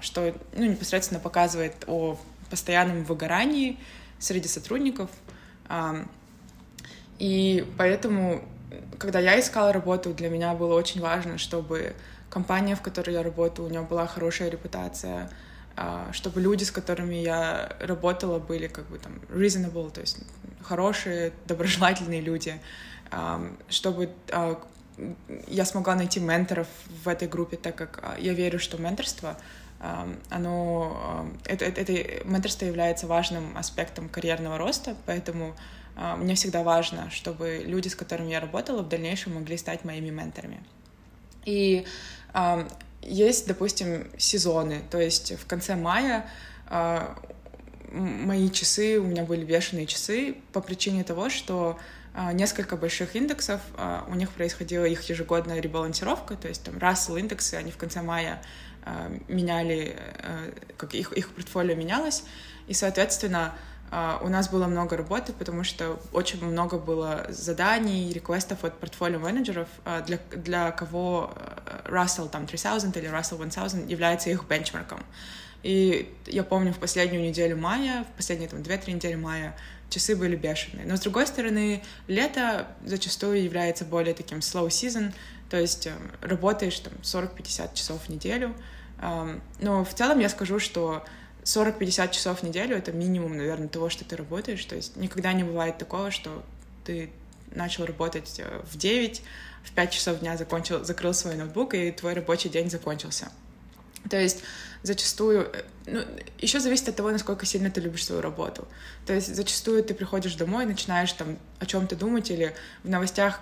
что 0.01 0.35
ну, 0.57 0.65
непосредственно 0.65 1.21
показывает 1.21 1.75
о 1.87 2.19
постоянном 2.49 3.05
выгорании 3.05 3.79
среди 4.19 4.49
сотрудников. 4.49 5.11
И 7.19 7.67
поэтому 7.77 8.45
когда 8.99 9.19
я 9.19 9.39
искала 9.39 9.73
работу, 9.73 10.15
для 10.15 10.29
меня 10.29 10.55
было 10.55 10.75
очень 10.75 11.01
важно, 11.01 11.39
чтобы 11.39 11.95
компания, 12.31 12.75
в 12.75 12.83
которой 12.83 13.13
я 13.13 13.23
работаю, 13.23 13.69
у 13.69 13.71
нее 13.71 13.83
была 13.83 14.07
хорошая 14.07 14.49
репутация, 14.51 15.31
а, 15.77 16.09
чтобы 16.13 16.41
люди, 16.41 16.65
с 16.65 16.71
которыми 16.71 17.17
я 17.17 17.77
работала, 17.81 18.39
были 18.39 18.67
как 18.67 18.89
бы 18.89 18.99
там 18.99 19.21
reasonable, 19.29 19.91
то 19.91 20.01
есть 20.01 20.19
хорошие, 20.63 21.33
доброжелательные 21.47 22.21
люди, 22.21 22.61
чтобы 23.69 24.11
а, 24.33 24.61
я 25.49 25.65
смогла 25.65 25.95
найти 25.95 26.21
менторов 26.21 26.69
в 27.05 27.09
этой 27.09 27.29
группе, 27.29 27.57
так 27.57 27.77
как 27.77 28.01
а, 28.03 28.17
я 28.19 28.33
верю, 28.33 28.59
что 28.59 28.79
менторство 28.79 29.37
оно, 30.31 31.29
это, 31.45 31.67
это, 31.67 31.81
это 31.83 32.27
менторство 32.27 32.65
является 32.65 33.07
важным 33.07 33.55
аспектом 33.59 34.09
карьерного 34.09 34.57
роста, 34.57 34.97
поэтому 35.05 35.49
а, 35.49 35.84
мне 35.97 36.35
всегда 36.35 36.63
важно, 36.63 37.11
чтобы 37.11 37.63
люди, 37.65 37.89
с 37.89 37.95
которыми 37.95 38.31
я 38.31 38.41
работала, 38.41 38.83
в 38.83 38.89
дальнейшем 38.89 39.35
могли 39.35 39.57
стать 39.57 39.85
моими 39.85 40.11
менторами. 40.11 40.63
И 41.45 41.87
э, 42.33 42.69
есть, 43.03 43.47
допустим, 43.47 44.11
сезоны, 44.19 44.83
то 44.91 44.99
есть 44.99 45.39
в 45.39 45.47
конце 45.47 45.77
мая 45.77 46.29
э, 46.69 47.15
мои 47.93 48.51
часы, 48.51 48.99
у 48.99 49.05
меня 49.05 49.25
были 49.25 49.45
бешеные 49.45 49.87
часы 49.87 50.37
по 50.53 50.61
причине 50.61 51.05
того, 51.05 51.29
что 51.29 51.79
э, 52.15 52.33
несколько 52.33 52.77
больших 52.77 53.15
индексов, 53.15 53.61
э, 53.77 54.01
у 54.09 54.15
них 54.15 54.31
происходила 54.31 54.85
их 54.85 55.03
ежегодная 55.09 55.61
ребалансировка, 55.61 56.37
то 56.37 56.49
есть 56.49 56.65
там 56.65 56.77
Russell 56.77 57.21
индексы, 57.21 57.55
они 57.55 57.71
в 57.71 57.77
конце 57.77 58.03
мая 58.03 58.43
э, 58.85 59.19
меняли, 59.29 59.97
э, 59.99 60.53
как 60.77 60.95
их, 60.95 61.13
их 61.13 61.31
портфолио 61.31 61.75
менялось, 61.75 62.25
и, 62.67 62.73
соответственно, 62.73 63.55
а, 63.55 63.74
у 64.23 64.29
нас 64.29 64.49
было 64.49 64.67
много 64.67 64.97
работы, 64.97 65.33
потому 65.33 65.63
что 65.63 66.01
очень 66.13 66.45
много 66.45 66.79
было 66.79 67.27
заданий, 67.29 68.13
реквестов 68.13 68.65
от 68.65 68.79
портфолио 68.81 69.21
менеджеров, 69.21 69.69
а, 69.85 70.01
для, 70.01 70.19
для 70.35 70.73
кого 70.73 71.33
э, 71.37 71.91
Russell 71.91 72.29
там 72.29 72.47
3000 72.47 72.97
или 72.99 73.09
Russell 73.09 73.37
1000 73.37 73.89
является 73.89 74.31
их 74.31 74.45
бенчмарком. 74.49 75.01
И 75.63 76.13
я 76.27 76.43
помню, 76.43 76.73
в 76.73 76.79
последнюю 76.79 77.23
неделю 77.23 77.57
мая, 77.57 78.05
в 78.13 78.17
последние 78.17 78.49
там 78.49 78.61
2-3 78.61 78.93
недели 78.95 79.15
мая 79.15 79.57
часы 79.91 80.17
были 80.17 80.35
бешеные. 80.35 80.87
Но, 80.87 80.97
с 80.97 81.01
другой 81.01 81.27
стороны, 81.27 81.83
лето 82.09 82.67
зачастую 82.85 83.45
является 83.45 83.85
более 83.85 84.15
таким 84.15 84.39
slow 84.39 84.69
season, 84.69 85.13
То 85.51 85.61
есть 85.61 85.87
э, 85.87 85.93
работаешь 86.21 86.79
там 86.81 86.93
40-50 87.03 87.75
часов 87.75 88.03
в 88.03 88.09
неделю. 88.09 88.55
Но 89.61 89.85
в 89.85 89.93
целом 89.93 90.21
я 90.21 90.29
скажу, 90.29 90.59
что 90.59 91.05
40-50 91.45 92.13
часов 92.13 92.41
в 92.41 92.43
неделю— 92.43 92.77
это 92.79 92.93
минимум, 92.93 93.37
наверное, 93.37 93.69
того, 93.69 93.91
что 93.91 94.05
ты 94.05 94.17
работаешь. 94.17 94.65
То 94.65 94.77
есть 94.77 94.97
никогда 94.97 95.33
не 95.33 95.45
бывает 95.45 95.79
такого, 95.79 96.11
что 96.11 96.43
ты 96.85 97.11
начал 97.55 97.85
работать 97.85 98.37
э, 98.39 98.63
в 98.71 98.77
9, 98.77 99.23
в 99.63 99.73
5 99.73 99.91
часов 99.93 100.21
дня 100.21 100.37
закончил, 100.37 100.85
закрыл 100.85 101.15
свой 101.15 101.37
ноутбук, 101.37 101.75
и 101.75 101.91
твой 101.93 102.15
рабочий 102.15 102.49
день 102.49 102.71
закончился. 102.71 103.31
То 104.11 104.21
есть 104.21 104.43
зачастую, 104.83 105.51
э, 105.53 105.63
ну, 105.87 106.01
еще 106.39 106.61
зависит 106.61 106.89
от 106.89 106.97
того, 106.97 107.11
насколько 107.11 107.47
сильно 107.47 107.71
ты 107.71 107.81
любишь 107.81 108.05
свою 108.05 108.23
работу. 108.23 108.67
То 109.07 109.13
есть 109.13 109.35
зачастую 109.35 109.85
ты 109.85 109.95
приходишь 109.95 110.35
домой, 110.35 110.67
начинаешь 110.67 111.13
там 111.13 111.39
о 111.59 111.67
чем-то 111.67 111.97
думать 111.97 112.31
или 112.31 112.55
в 112.83 112.89
новостях 112.89 113.41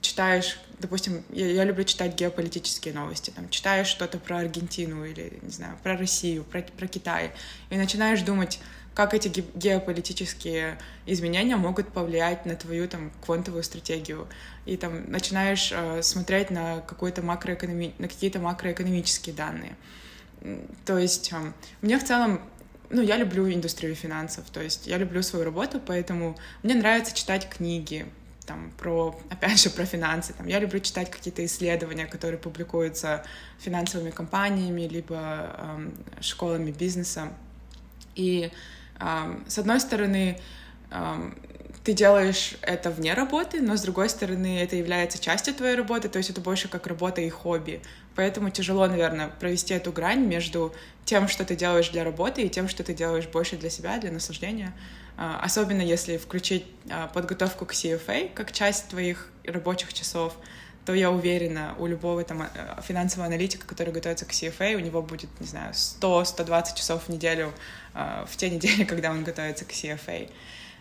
читаешь, 0.00 0.58
допустим, 0.78 1.22
я, 1.30 1.46
я 1.46 1.64
люблю 1.64 1.84
читать 1.84 2.14
геополитические 2.14 2.94
новости, 2.94 3.30
там, 3.30 3.48
читаешь 3.50 3.86
что-то 3.86 4.18
про 4.18 4.38
Аргентину 4.38 5.04
или, 5.04 5.38
не 5.42 5.50
знаю, 5.50 5.76
про 5.82 5.96
Россию, 5.96 6.44
про, 6.44 6.62
про 6.62 6.86
Китай, 6.86 7.32
и 7.70 7.76
начинаешь 7.76 8.22
думать, 8.22 8.60
как 8.94 9.14
эти 9.14 9.44
геополитические 9.54 10.78
изменения 11.06 11.56
могут 11.56 11.88
повлиять 11.88 12.44
на 12.44 12.56
твою 12.56 12.88
там 12.88 13.12
квантовую 13.24 13.62
стратегию, 13.62 14.26
и 14.66 14.76
там 14.76 15.10
начинаешь 15.10 15.70
э, 15.72 16.02
смотреть 16.02 16.50
на 16.50 16.82
макроэкономи... 17.22 17.94
на 17.98 18.08
какие-то 18.08 18.40
макроэкономические 18.40 19.34
данные. 19.34 19.76
То 20.84 20.98
есть 20.98 21.32
э, 21.32 21.52
мне 21.82 21.98
в 21.98 22.04
целом 22.04 22.40
ну, 22.90 23.00
я 23.02 23.16
люблю 23.16 23.48
индустрию 23.50 23.94
финансов, 23.94 24.50
то 24.50 24.60
есть 24.60 24.86
я 24.88 24.98
люблю 24.98 25.22
свою 25.22 25.44
работу, 25.44 25.80
поэтому 25.84 26.36
мне 26.64 26.74
нравится 26.74 27.14
читать 27.14 27.48
книги, 27.48 28.06
там, 28.50 28.72
про, 28.76 29.16
опять 29.30 29.62
же, 29.62 29.70
про 29.70 29.84
финансы. 29.84 30.32
Там, 30.32 30.48
я 30.48 30.58
люблю 30.58 30.80
читать 30.80 31.08
какие-то 31.08 31.44
исследования, 31.44 32.06
которые 32.06 32.38
публикуются 32.38 33.22
финансовыми 33.60 34.10
компаниями, 34.10 34.88
либо 34.88 35.54
эм, 35.56 35.94
школами 36.20 36.72
бизнеса. 36.72 37.28
И, 38.16 38.50
эм, 38.98 39.44
с 39.46 39.56
одной 39.58 39.78
стороны, 39.78 40.40
эм, 40.90 41.38
ты 41.84 41.92
делаешь 41.92 42.56
это 42.62 42.90
вне 42.90 43.14
работы, 43.14 43.60
но 43.60 43.76
с 43.76 43.82
другой 43.82 44.08
стороны, 44.08 44.58
это 44.60 44.74
является 44.74 45.20
частью 45.20 45.54
твоей 45.54 45.76
работы, 45.76 46.08
то 46.08 46.18
есть 46.18 46.30
это 46.30 46.40
больше 46.40 46.66
как 46.66 46.88
работа 46.88 47.20
и 47.20 47.30
хобби. 47.30 47.80
Поэтому 48.16 48.50
тяжело, 48.50 48.88
наверное, 48.88 49.28
провести 49.28 49.74
эту 49.74 49.92
грань 49.92 50.26
между 50.26 50.74
тем, 51.04 51.28
что 51.28 51.44
ты 51.44 51.54
делаешь 51.54 51.90
для 51.90 52.02
работы, 52.02 52.42
и 52.42 52.48
тем, 52.48 52.68
что 52.68 52.82
ты 52.82 52.94
делаешь 52.94 53.28
больше 53.28 53.56
для 53.56 53.70
себя, 53.70 53.98
для 53.98 54.10
наслаждения. 54.10 54.72
А, 55.22 55.38
особенно 55.42 55.82
если 55.82 56.16
включить 56.16 56.64
а, 56.90 57.06
подготовку 57.06 57.66
к 57.66 57.72
CFA 57.74 58.32
как 58.32 58.52
часть 58.52 58.88
твоих 58.88 59.30
рабочих 59.44 59.92
часов, 59.92 60.34
то 60.86 60.94
я 60.94 61.10
уверена, 61.10 61.74
у 61.78 61.86
любого 61.86 62.24
там 62.24 62.40
а, 62.40 62.80
финансового 62.80 63.26
аналитика, 63.26 63.66
который 63.66 63.92
готовится 63.92 64.24
к 64.24 64.30
CFA, 64.30 64.76
у 64.76 64.78
него 64.78 65.02
будет, 65.02 65.28
не 65.38 65.46
знаю, 65.46 65.74
100-120 65.74 66.74
часов 66.74 67.04
в 67.04 67.08
неделю 67.10 67.52
в 67.92 68.34
те 68.38 68.48
недели, 68.54 68.84
когда 68.84 69.10
он 69.10 69.22
готовится 69.22 69.66
к 69.66 69.72
CFA. 69.72 70.30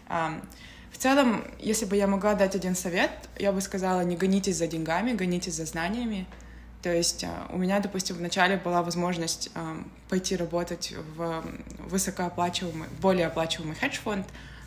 В 0.07 0.97
целом, 0.97 1.43
если 1.59 1.83
бы 1.83 1.97
я 1.97 2.07
могла 2.07 2.33
дать 2.33 2.55
один 2.55 2.75
совет, 2.75 3.11
я 3.37 3.51
бы 3.51 3.59
сказала, 3.59 4.01
не 4.01 4.15
гонитесь 4.15 4.55
за 4.55 4.67
деньгами, 4.67 5.11
гонитесь 5.11 5.55
за 5.55 5.65
знаниями. 5.65 6.25
То 6.82 6.93
есть 6.93 7.25
у 7.49 7.57
меня, 7.57 7.80
допустим, 7.80 8.15
вначале 8.15 8.55
была 8.57 8.82
возможность 8.84 9.49
пойти 10.09 10.36
работать 10.36 10.93
в 11.15 11.43
высокооплачиваемый, 11.88 12.88
более 13.01 13.27
оплачиваемый 13.27 13.75
хедж-фонд, 13.75 14.25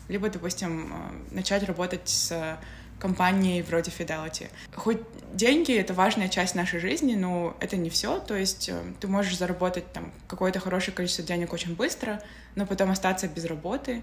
либо, 0.09 0.29
допустим, 0.29 0.93
э, 0.93 1.33
начать 1.35 1.63
работать 1.63 2.07
с 2.07 2.57
компанией 2.99 3.61
вроде 3.61 3.91
Fidelity. 3.91 4.49
Хоть 4.75 4.99
деньги— 5.33 5.73
это 5.77 5.93
важная 5.93 6.29
часть 6.29 6.55
нашей 6.55 6.79
жизни, 6.79 7.15
но 7.15 7.55
это 7.59 7.77
не 7.77 7.89
все. 7.89 8.19
То 8.19 8.35
есть 8.35 8.69
э, 8.69 8.79
ты 8.99 9.07
можешь 9.07 9.37
заработать 9.37 9.91
там 9.91 10.11
какое-то 10.27 10.59
хорошее 10.59 10.95
количество 10.95 11.23
денег 11.23 11.53
очень 11.53 11.75
быстро, 11.75 12.21
но 12.55 12.65
потом 12.65 12.91
остаться 12.91 13.27
без 13.27 13.45
работы, 13.45 14.01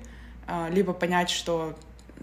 либо 0.70 0.92
понять, 0.92 1.30
что 1.30 1.78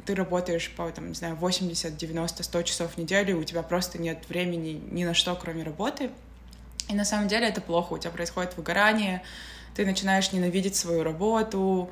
ты 0.05 0.15
работаешь 0.15 0.71
по, 0.75 0.89
там, 0.91 1.09
не 1.09 1.15
знаю, 1.15 1.35
80, 1.35 1.97
90, 1.97 2.43
100 2.43 2.61
часов 2.63 2.93
в 2.93 2.97
неделю, 2.97 3.31
и 3.31 3.39
у 3.39 3.43
тебя 3.43 3.63
просто 3.63 3.99
нет 3.99 4.29
времени 4.29 4.81
ни 4.91 5.03
на 5.03 5.13
что, 5.13 5.35
кроме 5.35 5.63
работы— 5.63 6.09
и 6.87 6.93
на 6.93 7.05
самом 7.05 7.27
деле 7.27 7.47
это 7.47 7.61
плохо, 7.61 7.93
у 7.93 7.97
тебя 7.97 8.11
происходит 8.11 8.55
выгорание, 8.55 9.21
ты 9.75 9.85
начинаешь 9.85 10.31
ненавидеть 10.31 10.75
свою 10.75 11.03
работу, 11.03 11.89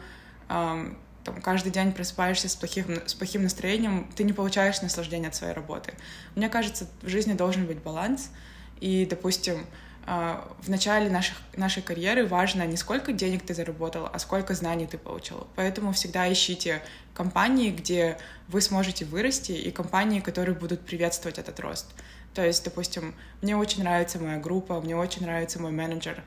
эм, 0.49 0.97
там, 1.23 1.41
каждый 1.41 1.71
день 1.71 1.91
просыпаешься 1.91 2.47
с 2.47 2.55
плохим, 2.55 3.01
с 3.05 3.13
плохим 3.13 3.43
настроением, 3.43 4.09
ты 4.15 4.23
не 4.23 4.31
получаешь 4.31 4.81
наслаждения 4.81 5.27
от 5.27 5.35
своей 5.35 5.53
работы. 5.53 5.93
Мне 6.35 6.49
кажется, 6.49 6.87
в 7.01 7.09
жизни 7.09 7.33
должен 7.33 7.65
быть 7.65 7.79
баланс, 7.79 8.31
и, 8.79 9.05
допустим, 9.09 9.65
э, 10.07 10.41
в 10.61 10.69
начале 10.69 11.09
наших, 11.09 11.37
нашей 11.57 11.81
карьеры 11.81 12.25
важно 12.25 12.65
не 12.65 12.77
сколько 12.77 13.11
денег 13.11 13.45
ты 13.45 13.53
заработал, 13.53 14.09
а 14.11 14.19
сколько 14.19 14.53
знаний 14.53 14.87
ты 14.87 14.97
получил. 14.97 15.47
Поэтому 15.55 15.91
всегда 15.91 16.31
ищите 16.31 16.81
компании, 17.15 17.71
где 17.71 18.19
вы 18.47 18.61
сможете 18.61 19.05
вырасти, 19.05 19.53
и 19.53 19.71
компании, 19.71 20.19
которые 20.19 20.53
будут 20.53 20.81
приветствовать 20.81 21.39
этот 21.39 21.59
рост. 21.59 21.87
То 22.35 22.45
есть, 22.45 22.63
допустим, 22.63 23.15
мне 23.41 23.55
очень 23.55 23.81
нравится 23.81 24.19
моя 24.19 24.37
группа, 24.37 24.79
мне 24.81 24.95
очень 24.95 25.23
нравится 25.23 25.59
мой 25.59 25.71
менеджер. 25.71 26.21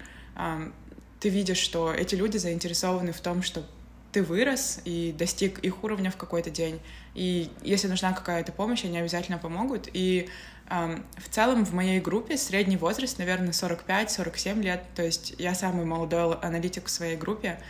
Ты 1.21 1.29
видишь, 1.29 1.59
что 1.59 1.93
эти 1.93 2.15
люди 2.15 2.39
заинтересованы 2.39 3.13
в 3.13 3.21
том, 3.21 3.43
что 3.43 3.65
ты 4.11 4.23
вырос 4.23 4.81
и 4.87 5.15
достиг 5.17 5.59
их 5.59 5.85
уровня 5.85 6.11
в 6.11 6.17
какой-то 6.17 6.49
день. 6.49 6.81
И 7.15 7.51
если 7.63 7.89
нужна 7.89 8.13
какая-то 8.13 8.53
помощь, 8.53 8.85
они 8.85 8.99
обязательно 8.99 9.37
помогут. 9.37 9.91
И 9.93 10.31
в 10.71 11.29
целом 11.31 11.67
в 11.67 11.75
моей 11.75 12.01
группе 12.01 12.39
средний 12.39 12.79
возраст, 12.79 13.19
наверное, 13.19 13.53
45-47 13.53 14.63
лет. 14.63 14.83
То 14.95 15.03
есть 15.03 15.35
я 15.39 15.55
самый 15.55 15.85
молодой 15.85 16.37
аналитик 16.37 16.87
в 16.87 16.91
своей 16.91 17.17
группе. 17.17 17.61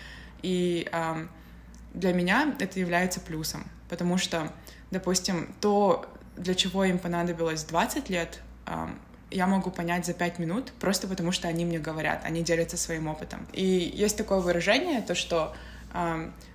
И 0.42 0.88
для 1.94 2.12
меня 2.12 2.54
это 2.58 2.78
является 2.78 3.20
плюсом, 3.20 3.64
потому 3.88 4.18
что, 4.18 4.52
допустим, 4.90 5.54
то, 5.60 6.06
для 6.36 6.54
чего 6.54 6.84
им 6.84 6.98
понадобилось 6.98 7.64
20 7.64 8.10
лет, 8.10 8.40
я 9.30 9.46
могу 9.46 9.70
понять 9.70 10.06
за 10.06 10.14
5 10.14 10.38
минут, 10.38 10.72
просто 10.80 11.06
потому 11.06 11.32
что 11.32 11.48
они 11.48 11.64
мне 11.64 11.78
говорят, 11.78 12.22
они 12.24 12.42
делятся 12.42 12.76
своим 12.76 13.08
опытом. 13.08 13.46
И 13.52 13.64
есть 13.64 14.16
такое 14.16 14.40
выражение, 14.40 15.02
то 15.02 15.14
что 15.14 15.54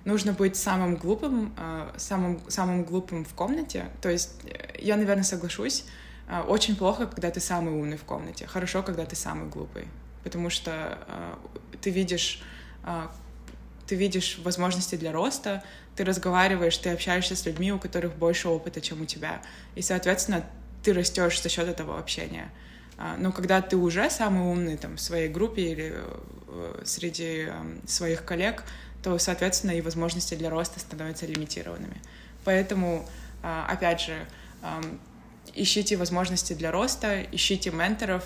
нужно 0.04 0.32
быть 0.32 0.56
самым 0.56 0.96
глупым, 0.96 1.52
э, 1.56 1.92
самым, 1.96 2.40
самым 2.48 2.84
глупым 2.84 3.24
в 3.24 3.34
комнате. 3.34 3.86
То 4.00 4.08
есть 4.08 4.40
э, 4.44 4.76
я, 4.78 4.96
наверное, 4.96 5.24
соглашусь, 5.24 5.84
э, 6.28 6.40
очень 6.42 6.76
плохо, 6.76 7.06
когда 7.06 7.30
ты 7.30 7.40
самый 7.40 7.74
умный 7.74 7.96
в 7.96 8.04
комнате, 8.04 8.46
хорошо, 8.46 8.82
когда 8.84 9.04
ты 9.04 9.16
самый 9.16 9.48
глупый, 9.48 9.88
потому 10.22 10.50
что 10.50 10.98
э, 11.08 11.34
ты 11.80 11.90
видишь 11.90 12.42
ты 13.86 13.94
видишь 13.94 14.38
возможности 14.38 14.96
для 14.96 15.12
роста, 15.12 15.62
ты 15.96 16.04
разговариваешь, 16.04 16.76
ты 16.78 16.90
общаешься 16.90 17.36
с 17.36 17.46
людьми, 17.46 17.72
у 17.72 17.78
которых 17.78 18.14
больше 18.16 18.48
опыта, 18.48 18.80
чем 18.80 19.02
у 19.02 19.06
тебя. 19.06 19.42
И, 19.74 19.82
соответственно, 19.82 20.44
ты 20.82 20.92
растешь 20.92 21.40
за 21.42 21.48
счет 21.48 21.68
этого 21.68 21.98
общения. 21.98 22.50
А, 22.96 23.16
но 23.18 23.32
когда 23.32 23.60
ты 23.60 23.76
уже 23.76 24.10
самый 24.10 24.42
умный 24.42 24.76
там, 24.76 24.96
в 24.96 25.00
своей 25.00 25.28
группе 25.28 25.62
или 25.62 25.94
э, 25.94 26.82
среди 26.84 27.48
своих 27.86 28.24
коллег, 28.24 28.64
то, 29.02 29.18
соответственно, 29.18 29.72
и 29.72 29.80
возможности 29.80 30.34
для 30.34 30.50
роста 30.50 30.80
становятся 30.80 31.26
лимитированными. 31.26 32.00
Поэтому, 32.44 33.08
а, 33.42 33.66
опять 33.68 34.00
же, 34.00 34.26
ищите 35.54 35.96
возможности 35.96 36.54
для 36.54 36.70
роста, 36.70 37.22
ищите 37.22 37.70
менторов, 37.70 38.24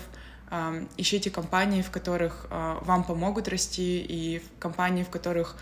ищите 0.97 1.29
компании, 1.29 1.81
в 1.81 1.91
которых 1.91 2.47
а, 2.49 2.79
вам 2.81 3.03
помогут 3.03 3.47
расти, 3.47 3.99
и 4.01 4.41
компании, 4.59 5.03
в 5.03 5.09
которых 5.09 5.55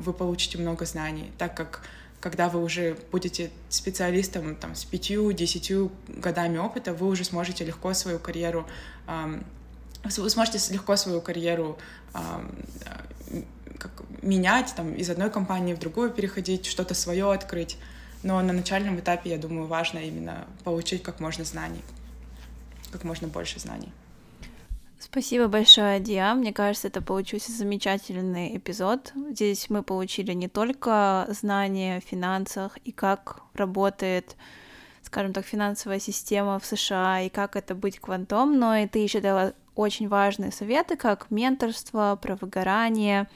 вы 0.00 0.12
получите 0.12 0.58
много 0.58 0.84
знаний, 0.84 1.32
так 1.38 1.56
как 1.56 1.80
когда 2.20 2.50
вы 2.50 2.62
уже 2.62 2.98
будете 3.10 3.50
специалистом 3.70 4.56
там, 4.56 4.74
с 4.74 4.84
пятью-десятью 4.84 5.90
годами 6.08 6.58
опыта, 6.58 6.92
вы 6.92 7.06
уже 7.06 7.24
сможете 7.24 7.64
легко 7.64 7.94
свою 7.94 8.18
карьеру 8.18 8.66
вы 10.04 10.30
сможете 10.30 10.72
легко 10.72 10.96
свою 10.96 11.20
карьеру 11.20 11.78
как, 13.78 14.02
менять, 14.22 14.72
там, 14.76 14.94
из 14.94 15.10
одной 15.10 15.30
компании 15.30 15.74
в 15.74 15.78
другую 15.78 16.10
переходить, 16.10 16.66
что-то 16.66 16.94
свое 16.94 17.32
открыть. 17.32 17.76
Но 18.22 18.40
на 18.40 18.52
начальном 18.52 18.98
этапе, 18.98 19.30
я 19.30 19.38
думаю, 19.38 19.66
важно 19.66 19.98
именно 19.98 20.46
получить 20.62 21.02
как 21.02 21.20
можно 21.20 21.44
знаний, 21.44 21.82
как 22.90 23.04
можно 23.04 23.28
больше 23.28 23.60
знаний. 23.60 23.92
Спасибо 25.04 25.48
большое, 25.48 26.00
Диа. 26.00 26.34
Мне 26.34 26.50
кажется, 26.50 26.88
это 26.88 27.02
получился 27.02 27.52
замечательный 27.52 28.56
эпизод. 28.56 29.12
Здесь 29.30 29.68
мы 29.68 29.82
получили 29.82 30.32
не 30.32 30.48
только 30.48 31.26
знания 31.28 32.00
в 32.00 32.04
финансах 32.04 32.78
и 32.84 32.90
как 32.90 33.42
работает, 33.52 34.34
скажем 35.02 35.34
так, 35.34 35.44
финансовая 35.44 36.00
система 36.00 36.58
в 36.58 36.64
США 36.64 37.20
и 37.20 37.28
как 37.28 37.54
это 37.54 37.74
быть 37.74 38.00
квантом, 38.00 38.58
но 38.58 38.76
и 38.76 38.88
ты 38.88 39.00
еще 39.00 39.20
дала 39.20 39.52
очень 39.74 40.08
важные 40.08 40.52
советы, 40.52 40.96
как 40.96 41.30
менторство, 41.30 42.18
про 42.20 42.36
выгорание. 42.36 43.28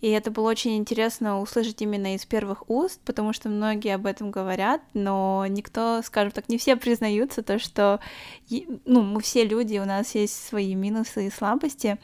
И 0.00 0.08
это 0.08 0.30
было 0.30 0.50
очень 0.50 0.76
интересно 0.76 1.40
услышать 1.40 1.80
именно 1.82 2.14
из 2.14 2.26
первых 2.26 2.68
уст, 2.68 3.00
потому 3.04 3.32
что 3.32 3.48
многие 3.48 3.94
об 3.94 4.06
этом 4.06 4.30
говорят, 4.30 4.82
но 4.92 5.46
никто, 5.48 6.02
скажем 6.02 6.32
так, 6.32 6.48
не 6.48 6.58
все 6.58 6.76
признаются 6.76 7.42
то, 7.42 7.58
что 7.58 8.00
ну, 8.84 9.02
мы 9.02 9.20
все 9.20 9.44
люди, 9.44 9.78
у 9.78 9.84
нас 9.84 10.14
есть 10.14 10.46
свои 10.46 10.74
минусы 10.74 11.26
и 11.26 11.30
слабости. 11.30 11.98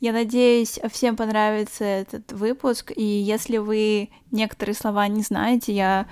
Я 0.00 0.12
надеюсь, 0.12 0.80
всем 0.92 1.16
понравится 1.16 1.84
этот 1.84 2.32
выпуск, 2.32 2.92
и 2.94 3.04
если 3.04 3.58
вы 3.58 4.10
некоторые 4.30 4.74
слова 4.74 5.06
не 5.08 5.22
знаете, 5.22 5.72
я 5.72 6.06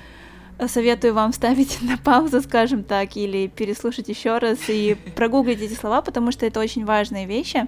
советую 0.69 1.15
вам 1.15 1.33
ставить 1.33 1.81
на 1.83 1.99
паузу, 1.99 2.41
скажем 2.43 2.85
так, 2.85 3.17
или 3.17 3.49
переслушать 3.49 4.09
еще 4.09 4.39
раз 4.39 4.59
и 4.69 4.97
прогуглить 5.17 5.61
эти 5.61 5.75
слова, 5.75 6.03
потому 6.03 6.33
что 6.33 6.47
это 6.47 6.61
очень 6.61 6.85
важные 6.85 7.27
вещи. 7.27 7.67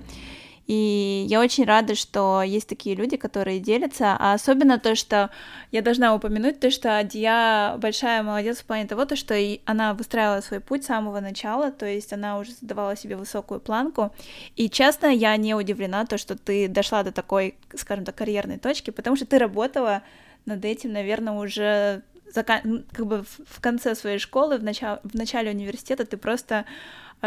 И 0.67 1.27
я 1.29 1.41
очень 1.41 1.65
рада, 1.65 1.95
что 1.95 2.43
есть 2.43 2.69
такие 2.69 2.97
люди, 2.97 3.17
которые 3.17 3.61
делятся, 3.61 4.17
а 4.19 4.33
особенно 4.33 4.79
то, 4.79 4.95
что 4.95 5.31
я 5.71 5.83
должна 5.83 6.15
упомянуть, 6.15 6.59
то, 6.59 6.71
что 6.71 6.99
Адия 6.99 7.77
большая 7.77 8.23
молодец 8.23 8.61
в 8.61 8.65
плане 8.65 8.87
того, 8.87 9.05
то, 9.05 9.15
что 9.15 9.35
она 9.67 9.93
выстраивала 9.93 10.41
свой 10.41 10.61
путь 10.61 10.85
с 10.85 10.87
самого 10.87 11.21
начала, 11.21 11.71
то 11.71 11.87
есть 11.87 12.13
она 12.13 12.39
уже 12.39 12.53
задавала 12.53 12.97
себе 12.97 13.17
высокую 13.17 13.61
планку, 13.61 14.13
и 14.57 14.71
честно, 14.71 15.07
я 15.07 15.37
не 15.37 15.55
удивлена, 15.55 16.07
то, 16.07 16.17
что 16.17 16.37
ты 16.37 16.69
дошла 16.69 17.03
до 17.03 17.13
такой, 17.13 17.57
скажем 17.77 18.05
так, 18.07 18.15
карьерной 18.15 18.59
точки, 18.59 18.91
потому 18.91 19.17
что 19.17 19.27
ты 19.27 19.39
работала 19.39 20.03
над 20.47 20.65
этим, 20.65 20.93
наверное, 20.93 21.35
уже 21.35 22.03
как 22.35 23.07
бы 23.07 23.23
в 23.23 23.61
конце 23.61 23.95
своей 23.95 24.19
школы, 24.19 24.59
в, 24.59 24.65
начале, 24.65 24.99
в 25.05 25.15
начале 25.15 25.51
университета 25.51 26.05
ты 26.05 26.17
просто 26.17 26.65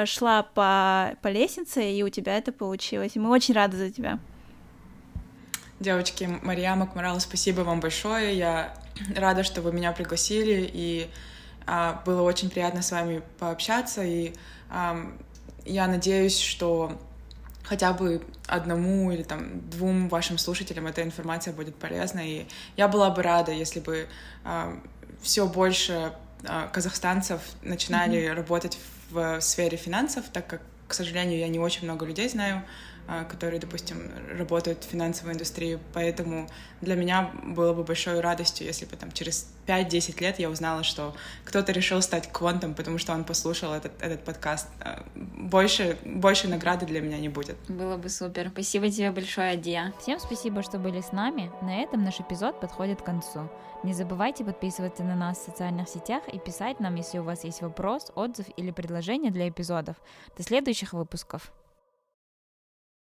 шла 0.06 0.44
по, 0.44 1.16
по 1.22 1.28
лестнице, 1.28 1.92
и 1.92 2.04
у 2.04 2.10
тебя 2.10 2.38
это 2.38 2.52
получилось. 2.52 3.16
Мы 3.16 3.30
очень 3.30 3.54
рады 3.54 3.78
за 3.78 3.92
тебя. 3.92 4.20
Девочки, 5.80 6.28
Мария 6.42 6.76
Макмарала, 6.76 7.20
спасибо 7.20 7.62
вам 7.62 7.80
большое. 7.80 8.36
Я 8.38 8.74
рада, 9.16 9.44
что 9.44 9.62
вы 9.62 9.72
меня 9.72 9.92
пригласили, 9.92 10.70
и 10.74 11.10
а, 11.66 12.02
было 12.06 12.22
очень 12.24 12.50
приятно 12.50 12.82
с 12.82 12.92
вами 12.92 13.22
пообщаться. 13.40 14.04
И 14.04 14.34
а, 14.70 14.98
я 15.66 15.88
надеюсь, 15.88 16.40
что 16.40 17.00
хотя 17.64 17.94
бы 17.94 18.24
одному 18.48 19.12
или 19.12 19.24
там 19.24 19.70
двум 19.70 20.08
вашим 20.10 20.38
слушателям 20.38 20.88
эта 20.88 21.04
информация 21.04 21.54
будет 21.54 21.76
полезна. 21.76 22.22
И 22.28 22.48
я 22.76 22.88
была 22.88 23.10
бы 23.10 23.22
рада, 23.22 23.52
если 23.52 23.80
бы 23.80 24.08
а, 24.44 24.80
все 25.22 25.46
больше 25.48 26.14
а, 26.46 26.68
казахстанцев 26.70 27.42
начинали 27.62 28.20
mm-hmm. 28.20 28.34
работать 28.34 28.78
в 29.10 29.42
сфере 29.42 29.78
финансов, 29.78 30.26
так 30.32 30.48
как, 30.48 30.62
к 30.88 30.94
сожалению, 30.94 31.40
я 31.40 31.48
не 31.48 31.60
очень 31.60 31.84
много 31.84 32.06
людей 32.06 32.30
знаю, 32.30 32.64
которые, 33.30 33.60
допустим, 33.60 33.98
работают 34.38 34.84
в 34.84 34.88
финансовой 34.88 35.34
индустрии. 35.34 35.80
Поэтому 35.94 36.50
для 36.82 36.96
меня 36.96 37.32
было 37.44 37.74
бы 37.74 37.84
большой 37.84 38.20
радостью, 38.20 38.68
если 38.68 38.86
бы 38.86 38.96
там 38.98 39.12
через 39.12 39.50
5-10 39.66 40.22
лет 40.22 40.40
я 40.40 40.50
узнала, 40.50 40.84
что 40.84 41.16
кто-то 41.46 41.72
решил 41.72 42.02
стать 42.02 42.32
квантом, 42.32 42.74
потому 42.74 42.98
что 42.98 43.14
он 43.14 43.24
послушал 43.24 43.74
этот, 43.74 43.92
этот 44.02 44.24
подкаст. 44.24 44.68
А, 44.82 45.04
больше, 45.16 45.98
больше 46.06 46.48
награды 46.48 46.86
для 46.86 47.02
меня 47.02 47.18
не 47.18 47.30
будет. 47.30 47.58
Было 47.68 47.98
бы 47.98 48.10
супер. 48.10 48.50
Спасибо 48.50 48.90
тебе 48.90 49.12
большое, 49.12 49.52
Адия. 49.52 49.94
Всем 50.02 50.20
спасибо, 50.20 50.64
что 50.64 50.78
были 50.78 51.02
с 51.02 51.12
нами. 51.12 51.52
На 51.62 51.82
этом 51.82 52.04
наш 52.04 52.20
эпизод 52.20 52.60
подходит 52.60 53.02
к 53.02 53.06
концу. 53.06 53.50
Не 53.84 53.94
забывайте 53.94 54.44
подписываться 54.44 55.04
на 55.04 55.16
нас 55.16 55.38
в 55.38 55.46
социальных 55.46 55.88
сетях 55.88 56.28
и 56.28 56.40
писать 56.40 56.80
нам, 56.80 56.96
если 56.96 57.20
у 57.20 57.24
вас 57.24 57.44
есть 57.44 57.62
вопрос, 57.62 58.12
отзыв 58.16 58.48
или 58.58 58.72
предложение 58.72 59.32
для 59.32 59.48
эпизодов. 59.50 59.96
До 60.36 60.44
следующих 60.44 60.94
выпусков. 60.94 61.52